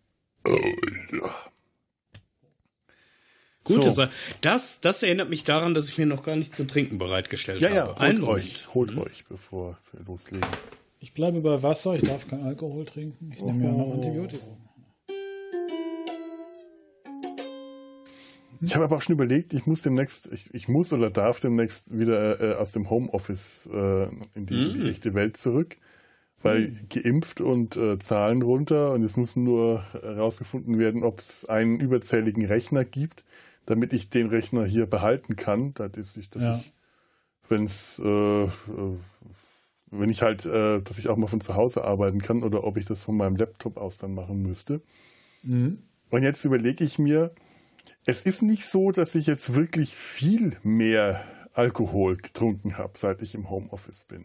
Gut, 3.69 3.85
so. 3.85 4.07
das, 4.41 4.81
das 4.81 5.03
erinnert 5.03 5.31
mich 5.31 5.45
daran, 5.45 5.75
dass 5.75 5.89
ich 5.89 5.99
mir 5.99 6.07
noch 6.07 6.25
gar 6.25 6.37
nichts 6.37 6.57
zu 6.57 6.66
trinken 6.66 6.99
bereitgestellt 6.99 7.61
ja, 7.61 7.71
habe. 7.71 8.01
Ja, 8.01 8.07
holt 8.07 8.23
euch, 8.23 8.75
holt 8.75 8.93
mhm. 8.93 9.03
euch, 9.03 9.25
bevor 9.29 9.79
wir 9.93 10.05
loslegen. 10.07 10.49
Ich 11.01 11.12
bleibe 11.12 11.41
bei 11.41 11.62
Wasser, 11.62 11.95
ich 11.95 12.03
darf 12.03 12.27
keinen 12.29 12.45
Alkohol 12.45 12.85
trinken. 12.85 13.33
Ich 13.33 13.43
nehme 13.43 13.64
ja 13.64 13.71
noch 13.71 13.95
Antibiotika. 13.95 14.45
Ich 18.61 18.75
habe 18.75 18.85
aber 18.85 18.97
auch 18.97 19.03
schon 19.03 19.14
überlegt, 19.14 19.55
ich 19.55 19.66
muss 19.66 19.83
demnächst, 19.83 20.33
ich, 20.33 20.53
ich 20.53 20.69
muss 20.69 20.93
oder 20.93 21.11
darf 21.11 21.39
demnächst 21.41 21.97
wieder 21.97 22.41
äh, 22.41 22.55
aus 22.55 22.73
dem 22.73 22.91
Homeoffice 22.91 23.69
äh, 23.73 24.09
in, 24.35 24.47
die, 24.47 24.55
mm. 24.55 24.75
die, 24.75 24.91
echte 24.91 25.14
Welt 25.14 25.37
zurück, 25.37 25.77
weil 26.43 26.69
mm. 26.69 26.89
geimpft 26.89 27.41
und 27.41 27.77
äh, 27.77 27.99
Zahlen 27.99 28.43
runter 28.43 28.93
und 28.93 29.05
es 29.05 29.16
muss 29.16 29.37
nur 29.37 29.85
herausgefunden 29.93 30.79
werden, 30.79 31.05
ob 31.05 31.21
es 31.21 31.45
einen 31.45 31.79
überzähligen 31.79 32.45
Rechner 32.47 32.85
gibt, 32.85 33.25
damit 33.69 33.93
ich 33.93 34.09
den 34.09 34.29
Rechner 34.29 34.64
hier 34.64 34.87
behalten 34.87 35.37
kann. 35.37 35.75
Das 35.75 35.91
ist 35.97 36.16
nicht, 36.16 36.35
dass 36.35 36.43
ja. 36.43 36.57
ich, 36.57 36.73
wenn 37.51 37.64
es, 37.64 38.01
äh, 38.03 38.45
äh, 38.45 38.49
wenn 39.91 40.09
ich 40.09 40.23
halt, 40.23 40.47
äh, 40.47 40.81
dass 40.81 40.99
ich 40.99 41.09
auch 41.09 41.19
mal 41.19 41.27
von 41.27 41.43
zu 41.43 41.55
Hause 41.55 41.85
arbeiten 41.85 42.23
kann 42.23 42.43
oder 42.43 42.64
ob 42.64 42.79
ich 42.79 42.87
das 42.87 43.05
von 43.05 43.16
meinem 43.16 43.37
Laptop 43.37 43.77
aus 43.77 43.99
dann 43.99 44.14
machen 44.14 44.41
müsste. 44.41 44.81
Mm. 45.43 45.75
Und 46.09 46.23
jetzt 46.23 46.47
überlege 46.47 46.83
ich 46.83 46.99
mir, 46.99 47.35
es 48.07 48.23
ist 48.23 48.41
nicht 48.41 48.64
so, 48.64 48.91
dass 48.91 49.14
ich 49.14 49.27
jetzt 49.27 49.55
wirklich 49.55 49.95
viel 49.95 50.57
mehr 50.62 51.23
Alkohol 51.53 52.16
getrunken 52.16 52.79
habe, 52.79 52.93
seit 52.97 53.21
ich 53.21 53.35
im 53.35 53.51
Homeoffice 53.51 54.05
bin. 54.05 54.25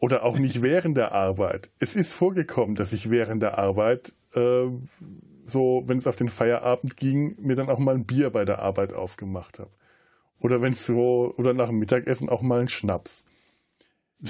Oder 0.00 0.22
auch 0.22 0.36
nicht 0.38 0.60
während 0.62 0.98
der 0.98 1.12
Arbeit. 1.12 1.70
Es 1.78 1.96
ist 1.96 2.12
vorgekommen, 2.12 2.74
dass 2.74 2.92
ich 2.92 3.08
während 3.08 3.40
der 3.42 3.56
Arbeit, 3.56 4.12
äh, 4.34 4.66
so, 5.48 5.82
wenn 5.86 5.98
es 5.98 6.06
auf 6.06 6.16
den 6.16 6.28
Feierabend 6.28 6.96
ging, 6.96 7.36
mir 7.40 7.56
dann 7.56 7.70
auch 7.70 7.78
mal 7.78 7.94
ein 7.94 8.04
Bier 8.04 8.30
bei 8.30 8.44
der 8.44 8.58
Arbeit 8.58 8.92
aufgemacht 8.92 9.58
habe. 9.58 9.70
Oder 10.40 10.60
wenn 10.60 10.72
es 10.72 10.86
so, 10.86 11.34
oder 11.36 11.54
nach 11.54 11.68
dem 11.68 11.78
Mittagessen 11.78 12.28
auch 12.28 12.42
mal 12.42 12.60
ein 12.60 12.68
Schnaps. 12.68 13.24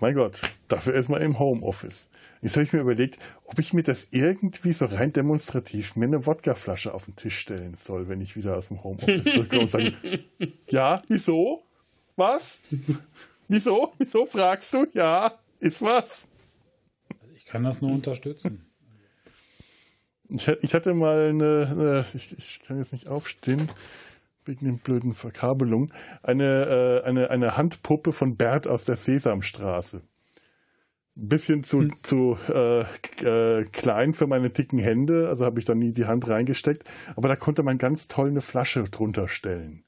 mein 0.00 0.14
Gott, 0.14 0.42
dafür 0.68 0.94
ist 0.94 1.08
man 1.08 1.22
im 1.22 1.38
Homeoffice. 1.38 2.08
Jetzt 2.42 2.56
habe 2.56 2.64
ich 2.64 2.72
mir 2.72 2.80
überlegt, 2.80 3.18
ob 3.44 3.58
ich 3.58 3.72
mir 3.72 3.82
das 3.82 4.08
irgendwie 4.10 4.72
so 4.72 4.86
rein 4.86 5.12
demonstrativ 5.12 5.96
mir 5.96 6.06
eine 6.06 6.26
Wodkaflasche 6.26 6.92
auf 6.92 7.04
den 7.06 7.16
Tisch 7.16 7.38
stellen 7.38 7.74
soll, 7.74 8.08
wenn 8.08 8.20
ich 8.20 8.36
wieder 8.36 8.56
aus 8.56 8.68
dem 8.68 8.82
Homeoffice 8.82 9.24
zurückkomme 9.32 9.62
und 9.62 9.68
sage, 9.68 9.94
ja, 10.68 11.02
wieso? 11.08 11.62
Was? 12.16 12.58
Wieso? 13.48 13.92
Wieso 13.98 14.26
fragst 14.26 14.74
du? 14.74 14.86
Ja, 14.92 15.38
ist 15.60 15.80
was? 15.80 16.26
Ich 17.36 17.44
kann 17.44 17.62
das 17.62 17.80
nur 17.80 17.92
unterstützen. 17.92 18.65
Ich, 20.28 20.74
hatte 20.74 20.94
mal 20.94 21.28
eine, 21.28 21.68
eine 21.70 22.04
ich, 22.14 22.36
ich, 22.36 22.60
kann 22.66 22.78
jetzt 22.78 22.92
nicht 22.92 23.08
aufstehen, 23.08 23.68
wegen 24.44 24.64
den 24.64 24.78
blöden 24.78 25.14
Verkabelungen, 25.14 25.92
eine, 26.22 27.02
äh, 27.04 27.08
eine, 27.08 27.30
eine 27.30 27.56
Handpuppe 27.56 28.12
von 28.12 28.36
Bert 28.36 28.66
aus 28.66 28.84
der 28.84 28.96
Sesamstraße 28.96 30.02
ein 31.16 31.28
bisschen 31.28 31.62
zu, 31.62 31.80
hm. 31.80 31.94
zu 32.02 32.36
äh, 32.48 32.80
äh, 33.24 33.64
klein 33.64 34.12
für 34.12 34.26
meine 34.26 34.50
dicken 34.50 34.78
Hände, 34.78 35.28
also 35.28 35.46
habe 35.46 35.58
ich 35.58 35.64
da 35.64 35.74
nie 35.74 35.92
die 35.92 36.04
Hand 36.04 36.28
reingesteckt. 36.28 36.84
Aber 37.16 37.28
da 37.28 37.36
konnte 37.36 37.62
man 37.62 37.78
ganz 37.78 38.06
toll 38.06 38.28
eine 38.28 38.42
Flasche 38.42 38.84
drunter 38.84 39.26
stellen. 39.28 39.82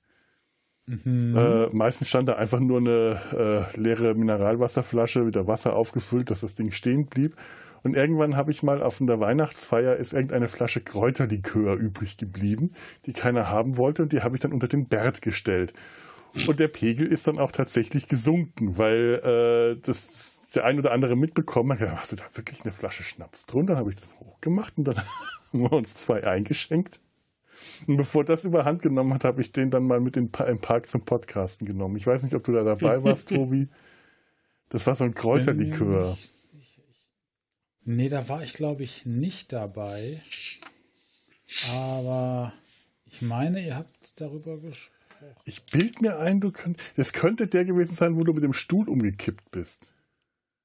Mhm. 0.86 1.36
Äh, 1.36 1.66
meistens 1.68 2.09
stand 2.09 2.28
da 2.28 2.34
einfach 2.34 2.61
nur 2.61 2.78
eine 2.78 3.68
äh, 3.74 3.78
leere 3.78 4.14
Mineralwasserflasche, 4.14 5.26
wieder 5.26 5.47
Wasser 5.47 5.76
aufgefüllt, 5.76 6.30
dass 6.30 6.41
das 6.41 6.55
Ding 6.55 6.70
stehen 6.70 7.07
blieb. 7.07 7.36
Und 7.83 7.95
irgendwann 7.95 8.37
habe 8.37 8.51
ich 8.51 8.62
mal 8.62 8.83
auf 8.83 9.01
einer 9.01 9.20
Weihnachtsfeier 9.20 9.97
ist 9.97 10.12
irgendeine 10.12 10.49
Flasche 10.49 10.81
Kräuterlikör 10.81 11.76
übrig 11.76 12.16
geblieben, 12.16 12.72
die 13.07 13.12
keiner 13.12 13.49
haben 13.49 13.79
wollte 13.79 14.03
und 14.03 14.12
die 14.12 14.20
habe 14.20 14.35
ich 14.37 14.41
dann 14.41 14.53
unter 14.53 14.68
den 14.68 14.89
Bert 14.89 15.22
gestellt. 15.22 15.72
Und 16.47 16.61
der 16.61 16.68
Pegel 16.68 17.07
ist 17.07 17.26
dann 17.26 17.39
auch 17.39 17.53
tatsächlich 17.53 18.07
gesunken, 18.07 18.79
weil 18.79 19.76
äh, 19.76 19.81
das 19.81 20.35
der 20.55 20.64
ein 20.64 20.79
oder 20.79 20.93
andere 20.93 21.16
mitbekommen 21.16 21.79
hat. 21.79 21.89
Hast 21.91 22.12
du 22.12 22.16
da 22.16 22.24
wirklich 22.35 22.62
eine 22.62 22.72
Flasche 22.72 23.03
Schnaps 23.03 23.47
drunter? 23.47 23.74
Dann 23.74 23.81
habe 23.81 23.91
ich 23.91 23.97
das 23.97 24.14
hochgemacht 24.18 24.79
und 24.79 24.85
dann 24.85 24.97
haben 25.53 25.61
wir 25.61 25.72
uns 25.72 25.95
zwei 25.95 26.24
eingeschenkt. 26.24 27.01
Und 27.87 27.97
bevor 27.97 28.24
das 28.24 28.45
überhand 28.45 28.83
genommen 28.83 29.12
hat, 29.12 29.24
habe 29.24 29.41
ich 29.41 29.53
den 29.53 29.70
dann 29.70 29.85
mal 29.85 30.01
mit 30.01 30.16
in 30.16 30.31
den 30.31 30.61
Park 30.61 30.89
zum 30.89 31.05
Podcasten 31.05 31.66
genommen. 31.66 31.97
Ich 31.97 32.07
weiß 32.07 32.22
nicht, 32.22 32.35
ob 32.35 32.45
du 32.45 32.53
da 32.53 32.62
dabei 32.62 33.03
warst, 33.03 33.29
Tobi. 33.35 33.68
Das 34.68 34.87
war 34.87 34.95
so 34.95 35.05
ein 35.05 35.14
Kräuterlikör. 35.14 36.16
Nee, 37.91 38.11
da 38.11 38.28
war 38.28 38.43
ich, 38.43 38.53
glaube 38.53 38.82
ich, 38.82 39.07
nicht 39.07 39.51
dabei. 39.51 40.20
Aber 41.72 42.53
ich 43.07 43.22
meine, 43.22 43.64
ihr 43.64 43.76
habt 43.76 44.20
darüber 44.20 44.59
gesprochen. 44.59 44.93
Ich 45.47 45.64
bild 45.64 46.03
mir 46.03 46.18
ein, 46.18 46.39
du 46.39 46.53
könnt, 46.53 46.78
das 46.97 47.14
könnte 47.14 47.47
der 47.47 47.64
gewesen 47.64 47.97
sein, 47.97 48.16
wo 48.16 48.24
du 48.24 48.34
mit 48.34 48.45
dem 48.45 48.53
Stuhl 48.53 48.91
umgekippt 48.91 49.51
bist. 49.53 49.95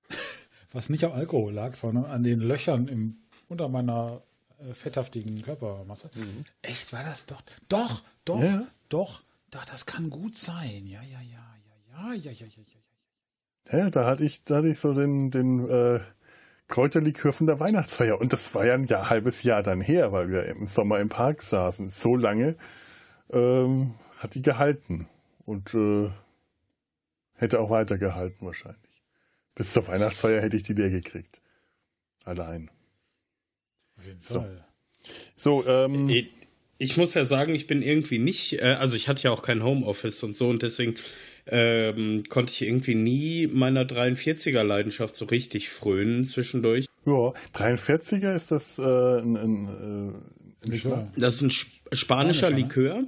Was 0.73 0.89
nicht 0.89 1.05
am 1.05 1.13
Alkohol 1.13 1.53
lag, 1.53 1.75
sondern 1.75 2.07
an 2.07 2.23
den 2.23 2.41
Löchern 2.41 2.89
im, 2.89 3.15
unter 3.47 3.69
meiner 3.69 4.21
äh, 4.59 4.73
fetthaftigen 4.73 5.41
Körpermasse. 5.43 6.09
Mhm. 6.15 6.43
Echt, 6.61 6.91
war 6.91 7.05
das 7.05 7.25
doch? 7.25 7.41
Doch, 7.69 8.03
doch, 8.25 8.43
ja. 8.43 8.67
doch, 8.89 9.23
doch, 9.49 9.63
das 9.63 9.85
kann 9.85 10.09
gut 10.09 10.35
sein. 10.35 10.87
Ja, 10.87 11.01
ja, 11.01 11.21
ja, 11.21 11.55
ja, 12.01 12.11
ja, 12.11 12.13
ja, 12.15 12.31
ja, 12.31 12.47
ja, 12.47 12.63
ja. 13.71 13.79
Ja, 13.79 13.89
da 13.89 14.07
hatte 14.07 14.25
ich, 14.25 14.43
da 14.43 14.57
hatte 14.57 14.67
ich 14.67 14.79
so 14.81 14.93
den, 14.93 15.31
den 15.31 15.69
äh, 15.69 16.01
Kräuterlikör 16.73 17.33
von 17.33 17.45
der 17.45 17.59
Weihnachtsfeier. 17.59 18.19
Und 18.19 18.33
das 18.33 18.55
war 18.55 18.65
ja 18.65 18.73
ein 18.73 18.87
Jahr, 18.87 19.07
halbes 19.07 19.43
Jahr 19.43 19.61
dann 19.61 19.79
her, 19.79 20.11
weil 20.11 20.29
wir 20.29 20.45
im 20.45 20.65
Sommer 20.65 20.99
im 21.01 21.07
Park 21.07 21.43
saßen. 21.43 21.91
So 21.91 22.15
lange 22.15 22.55
ähm, 23.31 23.93
hat 24.17 24.33
die 24.33 24.41
gehalten. 24.41 25.07
Und 25.45 25.75
äh, 25.75 26.09
hätte 27.35 27.59
auch 27.59 27.69
weitergehalten 27.69 28.47
wahrscheinlich. 28.47 29.03
Bis 29.53 29.71
zur 29.71 29.87
Weihnachtsfeier 29.87 30.41
hätte 30.41 30.57
ich 30.57 30.63
die 30.63 30.73
leer 30.73 30.89
gekriegt. 30.89 31.41
Allein. 32.23 32.71
Auf 33.99 34.05
jeden 34.07 34.21
Fall. 34.21 34.65
So, 35.35 35.67
ähm, 35.67 36.09
ich, 36.09 36.31
ich 36.79 36.97
muss 36.97 37.13
ja 37.13 37.25
sagen, 37.25 37.53
ich 37.53 37.67
bin 37.67 37.83
irgendwie 37.83 38.17
nicht, 38.17 38.53
äh, 38.53 38.77
also 38.79 38.95
ich 38.95 39.07
hatte 39.07 39.21
ja 39.21 39.31
auch 39.31 39.43
kein 39.43 39.63
Homeoffice 39.63 40.23
und 40.23 40.35
so 40.35 40.49
und 40.49 40.63
deswegen 40.63 40.95
ähm, 41.45 42.23
konnte 42.29 42.53
ich 42.53 42.61
irgendwie 42.61 42.95
nie 42.95 43.47
meiner 43.47 43.83
43er 43.83 44.63
Leidenschaft 44.63 45.15
so 45.15 45.25
richtig 45.25 45.69
frönen 45.69 46.25
zwischendurch. 46.25 46.85
Ja, 47.05 47.33
43er 47.53 48.35
ist 48.35 48.51
das 48.51 48.79
äh, 48.79 48.81
ein, 48.81 49.35
ein, 49.35 50.13
äh, 50.63 50.69
Likör. 50.69 51.11
Das 51.17 51.35
ist 51.35 51.41
ein 51.41 51.51
spanischer 51.51 51.83
Spanischer 51.95 52.49
ne? 52.49 52.55
Likör, 52.55 53.01
ne? 53.01 53.07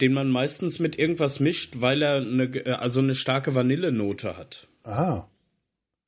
den 0.00 0.12
man 0.12 0.28
meistens 0.28 0.78
mit 0.78 0.98
irgendwas 0.98 1.40
mischt, 1.40 1.80
weil 1.80 2.02
er 2.02 2.16
eine, 2.16 2.44
äh, 2.44 2.72
also 2.72 3.00
eine 3.00 3.14
starke 3.14 3.54
Vanillenote 3.54 4.36
hat. 4.36 4.68
Aha. 4.82 5.30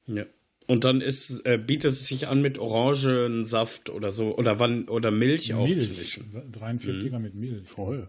Ja. 0.07 0.25
Und 0.67 0.85
dann 0.85 1.01
ist, 1.01 1.47
äh, 1.47 1.57
bietet 1.57 1.93
es 1.93 2.07
sich 2.07 2.29
an, 2.29 2.43
mit 2.43 2.59
Orangensaft 2.59 3.89
oder 3.89 4.13
so 4.13 4.37
oder 4.37 4.59
wann 4.59 4.89
oder 4.89 5.11
Milch, 5.11 5.55
Milch 5.55 5.55
aufzumischen. 5.55 6.53
43er 6.53 7.17
mhm. 7.17 7.23
mit 7.23 7.35
Milch. 7.35 7.69
Voll. 7.69 8.09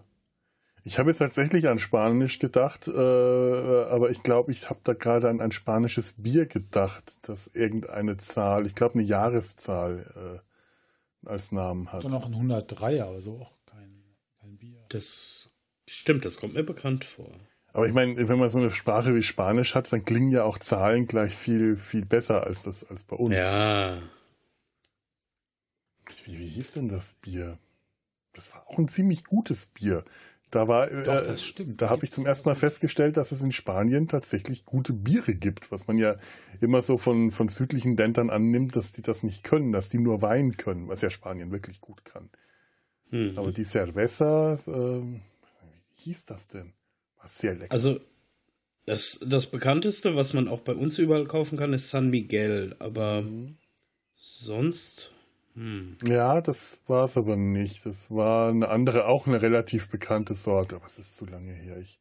Ich 0.84 0.98
habe 0.98 1.10
jetzt 1.10 1.20
tatsächlich 1.20 1.68
an 1.68 1.80
Spanisch 1.80 2.40
gedacht, 2.40 2.88
äh, 2.88 2.92
aber 2.92 4.10
ich 4.10 4.24
glaube, 4.24 4.52
ich 4.52 4.70
habe 4.70 4.80
da 4.84 4.94
gerade 4.94 5.30
an 5.30 5.42
ein 5.42 5.52
spanisches 5.52 6.14
Bier 6.18 6.46
gedacht, 6.46 7.20
das 7.22 7.48
irgendeine 7.48 8.18
Zahl, 8.18 8.66
ich 8.66 8.76
glaube 8.76 8.96
eine 8.96 9.04
Jahreszahl 9.04 10.42
äh, 11.24 11.28
als 11.30 11.52
Namen 11.52 11.92
hat. 11.92 12.06
Und 12.06 12.12
noch 12.12 12.26
ein 12.26 12.34
103er, 12.34 13.04
also 13.04 13.40
auch 13.42 13.54
kein, 13.66 14.04
kein 14.40 14.58
Bier. 14.58 14.86
Das 14.90 15.52
stimmt, 15.88 16.26
das 16.26 16.40
kommt 16.40 16.54
mir 16.54 16.64
bekannt 16.64 17.04
vor. 17.04 17.30
Aber 17.72 17.88
ich 17.88 17.94
meine, 17.94 18.28
wenn 18.28 18.40
man 18.40 18.50
so 18.50 18.60
eine 18.60 18.72
Sprache 18.72 19.14
wie 19.16 19.22
Spanisch 19.22 19.76
hat, 19.76 19.92
dann 19.94 20.04
klingen 20.04 20.32
ja 20.32 20.44
auch 20.44 20.58
Zahlen 20.58 21.08
gleich 21.08 21.36
viel, 21.36 21.78
viel 21.78 22.06
besser 22.06 22.44
als 22.46 22.64
das 22.64 22.84
als 22.90 23.04
bei 23.04 23.16
uns. 23.16 23.36
Ja. 23.36 24.02
Wie, 26.26 26.40
wie 26.40 26.48
hieß 26.48 26.74
denn 26.74 26.88
das 26.88 27.14
Bier? 27.22 27.60
Das 28.34 28.54
war 28.54 28.68
auch 28.68 28.78
ein 28.78 28.88
ziemlich 28.88 29.24
gutes 29.24 29.68
Bier. 29.68 30.04
Da 30.52 30.68
war, 30.68 30.88
Doch, 30.88 31.22
äh, 31.22 31.26
das 31.26 31.44
stimmt. 31.44 31.82
Da 31.82 31.90
habe 31.90 32.06
ich 32.06 32.12
zum 32.12 32.26
ersten 32.26 32.50
Mal 32.50 32.56
festgestellt, 32.56 33.18
dass 33.18 33.32
es 33.32 33.42
in 33.42 33.52
Spanien 33.52 34.08
tatsächlich 34.08 34.66
gute 34.66 34.94
Biere 34.94 35.36
gibt, 35.36 35.72
was 35.72 35.88
man 35.88 35.98
ja 35.98 36.16
immer 36.60 36.82
so 36.82 36.98
von, 36.98 37.32
von 37.32 37.50
südlichen 37.50 37.96
Ländern 37.96 38.30
annimmt, 38.30 38.76
dass 38.76 38.92
die 38.92 39.04
das 39.04 39.22
nicht 39.22 39.44
können, 39.44 39.72
dass 39.72 39.90
die 39.90 40.00
nur 40.00 40.22
Wein 40.22 40.58
können, 40.58 40.88
was 40.88 41.02
ja 41.02 41.10
Spanien 41.12 41.52
wirklich 41.52 41.82
gut 41.82 42.04
kann. 42.04 42.30
Mhm. 43.12 43.34
Aber 43.38 43.52
die 43.52 43.64
Cerveza, 43.64 44.60
äh, 44.66 44.72
wie 44.72 45.22
hieß 45.96 46.26
das 46.26 46.48
denn? 46.48 46.74
War 47.18 47.28
sehr 47.28 47.54
lecker. 47.56 47.72
Also 47.72 48.00
das, 48.86 49.20
das 49.24 49.46
bekannteste, 49.46 50.16
was 50.16 50.34
man 50.34 50.48
auch 50.48 50.62
bei 50.62 50.74
uns 50.74 50.98
überall 50.98 51.26
kaufen 51.26 51.58
kann, 51.58 51.74
ist 51.74 51.90
San 51.90 52.10
Miguel, 52.10 52.76
aber 52.80 53.22
mhm. 53.22 53.58
sonst. 54.16 55.14
Hm. 55.60 55.98
Ja, 56.08 56.40
das 56.40 56.80
war 56.88 57.04
es 57.04 57.18
aber 57.18 57.36
nicht. 57.36 57.86
Das 57.86 58.10
war 58.10 58.50
eine 58.50 58.70
andere, 58.70 59.08
auch 59.08 59.28
eine 59.28 59.42
relativ 59.42 59.90
bekannte 59.90 60.34
Sorte, 60.34 60.78
aber 60.78 60.86
es 60.86 60.98
ist 60.98 61.18
zu 61.18 61.26
lange 61.26 61.52
her. 61.52 61.78
Ich 61.80 62.00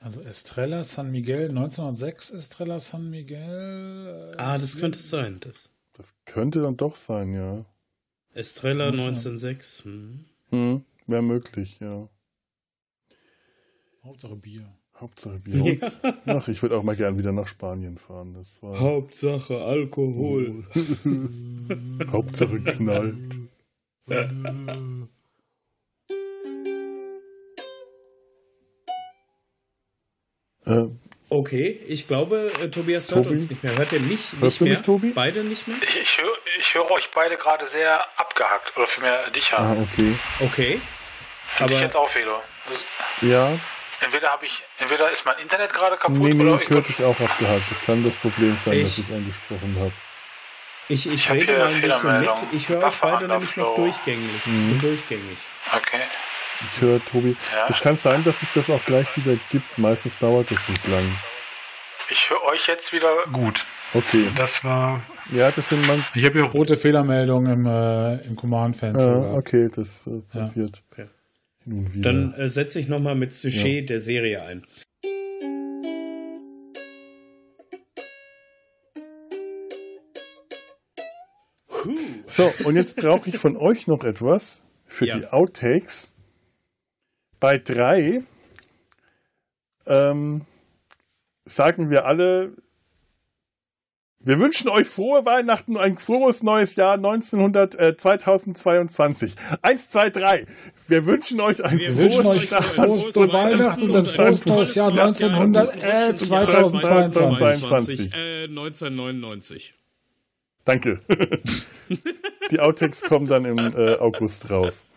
also 0.00 0.22
Estrella 0.22 0.82
San 0.82 1.10
Miguel, 1.10 1.50
1906 1.50 2.30
Estrella 2.30 2.80
San 2.80 3.10
Miguel. 3.10 4.32
Äh, 4.32 4.40
ah, 4.40 4.56
das 4.56 4.78
könnte 4.78 4.98
es 4.98 5.10
sein. 5.10 5.40
Das. 5.40 5.70
das 5.92 6.14
könnte 6.24 6.62
dann 6.62 6.78
doch 6.78 6.94
sein, 6.96 7.34
ja. 7.34 7.66
Estrella 8.32 8.88
1906. 8.88 9.84
Hm. 9.84 10.24
Hm, 10.48 10.84
Wäre 11.06 11.22
möglich, 11.22 11.80
ja. 11.80 12.08
Hauptsache 14.02 14.36
Bier. 14.36 14.74
Hauptsache 15.00 15.38
Bier. 15.38 15.74
Ja. 15.74 16.14
Ach, 16.26 16.48
ich 16.48 16.60
würde 16.62 16.76
auch 16.76 16.82
mal 16.82 16.96
gern 16.96 17.18
wieder 17.18 17.30
nach 17.30 17.46
Spanien 17.46 17.98
fahren. 17.98 18.34
Das 18.34 18.62
war 18.62 18.78
Hauptsache 18.80 19.62
Alkohol. 19.62 20.64
Hauptsache 22.12 22.60
knallt. 22.60 23.16
äh, 30.64 30.86
okay, 31.30 31.80
ich 31.86 32.08
glaube, 32.08 32.50
äh, 32.60 32.68
Tobias 32.68 33.14
hört 33.14 33.28
uns 33.28 33.48
nicht 33.48 33.62
mehr. 33.62 33.76
Hört 33.76 33.92
ihr 33.92 34.00
mich 34.00 34.32
Hörst 34.40 34.42
nicht 34.42 34.60
du 34.60 34.64
mehr? 34.64 34.76
Mich, 34.78 34.86
Tobi? 34.86 35.12
Beide 35.14 35.44
nicht 35.44 35.68
mehr? 35.68 35.76
Ich, 35.80 35.96
ich 35.96 36.18
höre 36.18 36.34
ich 36.58 36.74
hör 36.74 36.90
euch 36.90 37.08
beide 37.14 37.36
gerade 37.36 37.68
sehr 37.68 38.00
abgehackt. 38.18 38.76
Oder 38.76 38.86
vielmehr 38.88 39.30
dich 39.30 39.52
haben. 39.52 39.78
Ah, 39.78 39.82
okay. 39.82 40.14
Okay. 40.40 40.80
Aber 41.60 41.72
ich 41.72 41.80
jetzt 41.80 41.96
auch. 41.96 42.10
Also, 42.14 42.80
ja, 43.22 43.58
Entweder 44.00 44.28
habe 44.28 44.46
ich, 44.46 44.62
entweder 44.78 45.10
ist 45.10 45.24
mein 45.24 45.38
Internet 45.38 45.72
gerade 45.72 45.96
kaputt 45.96 46.18
nee, 46.18 46.32
nee, 46.32 46.44
oder 46.44 46.60
ich 46.60 46.70
höre 46.70 46.82
dich 46.82 47.02
auch 47.02 47.18
abgehakt. 47.18 47.62
Das 47.68 47.80
kann 47.80 48.04
das 48.04 48.16
Problem 48.16 48.56
sein, 48.56 48.74
ich, 48.74 48.96
das 48.96 48.98
ich 48.98 49.14
angesprochen 49.14 49.76
habe. 49.78 49.92
Ich, 50.88 51.06
ich, 51.06 51.14
ich 51.14 51.30
rede 51.30 51.58
mal 51.58 51.68
ein 51.68 51.80
bisschen 51.80 52.20
mit. 52.20 52.30
Ich 52.52 52.68
höre 52.68 52.84
euch 52.84 52.96
beide 52.96 53.28
nämlich 53.28 53.56
noch 53.56 53.74
durchgängig. 53.74 54.46
Mhm. 54.46 54.80
durchgängig. 54.80 55.36
Okay. 55.74 56.02
Ich 56.74 56.80
höre 56.80 57.04
Tobi. 57.04 57.36
Es 57.68 57.78
ja. 57.78 57.82
kann 57.82 57.96
sein, 57.96 58.24
dass 58.24 58.40
sich 58.40 58.48
das 58.54 58.70
auch 58.70 58.82
gleich 58.84 59.16
wieder 59.16 59.38
gibt. 59.50 59.78
Meistens 59.78 60.18
dauert 60.18 60.50
das 60.50 60.68
nicht 60.68 60.86
lang. 60.88 61.04
Ich 62.08 62.30
höre 62.30 62.42
euch 62.44 62.66
jetzt 62.68 62.92
wieder 62.92 63.26
gut. 63.32 63.66
Okay. 63.92 64.30
Das 64.34 64.64
war. 64.64 65.02
Ja, 65.30 65.50
das 65.50 65.68
sind 65.68 65.86
man. 65.86 66.04
Ich 66.14 66.24
habe 66.24 66.40
hier 66.40 66.50
rote 66.50 66.76
Fehlermeldungen 66.76 67.52
im, 67.52 67.66
äh, 67.66 68.26
im 68.26 68.34
Command-Fenster. 68.34 69.12
Ah, 69.12 69.34
okay, 69.34 69.68
das 69.74 70.06
äh, 70.06 70.22
passiert. 70.32 70.76
Ja. 70.96 71.04
Okay 71.04 71.17
nun 71.68 71.94
wieder. 71.94 72.12
Dann 72.12 72.34
äh, 72.34 72.48
setze 72.48 72.80
ich 72.80 72.88
nochmal 72.88 73.14
mit 73.14 73.34
Sujet 73.34 73.64
ja. 73.64 73.86
der 73.86 74.00
Serie 74.00 74.42
ein. 74.42 74.64
So, 82.26 82.52
und 82.64 82.76
jetzt 82.76 82.96
brauche 82.96 83.28
ich 83.28 83.36
von 83.36 83.56
euch 83.56 83.86
noch 83.88 84.04
etwas 84.04 84.62
für 84.86 85.06
ja. 85.06 85.18
die 85.18 85.26
Outtakes. 85.26 86.14
Bei 87.40 87.58
drei 87.58 88.22
ähm, 89.86 90.42
sagen 91.44 91.90
wir 91.90 92.06
alle 92.06 92.52
wir 94.20 94.40
wünschen 94.40 94.68
euch 94.68 94.88
frohe 94.88 95.24
Weihnachten 95.24 95.76
und 95.76 95.82
ein 95.82 95.96
frohes 95.96 96.42
neues 96.42 96.74
Jahr 96.74 96.94
1900, 96.94 97.74
äh, 97.78 97.96
2022. 97.96 99.34
Eins, 99.62 99.90
zwei, 99.90 100.10
drei. 100.10 100.44
Wir 100.88 101.06
wünschen 101.06 101.40
euch 101.40 101.64
ein 101.64 101.78
Wir 101.78 101.92
frohes, 101.92 102.26
euch 102.26 102.48
frohes, 102.48 103.06
frohes 103.06 103.32
Weihnachten 103.32 103.90
und 103.90 103.96
ein 103.96 104.04
frohes 104.04 104.46
neues 104.46 104.74
Jahr 104.74 104.90
1900, 104.90 105.82
äh, 105.82 106.14
2022. 106.16 108.12
Äh, 108.12 108.44
1999. 108.44 109.74
Danke. 110.64 111.00
Die 112.50 112.60
Outtakes 112.60 113.02
kommen 113.02 113.26
dann 113.28 113.44
im 113.44 113.58
äh, 113.58 113.94
August 113.94 114.50
raus. 114.50 114.88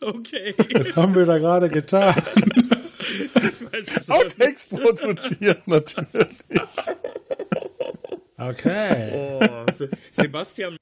Okay. 0.00 0.54
Das 0.70 0.94
haben 0.96 1.14
wir 1.14 1.24
da 1.26 1.38
gerade 1.38 1.68
getan. 1.70 2.14
Outtakes 4.08 4.68
produziert 4.68 5.66
natürlich. 5.66 6.36
Okay. 8.50 9.38
Oh, 9.72 9.86
Sebastian. 10.10 10.76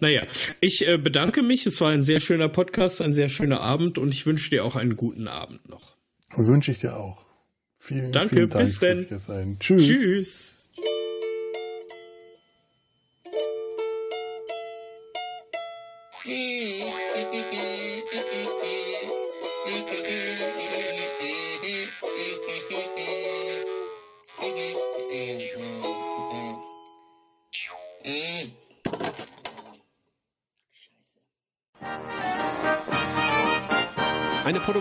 Naja, 0.00 0.22
ich 0.60 0.86
äh, 0.86 0.96
bedanke 0.96 1.42
mich. 1.42 1.66
Es 1.66 1.80
war 1.80 1.90
ein 1.90 2.02
sehr 2.02 2.20
schöner 2.20 2.48
Podcast, 2.48 3.02
ein 3.02 3.14
sehr 3.14 3.28
schöner 3.28 3.60
Abend 3.60 3.98
und 3.98 4.14
ich 4.14 4.26
wünsche 4.26 4.50
dir 4.50 4.64
auch 4.64 4.76
einen 4.76 4.96
guten 4.96 5.28
Abend 5.28 5.68
noch. 5.68 5.96
Wünsche 6.36 6.70
ich 6.70 6.78
dir 6.78 6.96
auch. 6.96 7.26
Vielen, 7.78 8.12
Danke, 8.12 8.36
vielen 8.36 8.48
Dank 8.50 8.64
bis 8.64 8.78
denn. 8.80 9.58
Tschüss. 9.58 9.86
Tschüss. 9.86 10.58